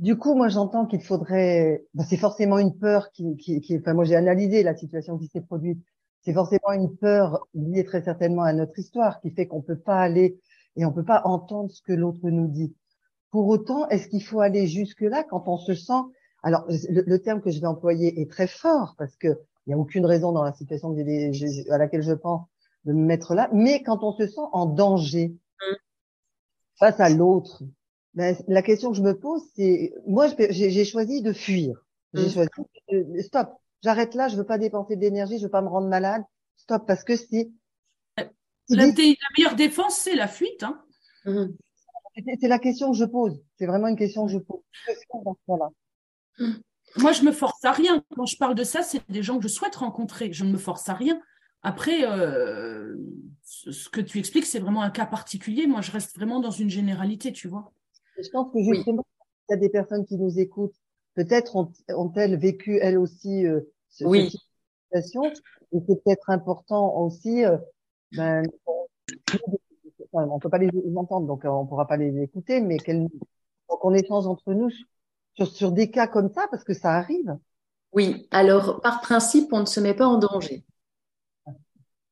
du 0.00 0.16
coup, 0.18 0.34
moi, 0.34 0.48
j'entends 0.48 0.86
qu'il 0.86 1.02
faudrait. 1.02 1.84
Ben, 1.94 2.04
c'est 2.04 2.16
forcément 2.16 2.58
une 2.58 2.76
peur 2.76 3.12
qui, 3.12 3.36
qui, 3.36 3.60
qui, 3.60 3.78
Enfin, 3.78 3.94
moi, 3.94 4.04
j'ai 4.04 4.16
analysé 4.16 4.64
la 4.64 4.74
situation 4.74 5.16
qui 5.18 5.28
s'est 5.28 5.40
produite. 5.40 5.80
C'est 6.22 6.32
forcément 6.32 6.72
une 6.72 6.96
peur 6.96 7.46
liée 7.54 7.84
très 7.84 8.02
certainement 8.02 8.42
à 8.42 8.52
notre 8.52 8.76
histoire 8.78 9.20
qui 9.20 9.30
fait 9.30 9.46
qu'on 9.46 9.62
peut 9.62 9.78
pas 9.78 10.00
aller 10.00 10.40
et 10.74 10.84
on 10.84 10.92
peut 10.92 11.04
pas 11.04 11.22
entendre 11.24 11.70
ce 11.70 11.82
que 11.82 11.92
l'autre 11.92 12.28
nous 12.28 12.48
dit. 12.48 12.74
Pour 13.30 13.46
autant, 13.46 13.88
est-ce 13.88 14.08
qu'il 14.08 14.22
faut 14.22 14.40
aller 14.40 14.66
jusque 14.66 15.00
là 15.02 15.22
quand 15.22 15.44
on 15.46 15.58
se 15.58 15.74
sent 15.74 16.02
alors, 16.44 16.66
le, 16.68 17.04
le, 17.06 17.18
terme 17.20 17.40
que 17.40 17.52
je 17.52 17.60
vais 17.60 17.68
employer 17.68 18.20
est 18.20 18.28
très 18.28 18.48
fort 18.48 18.96
parce 18.98 19.14
que 19.14 19.38
il 19.66 19.70
n'y 19.70 19.74
a 19.74 19.78
aucune 19.78 20.06
raison 20.06 20.32
dans 20.32 20.42
la 20.42 20.52
situation 20.52 20.94
à 21.70 21.78
laquelle 21.78 22.02
je 22.02 22.12
pense 22.12 22.46
de 22.84 22.92
me 22.92 23.04
mettre 23.04 23.34
là. 23.34 23.48
Mais 23.52 23.82
quand 23.82 24.02
on 24.02 24.12
se 24.12 24.26
sent 24.26 24.40
en 24.52 24.66
danger 24.66 25.28
mm. 25.28 25.74
face 26.78 26.98
à 27.00 27.08
l'autre, 27.08 27.62
ben, 28.14 28.36
la 28.48 28.62
question 28.62 28.90
que 28.90 28.96
je 28.96 29.02
me 29.02 29.18
pose, 29.18 29.42
c'est 29.54 29.94
moi, 30.06 30.28
j'ai 30.50 30.84
choisi 30.84 31.22
de 31.22 31.32
fuir. 31.32 31.84
J'ai 32.12 32.26
mm. 32.26 32.30
choisi 32.30 33.22
stop. 33.22 33.50
J'arrête 33.82 34.14
là. 34.14 34.28
Je 34.28 34.36
veux 34.36 34.46
pas 34.46 34.58
dépenser 34.58 34.96
d'énergie. 34.96 35.38
Je 35.38 35.44
veux 35.44 35.50
pas 35.50 35.62
me 35.62 35.68
rendre 35.68 35.88
malade. 35.88 36.22
Stop, 36.56 36.86
parce 36.86 37.04
que 37.04 37.16
c'est 37.16 37.50
la, 38.68 38.86
meilleure 39.36 39.56
défense, 39.56 39.96
c'est 39.96 40.14
la 40.14 40.28
fuite. 40.28 40.62
Hein. 40.62 40.82
Mm. 41.24 41.46
C'est 42.40 42.48
la 42.48 42.58
question 42.58 42.92
que 42.92 42.98
je 42.98 43.04
pose. 43.04 43.42
C'est 43.58 43.66
vraiment 43.66 43.88
une 43.88 43.96
question 43.96 44.26
que 44.26 44.32
je 44.32 44.38
pose. 44.38 44.60
Moi, 46.98 47.12
je 47.12 47.22
me 47.22 47.32
force 47.32 47.64
à 47.64 47.72
rien. 47.72 48.02
Quand 48.14 48.26
je 48.26 48.36
parle 48.36 48.54
de 48.54 48.64
ça, 48.64 48.82
c'est 48.82 49.02
des 49.10 49.22
gens 49.22 49.38
que 49.38 49.42
je 49.44 49.48
souhaite 49.48 49.76
rencontrer. 49.76 50.32
Je 50.32 50.44
ne 50.44 50.52
me 50.52 50.58
force 50.58 50.88
à 50.88 50.94
rien. 50.94 51.20
Après, 51.62 52.04
euh, 52.04 52.96
ce 53.42 53.88
que 53.88 54.00
tu 54.00 54.18
expliques, 54.18 54.46
c'est 54.46 54.58
vraiment 54.58 54.82
un 54.82 54.90
cas 54.90 55.06
particulier. 55.06 55.66
Moi, 55.66 55.80
je 55.80 55.92
reste 55.92 56.16
vraiment 56.16 56.40
dans 56.40 56.50
une 56.50 56.70
généralité, 56.70 57.32
tu 57.32 57.48
vois. 57.48 57.72
Je 58.18 58.28
pense 58.30 58.52
que 58.52 58.62
justement, 58.62 59.04
il 59.48 59.52
y 59.52 59.54
a 59.54 59.58
des 59.58 59.68
personnes 59.68 60.04
qui 60.04 60.16
nous 60.16 60.38
écoutent. 60.38 60.74
Peut-être 61.14 61.56
ont-elles 61.88 62.38
vécu 62.38 62.78
elles 62.78 62.98
aussi 62.98 63.46
euh, 63.46 63.60
ce, 63.90 64.04
oui. 64.04 64.30
cette 64.30 65.04
situation. 65.04 65.24
Et 65.72 65.78
c'est 65.86 66.02
peut-être 66.02 66.30
important 66.30 66.96
aussi. 66.98 67.44
Euh, 67.44 67.58
ben, 68.12 68.44
on 70.12 70.38
peut 70.38 70.50
pas 70.50 70.58
les 70.58 70.70
entendre, 70.96 71.26
donc 71.26 71.42
on 71.44 71.66
pourra 71.66 71.86
pas 71.86 71.96
les 71.96 72.22
écouter, 72.22 72.60
mais 72.60 72.76
qu'on 73.68 73.94
échange 73.94 74.26
entre 74.26 74.52
nous 74.52 74.70
sur, 75.36 75.72
des 75.72 75.90
cas 75.90 76.06
comme 76.06 76.30
ça 76.32 76.46
parce 76.50 76.64
que 76.64 76.74
ça 76.74 76.92
arrive 76.92 77.36
Oui, 77.92 78.28
alors 78.30 78.80
par 78.80 79.00
principe, 79.00 79.52
on 79.52 79.60
ne 79.60 79.66
se 79.66 79.80
met 79.80 79.94
pas 79.94 80.06
en 80.06 80.18
danger. 80.18 80.64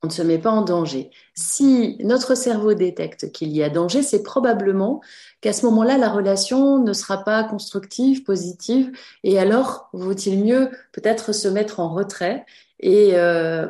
On 0.03 0.07
ne 0.07 0.11
se 0.11 0.23
met 0.23 0.39
pas 0.39 0.49
en 0.49 0.63
danger. 0.63 1.11
Si 1.35 1.97
notre 2.03 2.33
cerveau 2.33 2.73
détecte 2.73 3.31
qu'il 3.31 3.49
y 3.49 3.61
a 3.61 3.69
danger, 3.69 4.01
c'est 4.01 4.23
probablement 4.23 4.99
qu'à 5.41 5.53
ce 5.53 5.63
moment-là, 5.67 5.99
la 5.99 6.09
relation 6.09 6.79
ne 6.79 6.91
sera 6.91 7.23
pas 7.23 7.43
constructive, 7.43 8.23
positive, 8.23 8.91
et 9.23 9.37
alors 9.37 9.89
vaut-il 9.93 10.43
mieux 10.43 10.71
peut-être 10.91 11.33
se 11.33 11.47
mettre 11.47 11.79
en 11.79 11.93
retrait 11.93 12.45
et 12.79 13.11
euh, 13.13 13.67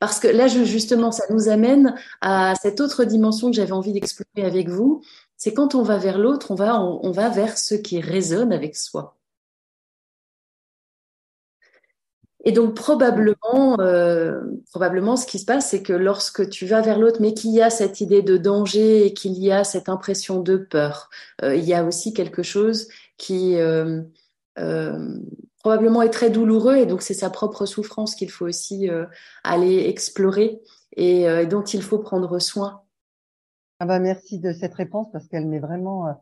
parce 0.00 0.20
que 0.20 0.28
là, 0.28 0.46
justement, 0.46 1.10
ça 1.10 1.24
nous 1.30 1.48
amène 1.48 1.94
à 2.20 2.54
cette 2.54 2.80
autre 2.80 3.04
dimension 3.04 3.50
que 3.50 3.56
j'avais 3.56 3.72
envie 3.72 3.92
d'explorer 3.92 4.46
avec 4.46 4.68
vous, 4.68 5.02
c'est 5.38 5.54
quand 5.54 5.74
on 5.76 5.82
va 5.82 5.98
vers 5.98 6.18
l'autre, 6.18 6.50
on 6.50 6.54
va, 7.12 7.28
vers 7.30 7.56
ce 7.58 7.74
qui 7.76 8.00
résonne 8.00 8.52
avec 8.52 8.76
soi. 8.76 9.16
Et 12.44 12.52
donc 12.52 12.74
probablement, 12.74 13.78
euh, 13.80 14.40
probablement, 14.70 15.16
ce 15.16 15.26
qui 15.26 15.38
se 15.38 15.44
passe, 15.44 15.70
c'est 15.70 15.82
que 15.82 15.92
lorsque 15.92 16.48
tu 16.50 16.66
vas 16.66 16.80
vers 16.80 16.98
l'autre, 16.98 17.18
mais 17.20 17.34
qu'il 17.34 17.52
y 17.52 17.60
a 17.62 17.70
cette 17.70 18.00
idée 18.00 18.22
de 18.22 18.36
danger 18.36 19.06
et 19.06 19.14
qu'il 19.14 19.34
y 19.38 19.52
a 19.52 19.64
cette 19.64 19.88
impression 19.88 20.40
de 20.40 20.56
peur, 20.56 21.10
euh, 21.42 21.54
il 21.54 21.64
y 21.64 21.74
a 21.74 21.84
aussi 21.84 22.12
quelque 22.12 22.42
chose 22.42 22.88
qui 23.16 23.56
euh, 23.58 24.02
probablement 25.58 26.02
est 26.02 26.10
très 26.10 26.30
douloureux 26.30 26.76
et 26.76 26.86
donc 26.86 27.02
c'est 27.02 27.14
sa 27.14 27.30
propre 27.30 27.66
souffrance 27.66 28.14
qu'il 28.14 28.30
faut 28.30 28.46
aussi 28.46 28.88
aller 29.44 29.88
explorer 29.88 30.60
et 30.96 31.46
dont 31.46 31.62
il 31.62 31.82
faut 31.82 31.98
prendre 31.98 32.38
soin. 32.40 32.82
Ah 33.80 33.86
bah 33.86 33.98
merci 33.98 34.38
de 34.38 34.52
cette 34.52 34.74
réponse 34.74 35.08
parce 35.12 35.28
qu'elle 35.28 35.46
m'est 35.46 35.60
vraiment, 35.60 36.08
euh, 36.08 36.12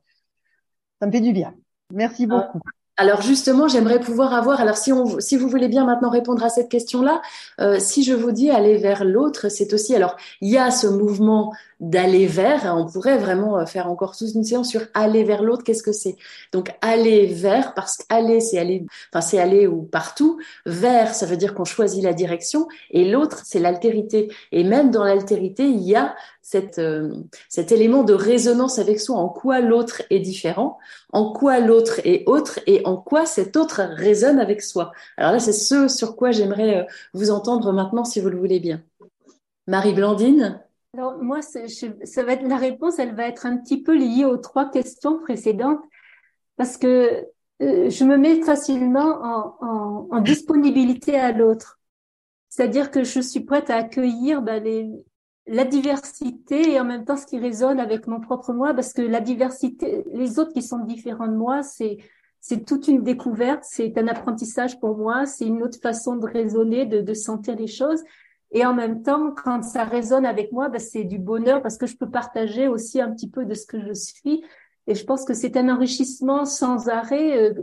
ça 1.00 1.06
me 1.06 1.12
fait 1.12 1.20
du 1.20 1.32
bien. 1.32 1.54
Merci 1.92 2.26
ah. 2.30 2.50
beaucoup. 2.52 2.60
Alors 2.98 3.20
justement, 3.20 3.68
j'aimerais 3.68 4.00
pouvoir 4.00 4.32
avoir, 4.32 4.60
alors 4.60 4.78
si, 4.78 4.90
on, 4.90 5.20
si 5.20 5.36
vous 5.36 5.48
voulez 5.48 5.68
bien 5.68 5.84
maintenant 5.84 6.08
répondre 6.08 6.42
à 6.42 6.48
cette 6.48 6.70
question-là, 6.70 7.20
euh, 7.60 7.78
si 7.78 8.02
je 8.02 8.14
vous 8.14 8.32
dis 8.32 8.48
aller 8.48 8.78
vers 8.78 9.04
l'autre, 9.04 9.50
c'est 9.50 9.74
aussi, 9.74 9.94
alors 9.94 10.16
il 10.40 10.50
y 10.50 10.56
a 10.56 10.70
ce 10.70 10.86
mouvement 10.86 11.52
d'aller 11.80 12.26
vers. 12.26 12.74
On 12.76 12.86
pourrait 12.86 13.18
vraiment 13.18 13.58
euh, 13.58 13.66
faire 13.66 13.88
encore 13.88 14.16
toute 14.16 14.34
une 14.34 14.44
séance 14.44 14.70
sur 14.70 14.82
aller 14.94 15.24
vers 15.24 15.42
l'autre. 15.42 15.62
Qu'est-ce 15.62 15.82
que 15.82 15.92
c'est? 15.92 16.16
Donc 16.52 16.70
aller 16.80 17.26
vers, 17.26 17.74
parce 17.74 17.98
qu'aller 17.98 18.40
c'est 18.40 18.58
aller, 18.58 18.86
enfin 19.12 19.20
c'est 19.20 19.38
aller 19.38 19.66
ou 19.66 19.82
partout. 19.82 20.38
Vers, 20.64 21.14
ça 21.14 21.26
veut 21.26 21.36
dire 21.36 21.54
qu'on 21.54 21.64
choisit 21.64 22.02
la 22.02 22.14
direction, 22.14 22.66
et 22.90 23.10
l'autre 23.10 23.42
c'est 23.44 23.58
l'altérité. 23.58 24.32
Et 24.52 24.64
même 24.64 24.90
dans 24.90 25.04
l'altérité, 25.04 25.64
il 25.64 25.82
y 25.82 25.94
a 25.94 26.14
cette, 26.40 26.78
euh, 26.78 27.12
cet 27.48 27.72
élément 27.72 28.04
de 28.04 28.14
résonance 28.14 28.78
avec 28.78 29.00
soi. 29.00 29.16
En 29.16 29.28
quoi 29.28 29.60
l'autre 29.60 30.02
est 30.10 30.20
différent, 30.20 30.78
en 31.12 31.32
quoi 31.32 31.60
l'autre 31.60 32.00
est 32.04 32.22
autre, 32.26 32.60
et 32.66 32.82
en 32.86 32.96
quoi 32.96 33.26
cet 33.26 33.56
autre 33.56 33.82
résonne 33.82 34.38
avec 34.38 34.62
soi? 34.62 34.92
Alors 35.16 35.32
là, 35.32 35.40
c'est 35.40 35.52
ce 35.52 35.88
sur 35.88 36.16
quoi 36.16 36.30
j'aimerais 36.30 36.78
euh, 36.78 36.84
vous 37.12 37.30
entendre 37.30 37.72
maintenant, 37.72 38.04
si 38.04 38.20
vous 38.20 38.30
le 38.30 38.38
voulez 38.38 38.60
bien. 38.60 38.80
Marie 39.66 39.92
Blandine 39.92 40.60
alors, 40.94 41.18
moi, 41.22 41.42
ça 41.42 42.22
va 42.24 42.32
être, 42.32 42.48
la 42.48 42.56
réponse, 42.56 42.98
elle 42.98 43.14
va 43.14 43.28
être 43.28 43.44
un 43.44 43.58
petit 43.58 43.82
peu 43.82 43.94
liée 43.94 44.24
aux 44.24 44.38
trois 44.38 44.70
questions 44.70 45.18
précédentes 45.18 45.82
parce 46.56 46.78
que 46.78 47.26
euh, 47.62 47.90
je 47.90 48.04
me 48.04 48.16
mets 48.16 48.42
facilement 48.42 49.56
en, 49.60 50.20
disponibilité 50.20 51.18
à 51.18 51.32
l'autre. 51.32 51.78
C'est-à-dire 52.48 52.90
que 52.90 53.04
je 53.04 53.20
suis 53.20 53.40
prête 53.40 53.68
à 53.68 53.76
accueillir 53.76 54.40
ben, 54.40 54.64
la 55.46 55.64
diversité 55.64 56.72
et 56.72 56.80
en 56.80 56.84
même 56.84 57.04
temps 57.04 57.18
ce 57.18 57.26
qui 57.26 57.38
résonne 57.38 57.78
avec 57.78 58.06
mon 58.06 58.20
propre 58.20 58.54
moi 58.54 58.72
parce 58.72 58.94
que 58.94 59.02
la 59.02 59.20
diversité, 59.20 60.04
les 60.14 60.38
autres 60.38 60.54
qui 60.54 60.62
sont 60.62 60.78
différents 60.78 61.28
de 61.28 61.36
moi, 61.36 61.62
c'est 61.62 61.98
c'est 62.40 62.64
toute 62.64 62.86
une 62.86 63.02
découverte, 63.02 63.64
c'est 63.64 63.98
un 63.98 64.06
apprentissage 64.06 64.78
pour 64.78 64.96
moi, 64.96 65.26
c'est 65.26 65.46
une 65.46 65.64
autre 65.64 65.80
façon 65.82 66.14
de 66.14 66.26
raisonner, 66.26 66.86
de 66.86 67.14
sentir 67.14 67.56
les 67.56 67.66
choses. 67.66 68.04
Et 68.52 68.64
en 68.64 68.74
même 68.74 69.02
temps, 69.02 69.32
quand 69.32 69.62
ça 69.62 69.84
résonne 69.84 70.24
avec 70.24 70.52
moi, 70.52 70.68
ben, 70.68 70.78
c'est 70.78 71.04
du 71.04 71.18
bonheur 71.18 71.62
parce 71.62 71.76
que 71.76 71.86
je 71.86 71.96
peux 71.96 72.10
partager 72.10 72.68
aussi 72.68 73.00
un 73.00 73.12
petit 73.12 73.28
peu 73.28 73.44
de 73.44 73.54
ce 73.54 73.66
que 73.66 73.80
je 73.80 73.92
suis. 73.92 74.44
Et 74.86 74.94
je 74.94 75.04
pense 75.04 75.24
que 75.24 75.34
c'est 75.34 75.56
un 75.56 75.68
enrichissement 75.68 76.44
sans 76.44 76.88
arrêt 76.88 77.36
euh, 77.36 77.54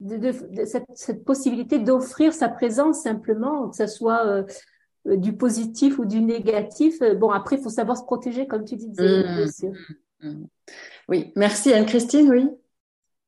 de, 0.00 0.16
de, 0.18 0.64
cette, 0.64 0.84
cette, 0.94 1.24
possibilité 1.24 1.78
d'offrir 1.78 2.34
sa 2.34 2.48
présence 2.48 3.02
simplement, 3.02 3.70
que 3.70 3.76
ce 3.76 3.86
soit 3.86 4.26
euh, 4.26 4.42
euh, 5.06 5.16
du 5.16 5.34
positif 5.34 5.98
ou 5.98 6.04
du 6.04 6.20
négatif. 6.20 6.98
Bon, 7.18 7.30
après, 7.30 7.56
il 7.56 7.62
faut 7.62 7.70
savoir 7.70 7.96
se 7.96 8.04
protéger, 8.04 8.46
comme 8.46 8.64
tu 8.64 8.76
disais. 8.76 9.22
Mmh, 9.22 9.66
mmh, 10.22 10.28
mmh. 10.28 10.46
Oui, 11.08 11.32
merci 11.36 11.72
Anne-Christine, 11.72 12.30
oui. 12.30 12.50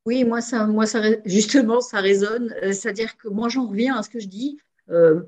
Oui, 0.05 0.23
moi, 0.23 0.39
ça, 0.39 0.67
moi 0.67 0.85
ça, 0.85 1.01
justement, 1.25 1.81
ça 1.81 1.99
résonne. 1.99 2.53
C'est-à-dire 2.61 3.17
que 3.17 3.27
moi, 3.27 3.49
j'en 3.49 3.67
reviens 3.67 3.95
à 3.97 4.03
ce 4.03 4.09
que 4.09 4.19
je 4.19 4.27
dis. 4.27 4.59
Euh, 4.89 5.23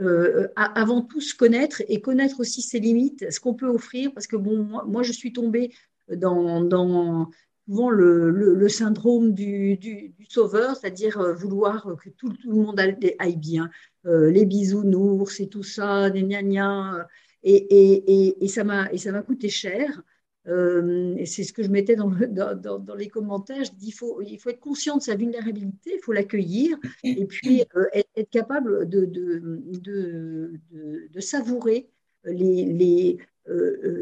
euh, 0.00 0.48
avant 0.56 1.02
tout 1.02 1.20
se 1.20 1.34
connaître 1.34 1.82
et 1.88 2.00
connaître 2.00 2.40
aussi 2.40 2.62
ses 2.62 2.80
limites, 2.80 3.30
ce 3.30 3.40
qu'on 3.40 3.54
peut 3.54 3.68
offrir, 3.68 4.12
parce 4.12 4.26
que 4.26 4.36
bon, 4.36 4.64
moi, 4.86 5.02
je 5.02 5.12
suis 5.12 5.32
tombée 5.32 5.72
dans, 6.08 6.62
dans 6.62 7.30
souvent 7.68 7.90
le, 7.90 8.68
syndrome 8.68 9.34
du, 9.34 10.14
sauveur, 10.28 10.76
c'est-à-dire 10.76 11.20
euh, 11.20 11.32
vouloir 11.34 11.94
que 12.02 12.08
tout, 12.10 12.32
le 12.44 12.54
monde 12.54 12.80
aille 12.80 13.36
bien, 13.36 13.70
euh, 14.06 14.30
les 14.30 14.46
bisounours 14.46 15.40
et 15.40 15.48
tout 15.48 15.62
ça, 15.62 16.10
des 16.10 16.22
gna, 16.22 17.06
et, 17.42 17.54
et, 17.54 18.26
et, 18.26 18.44
et 18.44 18.48
ça 18.48 18.64
m'a 18.64 19.22
coûté 19.22 19.48
cher. 19.48 20.02
Euh, 20.48 21.14
et 21.16 21.26
c'est 21.26 21.44
ce 21.44 21.52
que 21.52 21.62
je 21.62 21.68
mettais 21.68 21.96
dans, 21.96 22.10
les 22.96 23.08
commentaires. 23.08 23.64
Il 23.82 23.92
faut, 23.92 24.20
être 24.22 24.60
conscient 24.60 24.96
de 24.96 25.02
sa 25.02 25.14
vulnérabilité, 25.14 25.92
il 25.96 26.00
faut 26.02 26.12
l'accueillir 26.12 26.78
et 27.04 27.26
puis 27.26 27.64
euh, 27.76 27.84
être, 27.92 28.30
capable 28.30 28.88
de, 28.88 30.52
savourer 31.20 31.88
euh, 32.26 32.36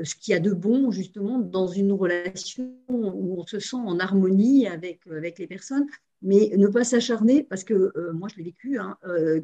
ce 0.05 0.14
qu'il 0.14 0.32
y 0.32 0.34
a 0.34 0.40
de 0.40 0.53
bon 0.53 0.90
justement 0.90 1.38
dans 1.38 1.68
une 1.68 1.92
relation 1.92 2.72
où 2.88 3.40
on 3.40 3.47
se 3.47 3.59
sent 3.59 3.76
en 3.76 3.99
harmonie 3.99 4.66
avec, 4.66 5.01
les 5.07 5.47
personnes, 5.47 5.86
mais 6.22 6.53
ne 6.57 6.66
pas 6.68 6.84
s'acharner 6.84 7.42
parce 7.42 7.64
que 7.64 7.92
moi 8.12 8.28
je 8.28 8.36
l'ai 8.36 8.44
vécu 8.44 8.78
hein, 8.78 8.97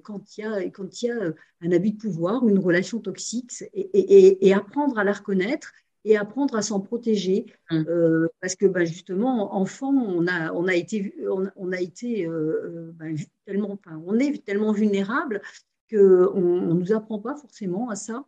quand 0.02 0.36
il 0.36 0.40
y 0.40 0.44
a 0.44 1.32
un 1.60 1.72
abus 1.72 1.92
de 1.92 1.98
pouvoir 1.98 2.42
ou 2.44 2.48
une 2.48 2.58
relation 2.58 2.98
toxique 2.98 3.52
et 3.74 4.52
apprendre 4.52 4.98
à 4.98 5.04
la 5.04 5.12
reconnaître 5.12 5.72
et 6.04 6.16
apprendre 6.16 6.56
à 6.56 6.62
s'en 6.62 6.80
protéger 6.80 7.46
mmh. 7.70 7.84
euh, 7.88 8.28
parce 8.40 8.56
que 8.56 8.66
bah, 8.66 8.84
justement 8.84 9.54
enfant 9.54 9.92
on 9.92 10.26
a 10.26 10.52
on 10.52 10.66
a 10.66 10.74
été 10.74 11.14
on, 11.56 11.72
a 11.72 11.80
été 11.80 12.26
euh, 12.26 12.92
bah, 12.94 13.06
tellement 13.46 13.72
enfin, 13.72 14.02
on 14.06 14.18
est 14.18 14.44
tellement 14.44 14.72
vulnérable 14.72 15.42
que 15.88 16.28
on, 16.34 16.70
on 16.70 16.74
nous 16.74 16.92
apprend 16.92 17.18
pas 17.18 17.36
forcément 17.36 17.90
à 17.90 17.96
ça 17.96 18.24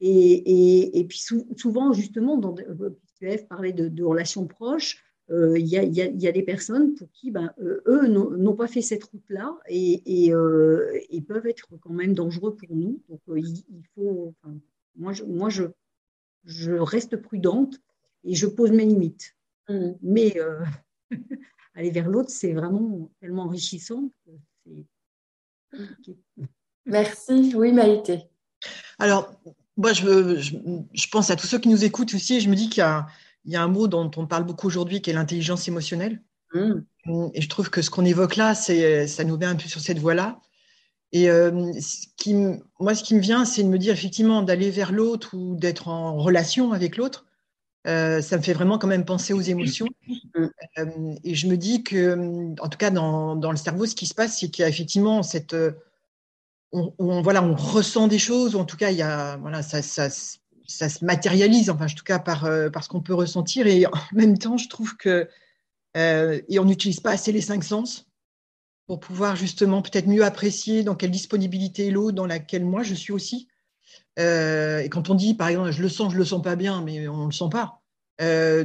et, 0.00 0.10
et, 0.10 0.98
et 1.00 1.04
puis 1.04 1.22
souvent 1.56 1.92
justement 1.92 2.38
dans 2.38 2.54
PF 3.20 3.48
parlait 3.48 3.72
de, 3.72 3.88
de, 3.88 4.04
relations 4.04 4.46
proches 4.46 5.04
euh, 5.30 5.58
il 5.58 5.66
y, 5.66 5.76
a, 5.76 5.82
y, 5.82 6.00
a, 6.00 6.06
y, 6.06 6.26
a, 6.26 6.32
des 6.32 6.42
personnes 6.42 6.94
pour 6.94 7.10
qui 7.12 7.30
ben, 7.30 7.52
eux 7.58 8.06
n'ont 8.06 8.54
pas 8.54 8.66
fait 8.66 8.80
cette 8.80 9.04
route-là 9.04 9.58
et, 9.68 10.26
et, 10.26 10.32
et, 11.10 11.20
peuvent 11.20 11.46
être 11.46 11.68
quand 11.82 11.92
même 11.92 12.14
dangereux 12.14 12.56
pour 12.56 12.74
nous. 12.74 13.02
Donc 13.10 13.20
il, 13.36 13.62
il 13.68 13.84
faut, 13.94 14.32
enfin, 14.42 14.56
moi, 14.96 15.12
je, 15.12 15.24
moi 15.24 15.50
je, 15.50 15.64
je 16.48 16.72
reste 16.72 17.16
prudente 17.16 17.80
et 18.24 18.34
je 18.34 18.46
pose 18.46 18.72
mes 18.72 18.86
limites. 18.86 19.36
Mm. 19.68 19.90
Mais 20.02 20.40
euh, 20.40 20.64
aller 21.74 21.90
vers 21.90 22.08
l'autre, 22.08 22.30
c'est 22.30 22.52
vraiment 22.52 23.10
tellement 23.20 23.44
enrichissant. 23.44 24.10
Merci. 26.86 27.52
Oui, 27.54 27.72
Maïté. 27.72 28.24
Alors, 28.98 29.30
moi, 29.76 29.92
je, 29.92 30.38
je, 30.40 31.08
pense 31.10 31.30
à 31.30 31.36
tous 31.36 31.46
ceux 31.46 31.58
qui 31.58 31.68
nous 31.68 31.84
écoutent 31.84 32.14
aussi 32.14 32.36
et 32.36 32.40
je 32.40 32.48
me 32.48 32.56
dis 32.56 32.70
qu'il 32.70 32.82
y, 33.44 33.50
y 33.52 33.56
a, 33.56 33.62
un 33.62 33.68
mot 33.68 33.86
dont 33.86 34.10
on 34.16 34.26
parle 34.26 34.44
beaucoup 34.44 34.66
aujourd'hui 34.66 35.02
qui 35.02 35.10
est 35.10 35.12
l'intelligence 35.12 35.68
émotionnelle. 35.68 36.22
Mm. 36.54 36.80
Et 37.34 37.42
je 37.42 37.48
trouve 37.48 37.70
que 37.70 37.82
ce 37.82 37.90
qu'on 37.90 38.04
évoque 38.04 38.36
là, 38.36 38.54
ça 38.54 39.24
nous 39.24 39.36
met 39.36 39.46
un 39.46 39.56
peu 39.56 39.68
sur 39.68 39.80
cette 39.80 39.98
voie-là. 39.98 40.40
Et 41.12 41.30
euh, 41.30 41.72
ce 41.80 42.06
qui, 42.16 42.34
moi, 42.78 42.94
ce 42.94 43.02
qui 43.02 43.14
me 43.14 43.20
vient, 43.20 43.44
c'est 43.44 43.62
de 43.62 43.68
me 43.68 43.78
dire 43.78 43.94
effectivement 43.94 44.42
d'aller 44.42 44.70
vers 44.70 44.92
l'autre 44.92 45.34
ou 45.34 45.56
d'être 45.56 45.88
en 45.88 46.16
relation 46.16 46.72
avec 46.72 46.96
l'autre. 46.96 47.24
Euh, 47.86 48.20
ça 48.20 48.36
me 48.36 48.42
fait 48.42 48.52
vraiment 48.52 48.76
quand 48.76 48.88
même 48.88 49.06
penser 49.06 49.32
aux 49.32 49.40
émotions. 49.40 49.86
Euh, 50.36 50.48
et 51.24 51.34
je 51.34 51.46
me 51.46 51.56
dis 51.56 51.82
que, 51.82 52.54
en 52.60 52.68
tout 52.68 52.76
cas, 52.76 52.90
dans, 52.90 53.36
dans 53.36 53.50
le 53.50 53.56
cerveau, 53.56 53.86
ce 53.86 53.94
qui 53.94 54.06
se 54.06 54.14
passe, 54.14 54.38
c'est 54.38 54.50
qu'il 54.50 54.62
y 54.62 54.66
a 54.66 54.68
effectivement 54.68 55.22
cette. 55.22 55.56
On, 56.72 56.92
on, 56.98 57.22
voilà, 57.22 57.42
on 57.42 57.54
ressent 57.54 58.08
des 58.08 58.18
choses, 58.18 58.54
ou 58.54 58.58
en 58.58 58.66
tout 58.66 58.76
cas, 58.76 58.90
il 58.90 58.98
y 58.98 59.02
a, 59.02 59.38
voilà, 59.38 59.62
ça, 59.62 59.80
ça, 59.80 60.10
ça 60.10 60.88
se 60.90 61.02
matérialise, 61.02 61.70
enfin, 61.70 61.86
en 61.86 61.88
tout 61.88 62.04
cas, 62.04 62.18
par, 62.18 62.46
par 62.70 62.84
ce 62.84 62.90
qu'on 62.90 63.00
peut 63.00 63.14
ressentir. 63.14 63.66
Et 63.66 63.86
en 63.86 63.92
même 64.12 64.36
temps, 64.36 64.58
je 64.58 64.68
trouve 64.68 64.94
que. 64.98 65.26
et 65.94 66.58
on 66.58 66.66
n'utilise 66.66 67.00
pas 67.00 67.12
assez 67.12 67.32
les 67.32 67.40
cinq 67.40 67.64
sens 67.64 68.07
pour 68.88 69.00
pouvoir 69.00 69.36
justement 69.36 69.82
peut-être 69.82 70.06
mieux 70.08 70.24
apprécier 70.24 70.82
dans 70.82 70.94
quelle 70.94 71.10
disponibilité 71.10 71.88
est 71.88 71.90
l'eau 71.90 72.10
dans 72.10 72.26
laquelle 72.26 72.64
moi 72.64 72.82
je 72.82 72.94
suis 72.94 73.12
aussi. 73.12 73.46
Euh, 74.18 74.80
et 74.80 74.88
quand 74.88 75.10
on 75.10 75.14
dit, 75.14 75.34
par 75.34 75.48
exemple, 75.48 75.70
je 75.72 75.82
le 75.82 75.90
sens, 75.90 76.14
je 76.14 76.18
le 76.18 76.24
sens 76.24 76.42
pas 76.42 76.56
bien, 76.56 76.82
mais 76.82 77.06
on 77.06 77.26
le 77.26 77.32
sent 77.32 77.50
pas. 77.52 77.82
Euh, 78.22 78.64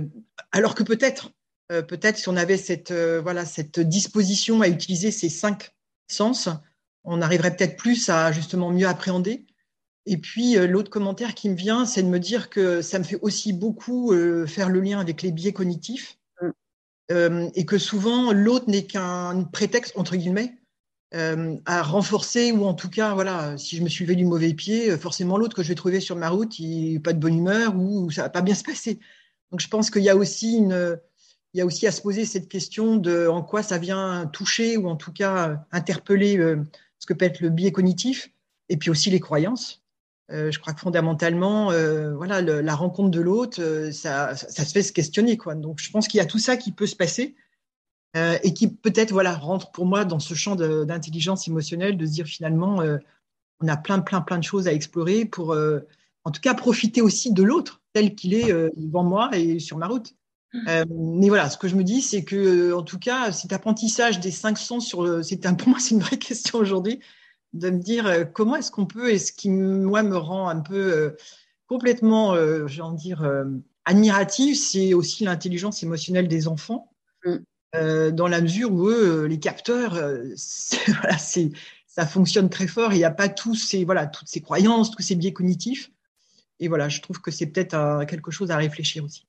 alors 0.53 0.75
que 0.75 0.83
peut-être, 0.83 1.31
euh, 1.73 1.81
peut-être 1.81 2.17
si 2.17 2.29
on 2.29 2.37
avait 2.37 2.57
cette 2.57 2.93
voilà 2.93 3.45
cette 3.45 3.81
disposition 3.81 4.61
à 4.61 4.69
utiliser 4.69 5.11
ces 5.11 5.27
cinq 5.27 5.75
sens, 6.07 6.47
on 7.03 7.21
arriverait 7.21 7.55
peut-être 7.55 7.75
plus 7.75 8.07
à 8.07 8.31
justement 8.31 8.71
mieux 8.71 8.87
appréhender. 8.87 9.45
Et 10.05 10.17
puis 10.17 10.55
l'autre 10.55 10.89
commentaire 10.89 11.35
qui 11.35 11.49
me 11.49 11.55
vient, 11.55 11.85
c'est 11.85 12.01
de 12.01 12.07
me 12.07 12.19
dire 12.19 12.49
que 12.49 12.81
ça 12.81 12.97
me 12.97 13.03
fait 13.03 13.19
aussi 13.21 13.51
beaucoup 13.51 14.13
faire 14.47 14.69
le 14.69 14.79
lien 14.79 14.99
avec 14.99 15.21
les 15.21 15.31
biais 15.31 15.53
cognitifs 15.53 16.17
euh, 17.11 17.49
et 17.55 17.65
que 17.65 17.77
souvent 17.77 18.31
l'autre 18.31 18.69
n'est 18.69 18.85
qu'un 18.85 19.43
prétexte 19.43 19.97
entre 19.97 20.15
guillemets 20.15 20.55
euh, 21.13 21.57
à 21.65 21.83
renforcer 21.83 22.53
ou 22.53 22.63
en 22.65 22.73
tout 22.73 22.89
cas 22.89 23.13
voilà 23.13 23.57
si 23.57 23.75
je 23.75 23.83
me 23.83 23.89
suis 23.89 24.05
levé 24.05 24.15
du 24.15 24.23
mauvais 24.23 24.53
pied 24.53 24.89
euh, 24.89 24.97
forcément 24.97 25.37
l'autre 25.37 25.53
que 25.53 25.63
je 25.63 25.67
vais 25.67 25.75
trouver 25.75 25.99
sur 25.99 26.15
ma 26.15 26.29
route 26.29 26.57
il 26.59 26.93
n'est 26.93 26.99
pas 26.99 27.11
de 27.11 27.19
bonne 27.19 27.37
humeur 27.37 27.75
ou 27.75 28.09
ça 28.09 28.23
va 28.23 28.29
pas 28.29 28.41
bien 28.41 28.55
se 28.55 28.63
passer. 28.63 28.99
Donc 29.51 29.59
je 29.59 29.67
pense 29.67 29.91
qu'il 29.91 30.01
y 30.01 30.09
a 30.09 30.15
aussi 30.15 30.57
il 30.57 31.57
y 31.57 31.61
a 31.61 31.65
aussi 31.65 31.85
à 31.87 31.91
se 31.91 32.01
poser 32.01 32.25
cette 32.25 32.47
question 32.47 32.95
de 32.95 33.27
en 33.27 33.43
quoi 33.43 33.63
ça 33.63 33.77
vient 33.77 34.25
toucher 34.31 34.77
ou 34.77 34.87
en 34.87 34.95
tout 34.95 35.11
cas 35.11 35.65
interpeller 35.71 36.37
ce 36.99 37.05
que 37.05 37.13
peut 37.13 37.25
être 37.25 37.41
le 37.41 37.49
biais 37.49 37.73
cognitif 37.73 38.31
et 38.69 38.77
puis 38.77 38.89
aussi 38.89 39.11
les 39.11 39.19
croyances 39.19 39.82
euh, 40.33 40.51
je 40.51 40.59
crois 40.59 40.73
que 40.73 40.79
fondamentalement, 40.79 41.71
euh, 41.71 42.15
voilà, 42.15 42.41
la 42.41 42.75
rencontre 42.75 43.11
de 43.11 43.21
l'autre, 43.21 43.61
euh, 43.61 43.91
ça, 43.91 44.35
ça, 44.35 44.65
se 44.65 44.71
fait 44.71 44.81
se 44.81 44.91
questionner, 44.91 45.37
quoi. 45.37 45.53
Donc, 45.53 45.79
je 45.79 45.91
pense 45.91 46.07
qu'il 46.07 46.17
y 46.17 46.21
a 46.21 46.25
tout 46.25 46.39
ça 46.39 46.57
qui 46.57 46.71
peut 46.71 46.87
se 46.87 46.95
passer 46.95 47.35
et 48.43 48.53
qui 48.53 48.67
peut-être, 48.67 49.11
voilà, 49.11 49.33
rentre 49.33 49.71
pour 49.71 49.87
moi 49.87 50.05
dans 50.05 50.19
ce 50.19 50.35
champ 50.35 50.55
d'intelligence 50.55 51.47
émotionnelle, 51.47 51.97
de 51.97 52.05
se 52.05 52.11
dire 52.11 52.27
finalement, 52.27 52.83
on 53.59 53.67
a 53.67 53.75
plein, 53.75 54.01
plein, 54.01 54.21
plein 54.21 54.37
de 54.37 54.43
choses 54.43 54.67
à 54.67 54.71
explorer 54.71 55.25
pour, 55.25 55.57
en 56.23 56.29
tout 56.29 56.39
cas, 56.39 56.53
profiter 56.53 57.01
aussi 57.01 57.33
de 57.33 57.41
l'autre 57.41 57.81
tel 57.91 58.13
qu'il 58.13 58.35
est 58.35 58.53
devant 58.77 59.03
moi 59.03 59.31
et 59.35 59.57
sur 59.57 59.79
ma 59.79 59.87
route. 59.87 60.13
Mmh. 60.53 60.83
mais 61.19 61.27
voilà, 61.29 61.49
ce 61.49 61.57
que 61.57 61.67
je 61.67 61.75
me 61.75 61.83
dis, 61.83 62.03
c'est 62.03 62.23
que, 62.23 62.71
en 62.73 62.83
tout 62.83 62.99
cas, 62.99 63.31
cet 63.31 63.51
apprentissage 63.51 64.19
des 64.19 64.29
cinq 64.29 64.59
sens 64.59 64.85
sur, 64.85 65.25
c'est 65.25 65.41
pour 65.57 65.69
moi, 65.69 65.79
c'est 65.79 65.95
une 65.95 66.01
vraie 66.01 66.17
question 66.19 66.59
aujourd'hui 66.59 66.99
de 67.53 67.69
me 67.69 67.79
dire 67.79 68.07
euh, 68.07 68.23
comment 68.25 68.55
est-ce 68.55 68.71
qu'on 68.71 68.85
peut, 68.85 69.11
et 69.11 69.19
ce 69.19 69.31
qui 69.31 69.49
moi 69.49 70.03
me 70.03 70.17
rend 70.17 70.49
un 70.49 70.59
peu, 70.59 70.75
euh, 70.75 71.09
complètement, 71.67 72.33
euh, 72.33 72.67
j'ai 72.67 72.81
envie 72.81 72.97
de 72.97 73.01
dire, 73.01 73.23
euh, 73.23 73.45
admirative, 73.85 74.55
c'est 74.55 74.93
aussi 74.93 75.23
l'intelligence 75.23 75.83
émotionnelle 75.83 76.27
des 76.27 76.47
enfants. 76.47 76.91
Mm. 77.25 77.37
Dans 78.11 78.27
la 78.27 78.39
mesure 78.39 78.71
où 78.71 78.87
eux, 78.87 79.25
les 79.25 79.39
capteurs, 79.39 79.93
voilà, 80.87 81.17
ça 81.17 82.05
fonctionne 82.05 82.47
très 82.47 82.67
fort. 82.67 82.93
Il 82.93 82.97
n'y 82.97 83.03
a 83.03 83.09
pas 83.09 83.29
tous 83.29 83.55
ces, 83.55 83.83
voilà, 83.83 84.05
toutes 84.05 84.27
ces 84.27 84.41
croyances, 84.41 84.91
tous 84.91 85.01
ces 85.01 85.15
biais 85.15 85.33
cognitifs. 85.33 85.89
Et 86.59 86.67
voilà, 86.67 86.87
je 86.87 87.01
trouve 87.01 87.19
que 87.19 87.31
c'est 87.31 87.47
peut-être 87.47 88.05
quelque 88.05 88.29
chose 88.29 88.51
à 88.51 88.57
réfléchir 88.57 89.03
aussi. 89.03 89.25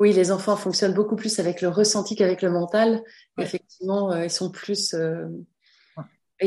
Oui, 0.00 0.12
les 0.12 0.32
enfants 0.32 0.56
fonctionnent 0.56 0.92
beaucoup 0.92 1.14
plus 1.14 1.38
avec 1.38 1.62
le 1.62 1.68
ressenti 1.68 2.16
qu'avec 2.16 2.42
le 2.42 2.50
mental. 2.50 3.00
Effectivement, 3.38 4.12
ils 4.16 4.28
sont 4.28 4.50
plus, 4.50 4.92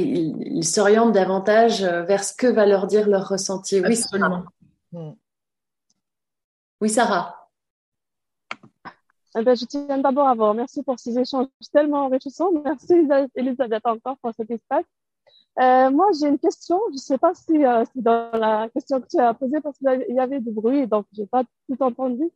ils 0.02 0.58
ils 0.58 0.64
s'orientent 0.66 1.12
davantage 1.14 1.84
euh, 1.84 2.04
vers 2.04 2.24
ce 2.24 2.34
que 2.34 2.48
va 2.48 2.66
leur 2.66 2.88
dire 2.88 3.08
leur 3.08 3.28
ressenti. 3.28 3.80
Oui, 3.82 3.88
Absolument. 3.94 4.44
Sarah. 4.94 5.14
Oui, 6.82 6.90
Sarah. 6.90 7.50
Eh 9.40 9.44
ben, 9.44 9.56
je 9.56 9.66
tiens 9.66 9.98
d'abord 10.00 10.28
à 10.28 10.34
vous 10.36 10.46
remercier 10.48 10.82
pour 10.84 10.98
ces 11.00 11.18
échanges 11.20 11.48
tellement 11.72 12.06
enrichissants. 12.06 12.52
Merci 12.64 12.94
Elisa- 12.94 13.28
Elisabeth 13.36 13.86
encore 13.86 14.18
pour 14.18 14.32
cet 14.36 14.50
espace. 14.50 14.86
Euh, 15.60 15.90
moi, 15.92 16.08
j'ai 16.20 16.28
une 16.28 16.40
question. 16.40 16.80
Je 16.90 16.94
ne 16.94 16.98
sais 17.00 17.18
pas 17.18 17.34
si 17.34 17.66
euh, 17.66 17.84
c'est 17.94 18.02
dans 18.02 18.30
la 18.34 18.70
question 18.70 19.02
que 19.02 19.08
tu 19.08 19.20
as 19.20 19.34
posée 19.34 19.60
parce 19.62 19.78
qu'il 19.78 20.06
y 20.16 20.20
avait 20.20 20.40
du 20.40 20.52
bruit, 20.52 20.88
donc 20.88 21.06
j'ai 21.14 21.26
pas 21.26 21.44
tout 21.68 21.82
entendu. 21.84 22.30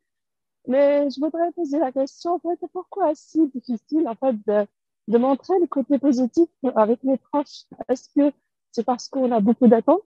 Mais 0.68 1.10
je 1.10 1.20
voudrais 1.20 1.52
poser 1.54 1.80
la 1.80 1.92
question, 1.92 2.36
en 2.36 2.40
fait, 2.40 2.60
pourquoi 2.72 3.12
est-ce 3.12 3.30
si 3.32 3.48
difficile, 3.48 4.08
en 4.08 4.16
fait, 4.16 4.36
de, 4.48 4.68
de 5.08 5.18
montrer 5.18 5.54
le 5.60 5.68
côté 5.68 6.00
positif 6.00 6.48
avec 6.76 7.00
les 7.04 7.18
proches? 7.18 7.66
Est-ce 7.90 8.10
que 8.16 8.34
c'est 8.72 8.86
parce 8.86 9.08
qu'on 9.10 9.32
a 9.32 9.40
beaucoup 9.40 9.68
d'attentes? 9.68 10.02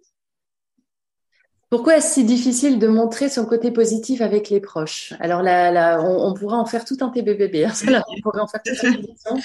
Pourquoi 1.71 1.97
est-ce 1.97 2.13
si 2.13 2.23
difficile 2.23 2.77
de 2.79 2.87
montrer 2.87 3.27
son 3.27 3.45
côté 3.45 3.71
positif 3.71 4.21
avec 4.21 4.49
les 4.49 4.59
proches? 4.61 5.13
Alors 5.19 5.41
là, 5.41 5.71
là, 5.71 5.99
on, 5.99 6.27
on 6.27 6.33
pourra 6.33 6.57
en 6.57 6.65
faire 6.65 6.85
tout 6.85 6.95
un 7.01 7.09
TBBB. 7.09 7.65
hein. 7.65 7.69
Ça, 7.73 7.89
là, 7.91 8.03
on 8.07 8.21
pourrait 8.21 8.39
en 8.39 8.47
faire 8.47 8.61
toute 8.63 8.81
une 8.83 8.93
émission. 9.03 9.35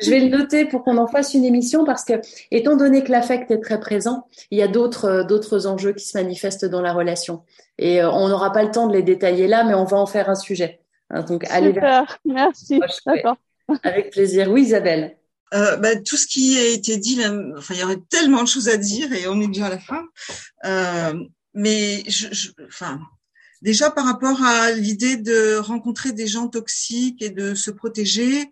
Je 0.00 0.10
vais 0.10 0.20
le 0.20 0.28
noter 0.28 0.66
pour 0.66 0.84
qu'on 0.84 0.98
en 0.98 1.06
fasse 1.06 1.34
une 1.34 1.44
émission 1.44 1.84
parce 1.84 2.04
que, 2.04 2.14
étant 2.50 2.76
donné 2.76 3.02
que 3.02 3.10
l'affect 3.10 3.50
est 3.50 3.58
très 3.58 3.80
présent, 3.80 4.26
il 4.50 4.58
y 4.58 4.62
a 4.62 4.68
d'autres 4.68 5.06
euh, 5.06 5.24
d'autres 5.24 5.66
enjeux 5.66 5.92
qui 5.94 6.06
se 6.06 6.16
manifestent 6.16 6.66
dans 6.66 6.82
la 6.82 6.92
relation. 6.92 7.42
Et 7.78 8.02
euh, 8.02 8.10
on 8.12 8.28
n'aura 8.28 8.52
pas 8.52 8.62
le 8.62 8.70
temps 8.70 8.86
de 8.86 8.92
les 8.92 9.02
détailler 9.02 9.48
là, 9.48 9.64
mais 9.64 9.74
on 9.74 9.84
va 9.84 9.96
en 9.96 10.06
faire 10.06 10.28
un 10.28 10.34
sujet. 10.36 10.82
Hein, 11.10 11.22
donc, 11.22 11.44
allez 11.50 11.72
vers 11.72 12.06
Super, 12.06 12.18
merci. 12.26 12.80
D'accord. 13.06 13.36
Avec 13.82 14.10
plaisir. 14.10 14.50
Oui, 14.50 14.62
Isabelle. 14.62 15.16
Euh, 15.54 15.76
bah, 15.76 15.96
tout 15.96 16.16
ce 16.16 16.26
qui 16.26 16.58
a 16.58 16.66
été 16.66 16.96
dit, 16.96 17.20
enfin, 17.56 17.74
il 17.74 17.80
y 17.80 17.84
aurait 17.84 18.00
tellement 18.08 18.42
de 18.42 18.48
choses 18.48 18.68
à 18.68 18.76
dire 18.76 19.12
et 19.12 19.26
on 19.28 19.40
est 19.40 19.48
déjà 19.48 19.66
à 19.66 19.70
la 19.70 19.78
fin. 19.78 20.02
Euh, 20.64 21.14
mais 21.52 22.04
enfin, 22.66 22.98
déjà 23.60 23.90
par 23.90 24.06
rapport 24.06 24.42
à 24.42 24.70
l'idée 24.72 25.18
de 25.18 25.56
rencontrer 25.56 26.12
des 26.12 26.26
gens 26.26 26.48
toxiques 26.48 27.20
et 27.20 27.28
de 27.28 27.54
se 27.54 27.70
protéger, 27.70 28.50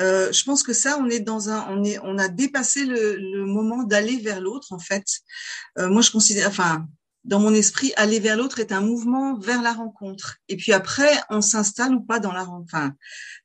euh, 0.00 0.32
je 0.32 0.42
pense 0.42 0.64
que 0.64 0.72
ça, 0.72 0.98
on 0.98 1.08
est 1.08 1.20
dans 1.20 1.50
un, 1.50 1.66
on 1.70 1.84
est, 1.84 2.00
on 2.02 2.18
a 2.18 2.26
dépassé 2.26 2.84
le, 2.84 3.16
le 3.16 3.46
moment 3.46 3.84
d'aller 3.84 4.16
vers 4.16 4.40
l'autre 4.40 4.72
en 4.72 4.80
fait. 4.80 5.04
Moi, 5.76 6.02
je 6.02 6.10
considère, 6.10 6.48
enfin, 6.48 6.84
dans 7.24 7.40
mon 7.40 7.52
esprit, 7.54 7.92
aller 7.96 8.18
vers 8.18 8.36
l'autre 8.36 8.60
est 8.60 8.72
un 8.72 8.80
mouvement 8.80 9.38
vers 9.38 9.62
la 9.62 9.72
rencontre. 9.72 10.36
Et 10.48 10.56
puis 10.56 10.72
après, 10.72 11.12
on 11.28 11.40
s'installe 11.42 11.94
ou 11.94 12.00
pas 12.00 12.18
dans 12.18 12.32
la, 12.32 12.44
ren- 12.44 12.64
enfin, 12.64 12.94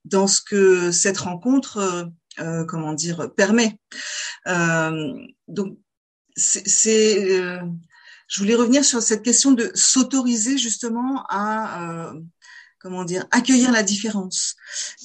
dans 0.06 0.28
ce 0.28 0.42
que 0.42 0.92
cette 0.92 1.18
rencontre, 1.18 1.78
euh, 1.78 2.06
euh, 2.40 2.66
comment 2.66 2.94
dire, 2.94 3.34
permet. 3.36 3.80
Euh, 4.48 5.14
donc, 5.48 5.78
c'est, 6.36 6.68
c'est, 6.68 7.40
euh, 7.42 7.60
je 8.28 8.40
voulais 8.40 8.56
revenir 8.56 8.84
sur 8.84 9.02
cette 9.02 9.24
question 9.24 9.52
de 9.52 9.72
s'autoriser 9.74 10.58
justement 10.58 11.26
à, 11.30 12.10
euh, 12.10 12.20
comment 12.80 13.04
dire, 13.04 13.26
accueillir 13.32 13.72
la 13.72 13.84
différence. 13.84 14.56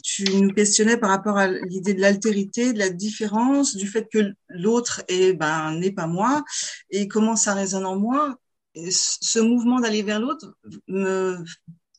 Tu 0.03 0.25
nous 0.25 0.53
questionnais 0.53 0.97
par 0.97 1.11
rapport 1.11 1.39
à 1.39 1.49
l'idée 1.49 1.95
de 1.95 2.01
l'altérité, 2.01 2.73
de 2.73 2.79
la 2.79 2.91
différence, 2.91 3.77
du 3.77 3.89
fait 3.89 4.09
que 4.13 4.33
l'autre 4.49 5.03
est, 5.09 5.33
ben, 5.33 5.73
n'est 5.79 5.93
pas 5.93 6.07
moi, 6.07 6.45
et 6.91 7.09
comment 7.09 7.37
ça 7.37 7.55
résonne 7.55 7.87
en 7.87 7.97
moi. 7.97 8.37
Ce 8.75 9.39
mouvement 9.39 9.81
d'aller 9.81 10.03
vers 10.03 10.21
l'autre, 10.21 10.55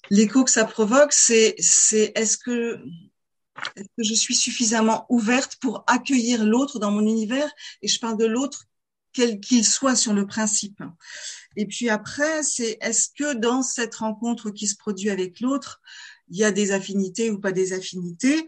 l'écho 0.09 0.43
que 0.43 0.51
ça 0.51 0.65
provoque, 0.65 1.13
c'est, 1.13 1.55
c'est 1.59 2.11
est-ce 2.15 2.37
que 2.37 2.79
est-ce 3.75 3.87
que 3.97 4.03
je 4.03 4.13
suis 4.13 4.33
suffisamment 4.33 5.05
ouverte 5.09 5.57
pour 5.57 5.83
accueillir 5.85 6.45
l'autre 6.45 6.79
dans 6.79 6.89
mon 6.89 7.01
univers 7.01 7.51
Et 7.81 7.87
je 7.87 7.99
parle 7.99 8.17
de 8.17 8.25
l'autre 8.25 8.65
quel 9.13 9.39
qu'il 9.39 9.65
soit 9.65 9.95
sur 9.95 10.13
le 10.13 10.25
principe. 10.25 10.81
Et 11.57 11.65
puis 11.65 11.89
après, 11.89 12.43
c'est 12.43 12.77
est-ce 12.81 13.09
que 13.09 13.33
dans 13.33 13.61
cette 13.61 13.95
rencontre 13.95 14.51
qui 14.51 14.67
se 14.67 14.75
produit 14.75 15.09
avec 15.09 15.41
l'autre, 15.41 15.81
il 16.29 16.37
y 16.37 16.45
a 16.45 16.51
des 16.51 16.71
affinités 16.71 17.29
ou 17.29 17.39
pas 17.39 17.51
des 17.51 17.73
affinités? 17.73 18.47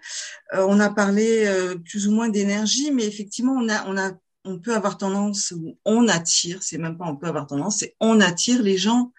Euh, 0.53 0.65
On 0.67 0.79
a 0.79 0.89
parlé 0.89 1.45
euh, 1.47 1.75
plus 1.75 2.07
ou 2.07 2.11
moins 2.11 2.29
d'énergie, 2.29 2.91
mais 2.91 3.05
effectivement, 3.05 3.53
on 3.53 3.67
a, 3.67 3.85
on 3.87 3.97
a, 3.97 4.13
on 4.45 4.59
peut 4.59 4.75
avoir 4.75 4.97
tendance, 4.97 5.51
ou 5.51 5.77
on 5.85 6.07
attire, 6.07 6.61
c'est 6.61 6.77
même 6.77 6.97
pas 6.97 7.05
on 7.05 7.15
peut 7.15 7.27
avoir 7.27 7.47
tendance, 7.47 7.77
c'est 7.79 7.95
on 7.99 8.19
attire 8.19 8.61
les 8.61 8.77
gens, 8.77 9.11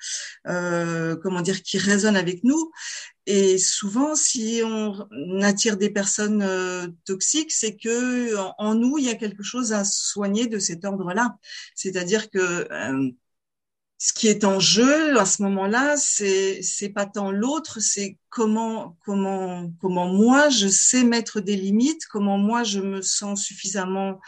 euh, 0.46 1.16
comment 1.16 1.40
dire, 1.40 1.62
qui 1.62 1.78
résonnent 1.78 2.16
avec 2.16 2.44
nous. 2.44 2.70
Et 3.26 3.56
souvent, 3.56 4.14
si 4.14 4.60
on 4.62 5.40
attire 5.40 5.78
des 5.78 5.88
personnes 5.88 6.42
euh, 6.42 6.88
toxiques, 7.06 7.52
c'est 7.52 7.74
que 7.74 8.36
en, 8.58 8.74
nous, 8.74 8.98
il 8.98 9.04
y 9.06 9.10
a 9.10 9.14
quelque 9.14 9.42
chose 9.42 9.72
à 9.72 9.84
soigner 9.84 10.46
de 10.46 10.58
cet 10.58 10.84
ordre-là. 10.84 11.36
C'est-à-dire 11.74 12.28
que 12.28 12.70
euh, 12.70 13.10
ce 14.04 14.12
qui 14.12 14.28
est 14.28 14.44
en 14.44 14.60
jeu 14.60 15.18
à 15.18 15.24
ce 15.24 15.42
moment-là, 15.44 15.96
c'est 15.96 16.60
c'est 16.60 16.90
pas 16.90 17.06
tant 17.06 17.30
l'autre, 17.30 17.80
c'est 17.80 18.18
comment 18.28 18.98
comment 19.02 19.72
comment 19.80 20.12
moi 20.12 20.50
je 20.50 20.68
sais 20.68 21.04
mettre 21.04 21.40
des 21.40 21.56
limites, 21.56 22.04
comment 22.10 22.36
moi 22.36 22.64
je 22.64 22.80
me 22.80 23.00
sens 23.00 23.42
suffisamment 23.42 24.20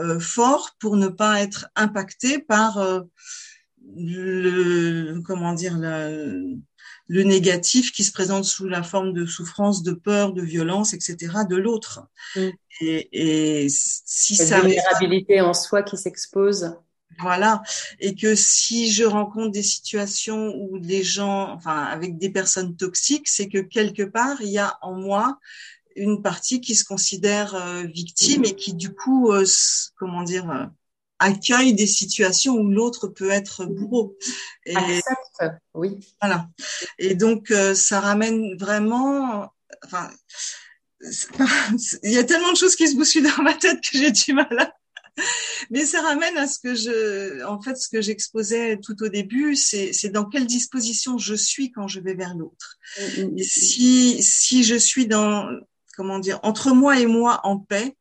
euh, 0.00 0.18
fort 0.18 0.70
pour 0.80 0.96
ne 0.96 1.06
pas 1.06 1.42
être 1.42 1.68
impacté 1.76 2.40
par 2.40 2.78
euh, 2.78 3.02
le 3.94 5.20
comment 5.20 5.52
dire 5.52 5.78
le, 5.78 6.56
le 7.06 7.22
négatif 7.22 7.92
qui 7.92 8.02
se 8.02 8.10
présente 8.10 8.44
sous 8.44 8.66
la 8.66 8.82
forme 8.82 9.12
de 9.12 9.26
souffrance, 9.26 9.84
de 9.84 9.92
peur, 9.92 10.32
de 10.32 10.42
violence, 10.42 10.92
etc. 10.92 11.16
de 11.48 11.56
l'autre. 11.56 12.00
Mm. 12.34 12.48
Et, 12.80 13.62
et 13.62 13.68
si 13.68 14.34
La 14.38 14.44
ça 14.44 14.60
vulnérabilité 14.60 15.40
en 15.40 15.54
soi 15.54 15.84
qui 15.84 15.96
s'expose. 15.96 16.74
Voilà. 17.20 17.62
Et 17.98 18.14
que 18.14 18.34
si 18.34 18.90
je 18.90 19.04
rencontre 19.04 19.50
des 19.50 19.62
situations 19.62 20.54
où 20.56 20.76
les 20.76 21.02
gens, 21.02 21.52
enfin, 21.52 21.84
avec 21.84 22.18
des 22.18 22.30
personnes 22.30 22.76
toxiques, 22.76 23.28
c'est 23.28 23.48
que 23.48 23.58
quelque 23.58 24.02
part, 24.02 24.40
il 24.42 24.50
y 24.50 24.58
a 24.58 24.78
en 24.82 24.94
moi 24.94 25.38
une 25.96 26.22
partie 26.22 26.60
qui 26.60 26.74
se 26.74 26.84
considère 26.84 27.54
euh, 27.54 27.82
victime 27.82 28.44
et 28.44 28.54
qui, 28.54 28.74
du 28.74 28.94
coup, 28.94 29.32
euh, 29.32 29.44
comment 29.98 30.22
dire, 30.22 30.50
euh, 30.50 30.66
accueille 31.20 31.74
des 31.74 31.86
situations 31.86 32.54
où 32.54 32.68
l'autre 32.68 33.06
peut 33.06 33.30
être 33.30 33.66
bourreau. 33.66 34.16
Et 34.66 34.76
Accepte, 34.76 35.54
oui. 35.74 35.98
voilà. 36.20 36.48
Et 36.98 37.14
donc, 37.14 37.50
euh, 37.50 37.74
ça 37.74 38.00
ramène 38.00 38.56
vraiment, 38.56 39.52
enfin, 39.84 40.10
il 42.02 42.10
y 42.10 42.18
a 42.18 42.24
tellement 42.24 42.52
de 42.52 42.56
choses 42.56 42.74
qui 42.74 42.88
se 42.88 42.96
bousculent 42.96 43.30
dans 43.36 43.42
ma 43.42 43.54
tête 43.54 43.80
que 43.80 43.98
j'ai 43.98 44.10
du 44.10 44.32
mal 44.32 44.58
à, 44.58 44.72
mais 45.70 45.84
ça 45.84 46.00
ramène 46.02 46.36
à 46.36 46.46
ce 46.46 46.58
que 46.58 46.74
je, 46.74 47.44
en 47.44 47.60
fait, 47.60 47.76
ce 47.76 47.88
que 47.88 48.00
j'exposais 48.00 48.78
tout 48.78 49.02
au 49.02 49.08
début, 49.08 49.56
c'est, 49.56 49.92
c'est 49.92 50.08
dans 50.08 50.24
quelle 50.24 50.46
disposition 50.46 51.18
je 51.18 51.34
suis 51.34 51.70
quand 51.70 51.88
je 51.88 52.00
vais 52.00 52.14
vers 52.14 52.34
l'autre. 52.34 52.78
Et 53.36 53.42
si, 53.42 54.22
si 54.22 54.64
je 54.64 54.76
suis 54.76 55.06
dans, 55.06 55.48
comment 55.96 56.18
dire, 56.18 56.40
entre 56.42 56.72
moi 56.72 56.98
et 56.98 57.06
moi 57.06 57.40
en 57.44 57.58
paix, 57.58 57.96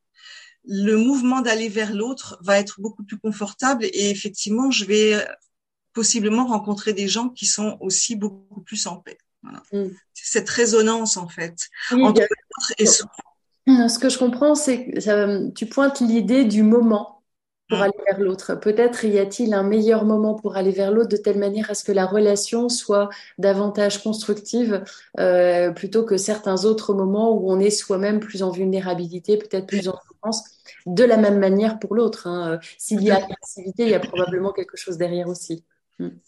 le 0.65 0.97
mouvement 0.97 1.41
d'aller 1.41 1.69
vers 1.69 1.93
l'autre 1.93 2.37
va 2.41 2.59
être 2.59 2.79
beaucoup 2.81 3.03
plus 3.03 3.17
confortable 3.17 3.85
et 3.85 4.09
effectivement, 4.09 4.71
je 4.71 4.85
vais 4.85 5.25
possiblement 5.93 6.45
rencontrer 6.45 6.93
des 6.93 7.07
gens 7.07 7.29
qui 7.29 7.45
sont 7.45 7.77
aussi 7.81 8.15
beaucoup 8.15 8.61
plus 8.61 8.87
en 8.87 8.97
paix. 8.97 9.17
Voilà. 9.41 9.63
Cette 10.13 10.49
résonance, 10.49 11.17
en 11.17 11.27
fait, 11.27 11.69
entre 11.91 12.21
l'autre 12.21 12.73
et 12.77 12.85
soi. 12.85 13.09
Ce 13.89 13.99
que 13.99 14.09
je 14.09 14.17
comprends, 14.17 14.55
c'est 14.55 14.85
que 14.91 14.99
ça- 14.99 15.27
tu 15.55 15.65
pointes 15.67 15.99
l'idée 16.01 16.45
du 16.45 16.63
moment 16.63 17.23
pour 17.69 17.79
Mm. 17.79 17.83
aller 17.83 17.93
vers 18.07 18.19
l'autre. 18.19 18.55
Peut-être 18.55 19.05
y 19.05 19.19
a-t-il 19.19 19.53
un 19.53 19.61
meilleur 19.63 20.05
moment 20.05 20.33
pour 20.35 20.55
aller 20.57 20.71
vers 20.71 20.91
l'autre 20.91 21.09
de 21.09 21.17
telle 21.17 21.37
manière 21.37 21.69
à 21.69 21.75
ce 21.75 21.83
que 21.83 21.91
la 21.91 22.07
relation 22.07 22.67
soit 22.69 23.09
davantage 23.37 24.01
constructive 24.01 24.83
euh, 25.19 25.71
plutôt 25.71 26.03
que 26.03 26.17
certains 26.17 26.65
autres 26.65 26.93
moments 26.95 27.31
où 27.33 27.51
on 27.51 27.59
est 27.59 27.69
soi-même 27.69 28.19
plus 28.19 28.41
en 28.43 28.49
vulnérabilité, 28.51 29.37
peut-être 29.37 29.67
plus 29.67 29.87
en 29.87 29.93
souffrance, 30.07 30.43
de 30.87 31.03
la 31.03 31.17
même 31.17 31.37
manière 31.39 31.77
pour 31.79 31.93
l'autre. 31.95 32.25
hein. 32.27 32.53
Euh, 32.53 32.57
S'il 32.79 33.03
y 33.03 33.11
a 33.11 33.17
agressivité, 33.17 33.83
il 33.83 33.89
y 33.89 33.93
a 33.93 33.99
probablement 33.99 34.51
quelque 34.51 34.77
chose 34.77 34.97
derrière 34.97 35.27
aussi. 35.27 35.63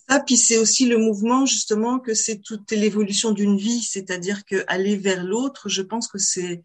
Ça, 0.10 0.20
puis 0.20 0.36
c'est 0.36 0.58
aussi 0.58 0.86
le 0.86 0.98
mouvement 0.98 1.46
justement 1.46 1.98
que 2.00 2.14
c'est 2.14 2.40
toute 2.42 2.72
l'évolution 2.72 3.32
d'une 3.32 3.56
vie, 3.56 3.82
c'est-à-dire 3.82 4.44
que 4.44 4.66
aller 4.68 4.98
vers 4.98 5.24
l'autre, 5.24 5.70
je 5.70 5.82
pense 5.82 6.10
que 6.10 6.18
c'est 6.18 6.62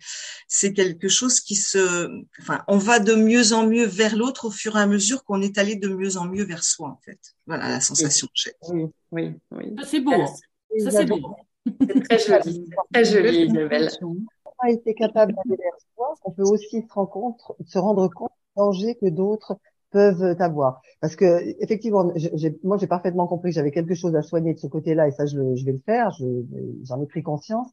c'est 0.49 0.73
quelque 0.73 1.09
chose 1.09 1.39
qui 1.39 1.55
se, 1.55 2.09
enfin, 2.41 2.65
on 2.67 2.79
va 2.79 2.99
de 2.99 3.15
mieux 3.15 3.53
en 3.53 3.67
mieux 3.67 3.87
vers 3.87 4.17
l'autre 4.17 4.47
au 4.47 4.51
fur 4.51 4.77
et 4.77 4.81
à 4.81 4.87
mesure 4.89 5.23
qu'on 5.23 5.41
est 5.41 5.57
allé 5.59 5.77
de 5.77 5.89
mieux 5.89 6.17
en 6.17 6.25
mieux 6.25 6.45
vers 6.45 6.65
soi, 6.65 6.89
en 6.89 7.01
fait. 7.05 7.21
Voilà 7.47 7.69
la 7.69 7.81
sensation 7.81 8.27
que 8.27 8.33
j'ai. 8.35 8.53
Oui, 8.71 8.87
oui, 9.13 9.35
oui. 9.53 9.75
Ça, 9.79 9.85
c'est 9.87 10.01
beau. 10.01 10.13
hein. 10.13 10.35
Ça, 10.83 10.91
c'est 10.91 11.07
beau. 11.07 11.21
C'est 11.65 12.03
très 12.09 12.19
joli, 12.19 12.69
très 12.93 13.05
joli, 13.05 13.47
Isabelle. 13.47 13.91
On 14.03 14.17
a 14.67 14.71
été 14.71 14.95
capable 14.95 15.33
d'aller 15.35 15.57
vers 15.63 15.79
soi, 15.95 16.15
on 16.25 16.33
peut 16.33 16.43
aussi 16.43 16.83
se 16.83 16.93
rendre 16.93 17.11
compte, 17.11 17.41
se 17.67 17.79
rendre 17.79 18.09
compte 18.09 18.31
du 18.31 18.53
danger 18.57 18.95
que 19.01 19.07
d'autres 19.09 19.57
peuvent 19.91 20.37
avoir. 20.41 20.81
Parce 21.01 21.17
que 21.17 21.43
effectivement, 21.63 22.13
moi 22.65 22.77
j'ai 22.79 22.87
parfaitement 22.87 23.27
compris 23.27 23.51
que 23.51 23.55
j'avais 23.55 23.71
quelque 23.71 23.95
chose 23.95 24.15
à 24.17 24.23
soigner 24.23 24.55
de 24.55 24.59
ce 24.59 24.67
côté-là 24.67 25.09
et 25.09 25.13
ça 25.13 25.27
je, 25.27 25.55
je 25.55 25.65
vais 25.65 25.73
le 25.73 25.83
faire. 25.85 26.11
je- 26.19 26.45
J'en 26.85 27.03
ai 27.03 27.07
pris 27.07 27.23
conscience. 27.23 27.69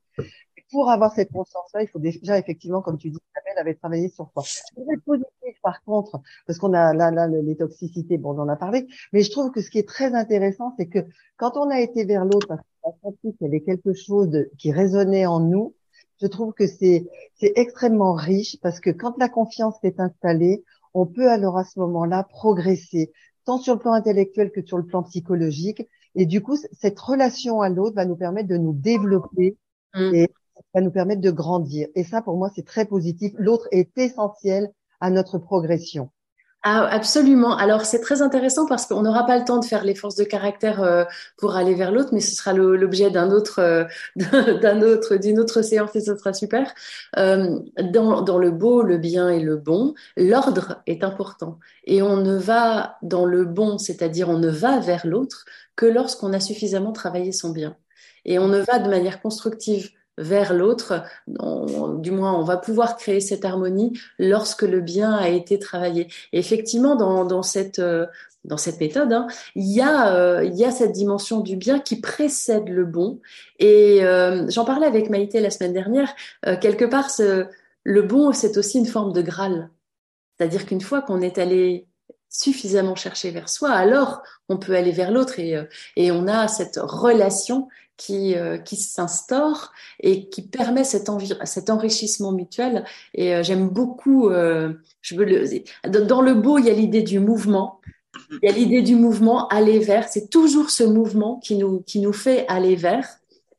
Pour 0.71 0.89
avoir 0.89 1.13
cette 1.13 1.31
conscience-là, 1.31 1.83
il 1.83 1.87
faut 1.87 1.99
déjà 1.99 2.37
effectivement, 2.39 2.81
comme 2.81 2.97
tu 2.97 3.09
dis, 3.09 3.17
Isabelle 3.35 3.59
avait 3.61 3.75
travaillé 3.75 4.09
sur 4.09 4.29
soi. 4.31 4.43
Être 4.91 5.03
positif, 5.03 5.59
par 5.61 5.83
contre, 5.83 6.19
parce 6.47 6.57
qu'on 6.57 6.73
a 6.73 6.93
là, 6.93 7.11
là, 7.11 7.27
les 7.27 7.55
toxicités, 7.55 8.17
bon, 8.17 8.33
on 8.35 8.39
en 8.41 8.49
a 8.49 8.55
parlé, 8.55 8.87
mais 9.11 9.21
je 9.21 9.31
trouve 9.31 9.51
que 9.51 9.61
ce 9.61 9.69
qui 9.69 9.77
est 9.79 9.87
très 9.87 10.13
intéressant, 10.15 10.73
c'est 10.77 10.87
que 10.87 10.99
quand 11.37 11.57
on 11.57 11.69
a 11.69 11.79
été 11.79 12.05
vers 12.05 12.25
l'autre, 12.25 12.47
parce 12.47 12.61
qu'on 12.81 12.89
a 12.89 12.93
senti 13.03 13.35
qu'il 13.35 13.45
y 13.45 13.49
avait 13.49 13.61
quelque 13.61 13.93
chose 13.93 14.47
qui 14.57 14.71
résonnait 14.71 15.25
en 15.27 15.39
nous, 15.39 15.75
je 16.21 16.27
trouve 16.27 16.53
que 16.53 16.65
c'est 16.67 17.05
extrêmement 17.41 18.13
riche 18.13 18.57
parce 18.61 18.79
que 18.79 18.89
quand 18.89 19.17
la 19.17 19.29
confiance 19.29 19.75
est 19.83 19.99
installée, 19.99 20.63
on 20.93 21.05
peut 21.05 21.29
alors 21.29 21.57
à 21.57 21.63
ce 21.63 21.79
moment-là 21.79 22.23
progresser, 22.23 23.11
tant 23.45 23.57
sur 23.57 23.73
le 23.73 23.79
plan 23.79 23.93
intellectuel 23.93 24.51
que 24.51 24.65
sur 24.65 24.77
le 24.77 24.85
plan 24.85 25.03
psychologique. 25.03 25.87
Et 26.15 26.25
du 26.25 26.41
coup, 26.41 26.57
cette 26.71 26.99
relation 26.99 27.61
à 27.61 27.69
l'autre 27.69 27.95
va 27.95 28.05
nous 28.05 28.15
permettre 28.15 28.49
de 28.49 28.57
nous 28.57 28.73
développer 28.73 29.57
Mm. 29.95 30.15
et 30.15 30.29
va 30.73 30.81
nous 30.81 30.91
permettre 30.91 31.21
de 31.21 31.31
grandir. 31.31 31.87
Et 31.95 32.03
ça, 32.03 32.21
pour 32.21 32.37
moi, 32.37 32.49
c'est 32.55 32.65
très 32.65 32.85
positif. 32.85 33.33
L'autre 33.37 33.67
est 33.71 33.95
essentiel 33.97 34.71
à 34.99 35.09
notre 35.11 35.37
progression. 35.37 36.09
Ah, 36.65 36.87
absolument. 36.87 37.57
Alors, 37.57 37.83
c'est 37.85 37.99
très 37.99 38.21
intéressant 38.21 38.65
parce 38.65 38.85
qu'on 38.85 39.01
n'aura 39.01 39.25
pas 39.25 39.37
le 39.37 39.43
temps 39.43 39.59
de 39.59 39.65
faire 39.65 39.83
les 39.83 39.95
forces 39.95 40.15
de 40.15 40.23
caractère 40.23 40.81
euh, 40.81 41.03
pour 41.35 41.57
aller 41.57 41.75
vers 41.75 41.91
l'autre, 41.91 42.11
mais 42.13 42.21
ce 42.21 42.33
sera 42.33 42.53
l'objet 42.53 43.11
d'un 43.11 43.31
autre, 43.31 43.59
euh, 43.59 43.83
d'un 44.15 44.81
autre, 44.81 45.17
d'une 45.17 45.39
autre 45.41 45.61
séance 45.61 45.93
et 45.97 45.99
ce 45.99 46.15
sera 46.15 46.31
super. 46.31 46.73
Euh, 47.17 47.59
dans, 47.91 48.21
dans 48.21 48.37
le 48.37 48.51
beau, 48.51 48.81
le 48.81 48.97
bien 48.97 49.27
et 49.27 49.41
le 49.41 49.57
bon, 49.57 49.93
l'ordre 50.15 50.81
est 50.87 51.03
important. 51.03 51.59
Et 51.83 52.01
on 52.01 52.15
ne 52.15 52.37
va 52.37 52.97
dans 53.01 53.25
le 53.25 53.43
bon, 53.43 53.77
c'est-à-dire 53.77 54.29
on 54.29 54.39
ne 54.39 54.49
va 54.49 54.79
vers 54.79 55.05
l'autre 55.05 55.43
que 55.75 55.85
lorsqu'on 55.85 56.31
a 56.31 56.39
suffisamment 56.39 56.93
travaillé 56.93 57.33
son 57.33 57.49
bien. 57.49 57.75
Et 58.23 58.39
on 58.39 58.47
ne 58.47 58.59
va 58.59 58.79
de 58.79 58.89
manière 58.89 59.21
constructive 59.21 59.89
vers 60.17 60.53
l'autre, 60.53 61.03
du 61.27 62.11
moins 62.11 62.33
on 62.33 62.43
va 62.43 62.57
pouvoir 62.57 62.97
créer 62.97 63.19
cette 63.19 63.45
harmonie 63.45 63.97
lorsque 64.19 64.61
le 64.61 64.79
bien 64.81 65.13
a 65.15 65.29
été 65.29 65.59
travaillé. 65.59 66.07
Et 66.33 66.39
effectivement, 66.39 66.95
dans, 66.95 67.25
dans 67.25 67.43
cette 67.43 67.79
euh, 67.79 68.05
dans 68.45 68.57
cette 68.57 68.79
méthode, 68.79 69.13
hein, 69.13 69.27
il 69.55 69.71
y 69.71 69.81
a 69.81 70.13
euh, 70.15 70.43
il 70.43 70.55
y 70.55 70.65
a 70.65 70.71
cette 70.71 70.91
dimension 70.91 71.39
du 71.39 71.55
bien 71.55 71.79
qui 71.79 72.01
précède 72.01 72.67
le 72.69 72.85
bon. 72.85 73.21
Et 73.59 74.03
euh, 74.03 74.45
j'en 74.49 74.65
parlais 74.65 74.85
avec 74.87 75.09
Maïté 75.09 75.39
la 75.39 75.49
semaine 75.49 75.73
dernière. 75.73 76.13
euh, 76.45 76.57
quelque 76.57 76.85
part, 76.85 77.09
le 77.85 78.01
bon, 78.01 78.33
c'est 78.33 78.57
aussi 78.57 78.79
une 78.79 78.85
forme 78.85 79.13
de 79.13 79.21
graal. 79.21 79.69
C'est-à-dire 80.37 80.65
qu'une 80.65 80.81
fois 80.81 81.01
qu'on 81.01 81.21
est 81.21 81.37
allé 81.37 81.87
suffisamment 82.29 82.95
chercher 82.95 83.29
vers 83.31 83.47
soi, 83.47 83.69
alors 83.69 84.23
on 84.49 84.57
peut 84.57 84.75
aller 84.75 84.91
vers 84.91 85.11
l'autre 85.11 85.39
et, 85.39 85.55
euh, 85.55 85.65
et 85.95 86.11
on 86.11 86.27
a 86.27 86.47
cette 86.47 86.79
relation 86.81 87.67
qui, 87.97 88.35
euh, 88.35 88.57
qui 88.57 88.75
s'instaure 88.75 89.71
et 89.99 90.29
qui 90.29 90.41
permet 90.41 90.83
cet, 90.83 91.09
cet 91.45 91.69
enrichissement 91.69 92.31
mutuel. 92.31 92.85
Et 93.13 93.35
euh, 93.35 93.43
j'aime 93.43 93.69
beaucoup, 93.69 94.29
euh, 94.29 94.73
je 95.01 95.15
veux 95.15 95.25
le, 95.25 95.45
dans 95.89 96.21
le 96.21 96.33
beau, 96.33 96.57
il 96.57 96.65
y 96.65 96.69
a 96.69 96.73
l'idée 96.73 97.03
du 97.03 97.19
mouvement. 97.19 97.79
Il 98.31 98.47
y 98.47 98.49
a 98.49 98.51
l'idée 98.51 98.81
du 98.81 98.95
mouvement 98.95 99.47
aller 99.47 99.79
vers. 99.79 100.07
C'est 100.07 100.29
toujours 100.29 100.69
ce 100.69 100.83
mouvement 100.83 101.39
qui 101.43 101.55
nous, 101.55 101.81
qui 101.81 101.99
nous 101.99 102.13
fait 102.13 102.45
aller 102.47 102.75
vers. 102.75 103.07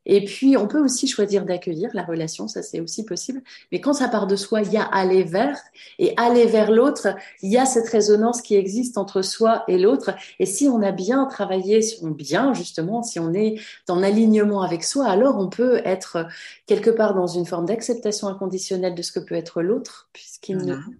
Et 0.06 0.24
puis, 0.24 0.56
on 0.56 0.66
peut 0.68 0.82
aussi 0.82 1.06
choisir 1.06 1.44
d'accueillir 1.44 1.90
la 1.94 2.02
relation, 2.02 2.48
ça 2.48 2.62
c'est 2.62 2.80
aussi 2.80 3.04
possible. 3.04 3.42
Mais 3.72 3.80
quand 3.80 3.92
ça 3.94 4.08
part 4.08 4.26
de 4.26 4.36
soi, 4.36 4.62
il 4.62 4.72
y 4.72 4.76
a 4.76 4.82
aller 4.84 5.22
vers. 5.24 5.58
Et 5.98 6.14
aller 6.16 6.46
vers 6.46 6.70
l'autre, 6.70 7.08
il 7.42 7.50
y 7.50 7.58
a 7.58 7.66
cette 7.66 7.88
résonance 7.88 8.42
qui 8.42 8.54
existe 8.56 8.98
entre 8.98 9.22
soi 9.22 9.64
et 9.68 9.78
l'autre. 9.78 10.10
Et 10.38 10.46
si 10.46 10.68
on 10.68 10.82
a 10.82 10.92
bien 10.92 11.24
travaillé 11.26 11.82
son 11.82 12.08
bien, 12.10 12.54
justement, 12.54 13.02
si 13.02 13.18
on 13.20 13.32
est 13.34 13.56
en 13.88 14.02
alignement 14.02 14.62
avec 14.62 14.84
soi, 14.84 15.06
alors 15.06 15.38
on 15.38 15.48
peut 15.48 15.80
être 15.84 16.26
quelque 16.66 16.90
part 16.90 17.14
dans 17.14 17.26
une 17.26 17.46
forme 17.46 17.66
d'acceptation 17.66 18.28
inconditionnelle 18.28 18.94
de 18.94 19.02
ce 19.02 19.12
que 19.12 19.20
peut 19.20 19.34
être 19.34 19.62
l'autre, 19.62 20.08
puisqu'il 20.12 20.58
ne 20.58 20.74
Voilà. 20.74 20.80
nous 20.86 20.94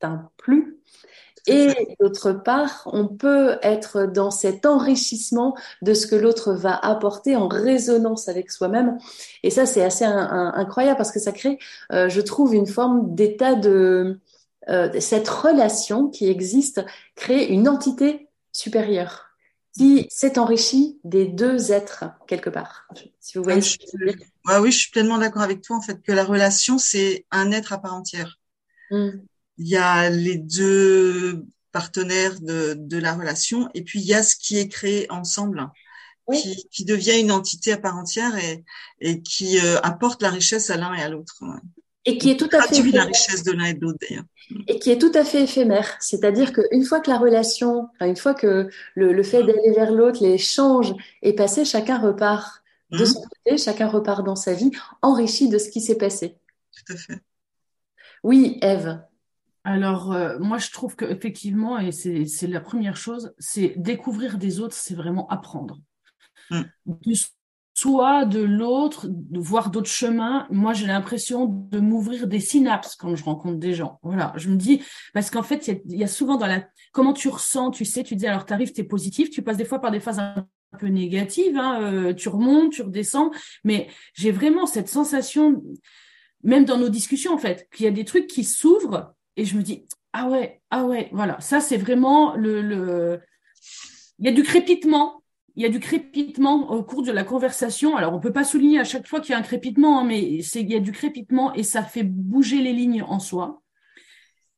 atteint 0.00 0.30
plus. 0.36 0.76
Et 1.46 1.96
d'autre 2.00 2.32
part, 2.32 2.82
on 2.92 3.06
peut 3.06 3.58
être 3.62 4.06
dans 4.06 4.30
cet 4.32 4.66
enrichissement 4.66 5.56
de 5.82 5.94
ce 5.94 6.06
que 6.08 6.16
l'autre 6.16 6.52
va 6.52 6.74
apporter 6.76 7.36
en 7.36 7.46
résonance 7.48 8.28
avec 8.28 8.50
soi-même. 8.50 8.98
Et 9.44 9.50
ça, 9.50 9.64
c'est 9.64 9.82
assez 9.84 10.04
un- 10.04 10.16
un- 10.16 10.54
incroyable 10.54 10.96
parce 10.96 11.12
que 11.12 11.20
ça 11.20 11.32
crée, 11.32 11.58
euh, 11.92 12.08
je 12.08 12.20
trouve, 12.20 12.54
une 12.54 12.66
forme 12.66 13.14
d'état 13.14 13.54
de 13.54 14.18
euh, 14.68 14.90
cette 15.00 15.28
relation 15.28 16.08
qui 16.08 16.28
existe 16.28 16.84
crée 17.14 17.44
une 17.46 17.68
entité 17.68 18.28
supérieure 18.50 19.26
qui 19.76 20.06
s'est 20.10 20.38
enrichie 20.38 20.98
des 21.04 21.26
deux 21.26 21.70
êtres 21.70 22.04
quelque 22.26 22.50
part. 22.50 22.88
Si 23.20 23.36
vous 23.36 23.44
voyez 23.44 23.60
Ah, 23.62 23.62
je-. 23.62 24.06
Ouais, 24.46 24.58
oui, 24.58 24.72
je 24.72 24.78
suis 24.78 24.90
pleinement 24.90 25.18
d'accord 25.18 25.42
avec 25.42 25.60
toi 25.62 25.76
en 25.76 25.82
fait 25.82 26.02
que 26.02 26.12
la 26.12 26.24
relation 26.24 26.78
c'est 26.78 27.26
un 27.30 27.52
être 27.52 27.72
à 27.72 27.78
part 27.78 27.94
entière. 27.94 28.38
Mm. 28.90 29.10
Il 29.58 29.68
y 29.68 29.76
a 29.76 30.10
les 30.10 30.36
deux 30.38 31.44
partenaires 31.72 32.40
de, 32.40 32.74
de 32.78 32.98
la 32.98 33.14
relation 33.14 33.68
et 33.74 33.82
puis 33.82 34.00
il 34.00 34.06
y 34.06 34.14
a 34.14 34.22
ce 34.22 34.36
qui 34.36 34.58
est 34.58 34.68
créé 34.68 35.10
ensemble 35.10 35.68
Oui. 36.26 36.40
qui, 36.40 36.68
qui 36.70 36.84
devient 36.84 37.20
une 37.20 37.32
entité 37.32 37.72
à 37.72 37.78
part 37.78 37.96
entière 37.96 38.36
et, 38.36 38.64
et 39.00 39.20
qui 39.22 39.58
euh, 39.60 39.78
apporte 39.82 40.22
la 40.22 40.30
richesse 40.30 40.70
à 40.70 40.76
l'un 40.76 40.94
et 40.94 41.02
à 41.02 41.08
l'autre. 41.08 41.34
ouais. 41.42 41.60
Et 42.08 42.18
qui 42.18 42.30
est 42.30 42.36
tout 42.36 42.48
à 42.52 42.62
fait 42.62 42.74
Traduit 42.76 42.92
la 42.92 43.02
éphémère. 43.02 43.06
richesse 43.08 43.42
de 43.42 43.52
l'un 43.52 43.64
et 43.64 43.74
de 43.74 43.80
l'autre 43.80 43.98
d'ailleurs. 44.00 44.24
et 44.68 44.78
qui 44.78 44.90
est 44.90 44.98
tout 44.98 45.10
à 45.14 45.24
fait 45.24 45.42
éphémère. 45.42 45.96
C'est-à-dire 46.00 46.52
qu'une 46.52 46.84
fois 46.84 47.00
que 47.00 47.10
la 47.10 47.18
relation, 47.18 47.88
une 48.00 48.16
fois 48.16 48.32
que 48.32 48.68
le, 48.94 49.12
le 49.12 49.22
fait 49.24 49.42
d'aller 49.42 49.72
vers 49.74 49.90
l'autre, 49.90 50.22
l'échange 50.22 50.94
est 51.22 51.32
passé, 51.32 51.64
chacun 51.64 51.98
repart 51.98 52.62
de 52.92 52.98
Mhm. 52.98 53.06
son 53.06 53.20
côté, 53.22 53.58
chacun 53.58 53.88
repart 53.88 54.24
dans 54.24 54.36
sa 54.36 54.54
vie, 54.54 54.70
enrichi 55.02 55.48
de 55.48 55.58
ce 55.58 55.68
qui 55.68 55.80
s'est 55.80 55.96
passé. 55.98 56.36
Tout 56.86 56.92
à 56.92 56.96
fait. 56.96 57.18
Oui, 58.22 58.58
Eve. 58.62 59.00
Alors, 59.66 60.12
euh, 60.12 60.38
moi, 60.38 60.58
je 60.58 60.70
trouve 60.70 60.94
qu'effectivement, 60.94 61.76
et 61.76 61.90
c'est 61.90 62.24
c'est 62.26 62.46
la 62.46 62.60
première 62.60 62.96
chose, 62.96 63.34
c'est 63.40 63.74
découvrir 63.76 64.38
des 64.38 64.60
autres, 64.60 64.76
c'est 64.76 64.94
vraiment 64.94 65.26
apprendre. 65.26 65.80
Mm. 66.50 66.62
De 66.86 67.14
soi, 67.74 68.26
de 68.26 68.38
l'autre, 68.38 69.08
de 69.10 69.40
voir 69.40 69.72
d'autres 69.72 69.90
chemins. 69.90 70.46
Moi, 70.50 70.72
j'ai 70.72 70.86
l'impression 70.86 71.46
de 71.46 71.80
m'ouvrir 71.80 72.28
des 72.28 72.38
synapses 72.38 72.94
quand 72.94 73.16
je 73.16 73.24
rencontre 73.24 73.58
des 73.58 73.74
gens. 73.74 73.98
Voilà, 74.04 74.32
je 74.36 74.50
me 74.50 74.56
dis, 74.56 74.84
parce 75.12 75.30
qu'en 75.30 75.42
fait, 75.42 75.66
il 75.66 75.74
y 75.74 75.94
a, 75.94 75.96
y 75.98 76.04
a 76.04 76.06
souvent 76.06 76.36
dans 76.36 76.46
la... 76.46 76.64
Comment 76.92 77.12
tu 77.12 77.28
ressens, 77.28 77.72
tu 77.72 77.84
sais, 77.84 78.04
tu 78.04 78.14
dis, 78.14 78.28
alors, 78.28 78.46
t'arrives, 78.46 78.72
t'es 78.72 78.84
positif, 78.84 79.30
tu 79.30 79.42
passes 79.42 79.56
des 79.56 79.64
fois 79.64 79.80
par 79.80 79.90
des 79.90 80.00
phases 80.00 80.20
un 80.20 80.46
peu 80.78 80.86
négatives, 80.86 81.56
hein, 81.56 81.82
euh, 81.82 82.14
tu 82.14 82.28
remontes, 82.28 82.72
tu 82.72 82.82
redescends, 82.82 83.32
mais 83.64 83.88
j'ai 84.14 84.30
vraiment 84.30 84.64
cette 84.64 84.88
sensation, 84.88 85.60
même 86.44 86.64
dans 86.64 86.78
nos 86.78 86.88
discussions, 86.88 87.34
en 87.34 87.38
fait, 87.38 87.68
qu'il 87.74 87.84
y 87.84 87.88
a 87.88 87.92
des 87.92 88.04
trucs 88.04 88.28
qui 88.28 88.44
s'ouvrent 88.44 89.15
et 89.36 89.44
je 89.44 89.56
me 89.56 89.62
dis, 89.62 89.86
ah 90.12 90.28
ouais, 90.28 90.60
ah 90.70 90.84
ouais, 90.84 91.10
voilà, 91.12 91.38
ça 91.40 91.60
c'est 91.60 91.76
vraiment 91.76 92.34
le. 92.36 93.20
Il 94.18 94.24
y 94.24 94.28
a 94.28 94.32
du 94.32 94.42
crépitement, 94.42 95.22
il 95.56 95.62
y 95.62 95.66
a 95.66 95.68
du 95.68 95.80
crépitement 95.80 96.70
au 96.70 96.82
cours 96.82 97.02
de 97.02 97.12
la 97.12 97.24
conversation. 97.24 97.96
Alors 97.96 98.14
on 98.14 98.20
peut 98.20 98.32
pas 98.32 98.44
souligner 98.44 98.78
à 98.80 98.84
chaque 98.84 99.06
fois 99.06 99.20
qu'il 99.20 99.32
y 99.32 99.34
a 99.34 99.38
un 99.38 99.42
crépitement, 99.42 100.00
hein, 100.00 100.04
mais 100.04 100.42
c'est 100.42 100.60
il 100.62 100.70
y 100.70 100.74
a 100.74 100.80
du 100.80 100.92
crépitement 100.92 101.52
et 101.54 101.62
ça 101.62 101.82
fait 101.82 102.02
bouger 102.02 102.62
les 102.62 102.72
lignes 102.72 103.02
en 103.02 103.18
soi. 103.18 103.62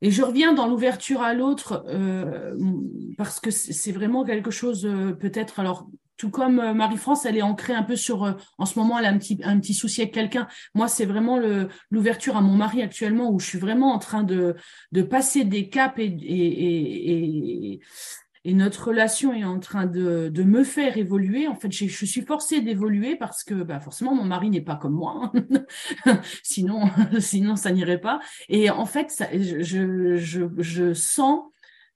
Et 0.00 0.12
je 0.12 0.22
reviens 0.22 0.52
dans 0.52 0.68
l'ouverture 0.68 1.22
à 1.22 1.34
l'autre 1.34 1.84
euh, 1.88 2.56
parce 3.16 3.40
que 3.40 3.50
c'est 3.50 3.72
c'est 3.72 3.92
vraiment 3.92 4.24
quelque 4.24 4.52
chose 4.52 4.86
euh, 4.86 5.12
peut-être 5.12 5.58
alors 5.58 5.88
tout 6.18 6.30
comme 6.30 6.58
euh, 6.58 6.74
Marie-France, 6.74 7.24
elle 7.24 7.36
est 7.38 7.42
ancrée 7.42 7.72
un 7.72 7.84
peu 7.84 7.96
sur 7.96 8.24
euh, 8.24 8.32
en 8.58 8.66
ce 8.66 8.78
moment 8.78 8.98
elle 8.98 9.06
a 9.06 9.10
un 9.10 9.18
petit 9.18 9.38
un 9.44 9.58
petit 9.58 9.72
souci 9.72 10.02
avec 10.02 10.12
quelqu'un. 10.12 10.48
Moi, 10.74 10.88
c'est 10.88 11.06
vraiment 11.06 11.38
l'ouverture 11.90 12.36
à 12.36 12.42
mon 12.42 12.54
mari 12.54 12.82
actuellement 12.82 13.30
où 13.30 13.38
je 13.38 13.46
suis 13.46 13.58
vraiment 13.58 13.94
en 13.94 13.98
train 13.98 14.24
de 14.24 14.56
de 14.92 15.02
passer 15.02 15.44
des 15.44 15.70
caps 15.70 15.98
et 15.98 16.04
et 16.04 17.72
et, 17.72 17.80
et, 18.44 18.54
notre 18.54 18.88
relation 18.88 19.32
est 19.32 19.44
en 19.44 19.60
train 19.60 19.86
de, 19.86 20.28
de 20.32 20.42
me 20.42 20.64
faire 20.64 20.96
évoluer. 20.96 21.46
En 21.48 21.54
fait, 21.54 21.70
je, 21.70 21.86
suis 21.86 22.22
forcée 22.22 22.60
d'évoluer 22.60 23.14
parce 23.16 23.44
que 23.44 23.54
bah, 23.54 23.78
forcément, 23.78 24.14
mon 24.14 24.24
mari 24.24 24.50
n'est 24.50 24.60
pas 24.60 24.76
comme 24.76 24.94
moi. 24.94 25.32
hein. 26.06 26.20
sinon, 26.42 26.88
sinon, 27.20 27.56
ça 27.56 27.70
n'irait 27.70 28.00
pas. 28.00 28.20
Et 28.48 28.70
en 28.70 28.86
fait, 28.86 29.10
ça, 29.10 29.26
je, 29.32 30.16
je, 30.16 30.44
je 30.58 30.94
sens 30.94 31.42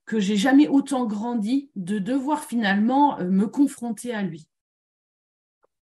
que 0.04 0.20
j'ai 0.20 0.36
jamais 0.36 0.68
autant 0.68 1.06
grandi 1.06 1.70
de 1.76 1.98
devoir 1.98 2.44
finalement 2.44 3.18
euh, 3.18 3.30
me 3.30 3.46
confronter 3.46 4.14
à 4.14 4.22
lui. 4.22 4.48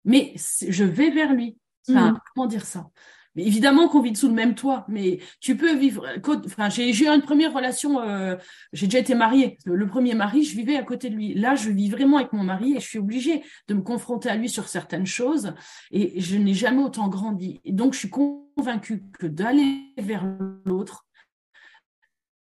Mais 0.04 0.34
je 0.36 0.84
vais 0.84 1.10
vers 1.10 1.32
lui. 1.32 1.58
Enfin, 1.88 2.12
mmh. 2.12 2.20
comment 2.34 2.46
dire 2.46 2.64
ça? 2.64 2.90
Mais 3.38 3.44
évidemment 3.46 3.88
qu'on 3.88 4.00
vit 4.00 4.16
sous 4.16 4.26
le 4.26 4.34
même 4.34 4.56
toit, 4.56 4.84
mais 4.88 5.20
tu 5.40 5.56
peux 5.56 5.76
vivre. 5.76 6.04
Enfin, 6.44 6.68
j'ai 6.68 6.90
eu 6.90 7.06
une 7.06 7.22
première 7.22 7.52
relation. 7.52 8.00
Euh, 8.00 8.34
j'ai 8.72 8.86
déjà 8.86 8.98
été 8.98 9.14
mariée. 9.14 9.58
Le, 9.64 9.86
premier 9.86 10.14
mari, 10.14 10.42
je 10.42 10.56
vivais 10.56 10.76
à 10.76 10.82
côté 10.82 11.08
de 11.08 11.14
lui. 11.14 11.34
Là, 11.34 11.54
je 11.54 11.70
vis 11.70 11.88
vraiment 11.88 12.16
avec 12.16 12.32
mon 12.32 12.42
mari 12.42 12.72
et 12.72 12.80
je 12.80 12.86
suis 12.88 12.98
obligée 12.98 13.44
de 13.68 13.74
me 13.74 13.82
confronter 13.82 14.28
à 14.28 14.34
lui 14.34 14.48
sur 14.48 14.66
certaines 14.66 15.06
choses. 15.06 15.54
Et 15.92 16.20
je 16.20 16.36
n'ai 16.36 16.54
jamais 16.54 16.82
autant 16.82 17.08
grandi. 17.08 17.60
Et 17.64 17.72
donc, 17.72 17.92
je 17.92 18.00
suis 18.00 18.10
convaincue 18.10 19.04
que 19.18 19.28
d'aller 19.28 19.82
vers 19.98 20.26
l'autre, 20.64 21.06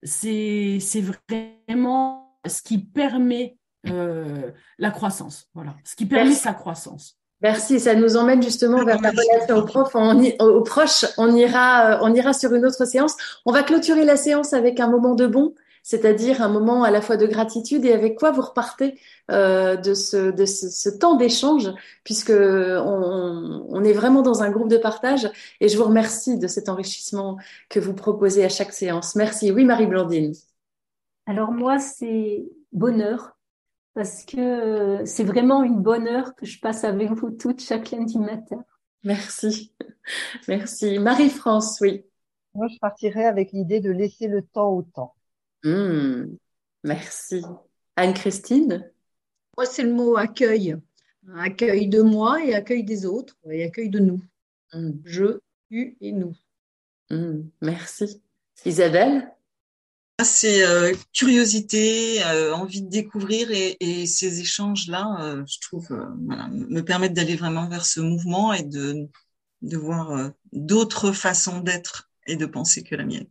c'est 0.03 0.77
c'est 0.79 1.01
vraiment 1.01 2.37
ce 2.47 2.61
qui 2.61 2.79
permet 2.79 3.57
euh, 3.87 4.51
la 4.77 4.91
croissance. 4.91 5.47
Voilà, 5.53 5.75
ce 5.83 5.95
qui 5.95 6.05
permet 6.05 6.33
sa 6.33 6.53
croissance. 6.53 7.17
Merci, 7.41 7.79
ça 7.79 7.95
nous 7.95 8.17
emmène 8.17 8.43
justement 8.43 8.85
vers 8.85 9.01
la 9.01 9.09
relation 9.09 9.57
au 9.57 9.65
prof, 9.65 9.95
aux 9.95 10.61
proches. 10.61 11.05
On 11.17 11.35
ira, 11.35 11.95
euh, 11.95 11.99
on 12.03 12.13
ira 12.13 12.33
sur 12.33 12.53
une 12.53 12.65
autre 12.65 12.85
séance. 12.85 13.15
On 13.47 13.51
va 13.51 13.63
clôturer 13.63 14.05
la 14.05 14.15
séance 14.15 14.53
avec 14.53 14.79
un 14.79 14.87
moment 14.87 15.15
de 15.15 15.25
bon, 15.25 15.55
c'est-à-dire 15.83 16.41
un 16.41 16.49
moment 16.49 16.83
à 16.83 16.91
la 16.91 17.01
fois 17.01 17.17
de 17.17 17.25
gratitude 17.25 17.85
et 17.85 17.93
avec 17.93 18.17
quoi 18.17 18.31
vous 18.31 18.41
repartez 18.41 18.99
euh, 19.31 19.75
de 19.75 19.93
ce, 19.93 20.31
de 20.31 20.45
ce, 20.45 20.89
temps 20.89 21.15
d'échange, 21.15 21.69
puisque 22.03 22.31
on, 22.31 23.65
on, 23.69 23.83
est 23.83 23.93
vraiment 23.93 24.21
dans 24.21 24.43
un 24.43 24.51
groupe 24.51 24.69
de 24.69 24.77
partage. 24.77 25.29
Et 25.59 25.67
je 25.67 25.77
vous 25.77 25.85
remercie 25.85 26.37
de 26.37 26.47
cet 26.47 26.69
enrichissement 26.69 27.37
que 27.69 27.79
vous 27.79 27.93
proposez 27.93 28.43
à 28.43 28.49
chaque 28.49 28.73
séance. 28.73 29.15
Merci. 29.15 29.51
Oui, 29.51 29.65
Marie 29.65 29.87
Blandine. 29.87 30.33
Alors 31.25 31.51
moi, 31.51 31.79
c'est 31.79 32.45
bonheur 32.71 33.37
parce 33.93 34.25
que 34.25 34.37
euh, 34.37 35.05
c'est 35.05 35.23
vraiment 35.23 35.63
une 35.63 35.81
bonne 35.81 36.07
heure 36.07 36.35
que 36.35 36.45
je 36.45 36.59
passe 36.59 36.83
avec 36.83 37.11
vous 37.11 37.31
toutes 37.31 37.61
chaque 37.61 37.91
lundi 37.91 38.17
matin. 38.17 38.63
Merci. 39.03 39.73
Merci. 40.47 40.99
Marie-France, 40.99 41.79
oui. 41.81 42.05
Moi, 42.53 42.67
je 42.67 42.77
partirais 42.79 43.25
avec 43.25 43.51
l'idée 43.51 43.79
de 43.79 43.91
laisser 43.91 44.27
le 44.27 44.41
temps 44.41 44.71
au 44.71 44.83
temps. 44.83 45.15
Hmm. 45.63 46.35
Merci. 46.83 47.41
Anne-Christine? 47.95 48.91
Moi, 49.57 49.65
c'est 49.65 49.83
le 49.83 49.93
mot 49.93 50.17
accueil. 50.17 50.75
Accueil 51.35 51.87
de 51.87 52.01
moi 52.01 52.43
et 52.43 52.55
accueil 52.55 52.83
des 52.83 53.05
autres 53.05 53.37
et 53.49 53.63
accueil 53.63 53.89
de 53.89 53.99
nous. 53.99 54.21
Hmm. 54.73 54.93
Je, 55.05 55.39
tu 55.69 55.97
et 56.01 56.11
nous. 56.11 56.35
Hmm. 57.09 57.43
Merci. 57.61 58.21
Isabelle? 58.65 59.31
C'est 60.23 60.63
euh, 60.63 60.93
curiosité, 61.13 62.23
euh, 62.25 62.53
envie 62.53 62.83
de 62.83 62.89
découvrir 62.89 63.49
et, 63.51 64.05
ces 64.05 64.39
échanges-là, 64.39 65.17
euh, 65.19 65.43
je 65.47 65.59
trouve, 65.59 65.89
me 65.89 66.81
permettent 66.81 67.13
d'aller 67.13 67.35
vraiment 67.35 67.67
vers 67.67 67.85
ce 67.85 68.01
mouvement 68.01 68.53
et 68.53 68.63
de, 68.63 69.09
de 69.63 69.77
voir 69.77 70.31
d'autres 70.53 71.11
façons 71.11 71.59
d'être 71.59 72.11
et 72.27 72.35
de 72.35 72.45
penser 72.45 72.83
que 72.83 72.95
la 72.95 73.05
mienne. 73.05 73.27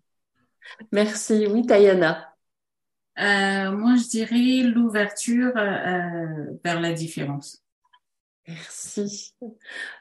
Merci. 0.92 1.46
Oui, 1.46 1.66
Tayana. 1.66 2.34
moi, 3.16 3.96
je 3.96 4.08
dirais 4.08 4.62
l'ouverture 4.68 5.52
vers 5.54 6.80
la 6.80 6.92
différence. 6.92 7.64
Merci. 8.46 9.34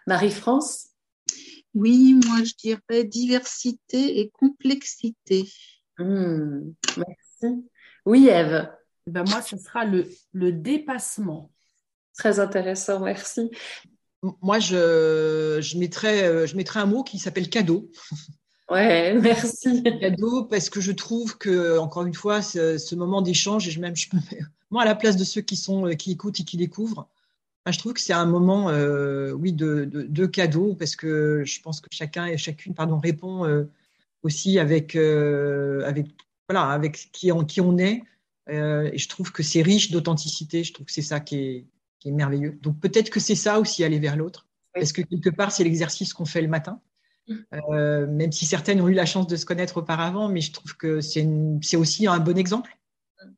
Marie-France? 0.08 0.88
Oui, 1.74 2.20
moi, 2.26 2.44
je 2.44 2.54
dirais 2.56 3.04
diversité 3.04 4.20
et 4.20 4.30
complexité. 4.30 5.48
Hmm, 5.98 6.72
merci. 6.98 7.70
Oui, 8.06 8.28
Eve. 8.28 8.70
Eh 9.08 9.12
ben 9.12 9.24
moi, 9.28 9.42
ce 9.42 9.58
sera 9.58 9.86
le, 9.86 10.08
le 10.34 10.52
dépassement. 10.52 11.52
Très 12.18 12.40
intéressant, 12.40 13.00
merci. 13.00 13.50
Moi, 14.42 14.60
je, 14.60 15.60
je, 15.62 15.78
mettrais, 15.78 16.24
euh, 16.24 16.46
je 16.46 16.56
mettrais 16.58 16.80
un 16.80 16.86
mot 16.86 17.04
qui 17.04 17.20
s'appelle 17.20 17.50
cadeau. 17.50 17.90
Ouais, 18.70 19.14
merci. 19.22 19.84
Cadeau, 19.84 20.46
parce 20.46 20.70
que 20.70 20.82
je 20.82 20.92
trouve 20.92 21.38
que, 21.38 21.78
encore 21.78 22.06
une 22.06 22.14
fois, 22.14 22.42
ce, 22.42 22.96
moment 22.96 23.22
d'échange, 23.22 23.68
et 23.68 23.72
je, 23.72 23.80
même, 23.80 23.96
je 23.96 24.08
mets, 24.14 24.40
moi, 24.72 24.84
à 24.84 24.86
la 24.86 24.96
place 24.96 25.18
de 25.18 25.24
ceux 25.24 25.42
qui, 25.42 25.56
sont, 25.56 25.88
euh, 25.88 25.94
qui 25.94 26.12
écoutent 26.12 26.40
et 26.40 26.44
qui 26.44 26.58
découvrent, 26.58 27.08
je 27.70 27.78
trouve 27.78 27.94
que 27.94 28.00
c'est 28.00 28.14
un 28.14 28.26
moment, 28.26 28.70
euh, 28.70 29.32
oui, 29.32 29.54
de, 29.54 29.86
de, 29.86 30.26
cadeau, 30.26 30.74
parce 30.74 30.96
que 30.96 31.44
je 31.46 31.62
pense 31.62 31.82
que 31.82 31.88
chacun 31.92 32.26
et 32.26 32.38
chacune, 32.38 32.74
pardon, 32.74 32.98
répond 32.98 33.46
aussi 34.24 34.60
avec, 34.60 34.96
euh, 34.96 35.84
avec, 35.86 36.08
voilà, 36.48 36.70
avec 36.70 37.10
qui 37.12 37.32
on, 37.32 37.44
qui 37.46 37.62
on 37.62 37.78
est. 37.78 38.04
Euh, 38.50 38.90
et 38.92 38.98
je 38.98 39.08
trouve 39.08 39.32
que 39.32 39.44
c'est 39.44 39.62
riche 39.62 39.92
d'authenticité. 39.92 40.64
Je 40.64 40.74
trouve 40.74 40.86
que 40.86 40.92
c'est 40.92 41.02
ça 41.02 41.20
qui 41.20 41.38
est, 41.38 41.66
qui 42.00 42.10
est 42.10 42.14
merveilleux. 42.14 42.58
Donc 42.62 42.80
peut-être 42.80 43.10
que 43.10 43.20
c'est 43.20 43.36
ça 43.36 43.60
aussi, 43.60 43.84
aller 43.84 44.00
vers 44.00 44.18
l'autre. 44.18 44.48
Parce 44.74 44.92
que 44.92 45.02
quelque 45.02 45.30
part, 45.30 45.52
c'est 45.52 45.64
l'exercice 45.64 46.14
qu'on 46.14 46.26
fait 46.26 46.42
le 46.42 46.48
matin. 46.48 46.80
Euh, 47.70 48.08
même 48.08 48.32
si 48.32 48.46
certaines 48.46 48.82
ont 48.82 48.88
eu 48.88 48.94
la 48.94 49.06
chance 49.06 49.28
de 49.28 49.36
se 49.36 49.46
connaître 49.46 49.78
auparavant, 49.78 50.30
mais 50.30 50.42
je 50.42 50.52
trouve 50.52 50.76
que 50.76 51.02
c'est 51.02 51.76
aussi 51.76 52.08
un 52.08 52.20
bon 52.20 52.38
exemple 52.38 52.76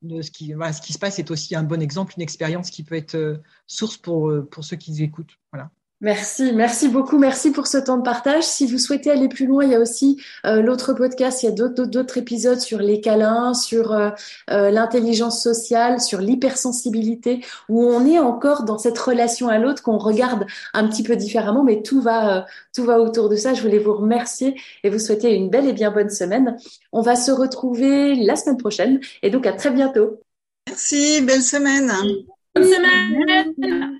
de 0.02 0.22
ce 0.22 0.30
qui, 0.32 0.48
se 0.50 1.00
passe 1.00 1.20
est 1.20 1.32
aussi 1.32 1.56
un 1.56 1.64
bon 1.64 1.82
exemple, 1.82 2.14
une 2.16 2.22
expérience 2.22 2.70
qui 2.70 2.84
peut 2.84 2.96
être 2.96 3.42
source 3.66 3.98
pour, 3.98 4.32
pour 4.50 4.64
ceux 4.64 4.78
qui 4.78 5.02
écoutent. 5.04 5.38
Voilà. 5.52 5.72
Merci, 6.02 6.52
merci 6.52 6.88
beaucoup, 6.88 7.20
merci 7.20 7.52
pour 7.52 7.68
ce 7.68 7.78
temps 7.78 7.98
de 7.98 8.02
partage. 8.02 8.44
Si 8.44 8.66
vous 8.66 8.80
souhaitez 8.80 9.12
aller 9.12 9.30
plus 9.30 9.46
loin, 9.46 9.64
il 9.64 9.70
y 9.70 9.76
a 9.76 9.80
aussi 9.80 10.20
euh, 10.48 10.64
l'autre 10.64 10.94
podcast, 10.94 11.44
il 11.44 11.46
y 11.46 11.50
a 11.50 11.52
d'autres 11.52 12.18
épisodes 12.18 12.60
sur 12.60 12.80
les 12.80 13.02
câlins, 13.02 13.54
sur 13.54 13.92
euh, 13.92 14.10
euh, 14.50 14.72
l'intelligence 14.72 15.44
sociale, 15.44 16.02
sur 16.02 16.20
l'hypersensibilité, 16.20 17.46
où 17.70 17.84
on 17.84 18.04
est 18.08 18.18
encore 18.18 18.64
dans 18.64 18.80
cette 18.80 18.98
relation 18.98 19.48
à 19.48 19.60
l'autre 19.60 19.84
qu'on 19.84 20.00
regarde 20.00 20.48
un 20.74 20.88
petit 20.88 21.04
peu 21.04 21.16
différemment, 21.16 21.64
mais 21.64 21.84
tout 21.84 22.02
va, 22.02 22.48
tout 22.76 22.84
va 22.84 23.00
autour 23.00 23.30
de 23.30 23.36
ça. 23.36 23.54
Je 23.54 23.62
voulais 23.62 23.78
vous 23.78 23.94
remercier 23.94 24.60
et 24.84 24.90
vous 24.90 24.98
souhaiter 24.98 25.36
une 25.36 25.52
belle 25.52 25.68
et 25.68 25.74
bien 25.74 25.92
bonne 25.92 26.10
semaine. 26.10 26.58
On 26.92 27.02
va 27.02 27.16
se 27.16 27.30
retrouver 27.30 28.16
la 28.16 28.36
semaine 28.36 28.58
prochaine 28.58 29.00
et 29.22 29.30
donc 29.30 29.46
à 29.46 29.54
très 29.54 29.70
bientôt. 29.70 30.20
Merci, 30.68 31.22
belle 31.22 31.44
semaine. 31.44 31.92
Bonne 32.56 32.66
semaine. 32.66 34.00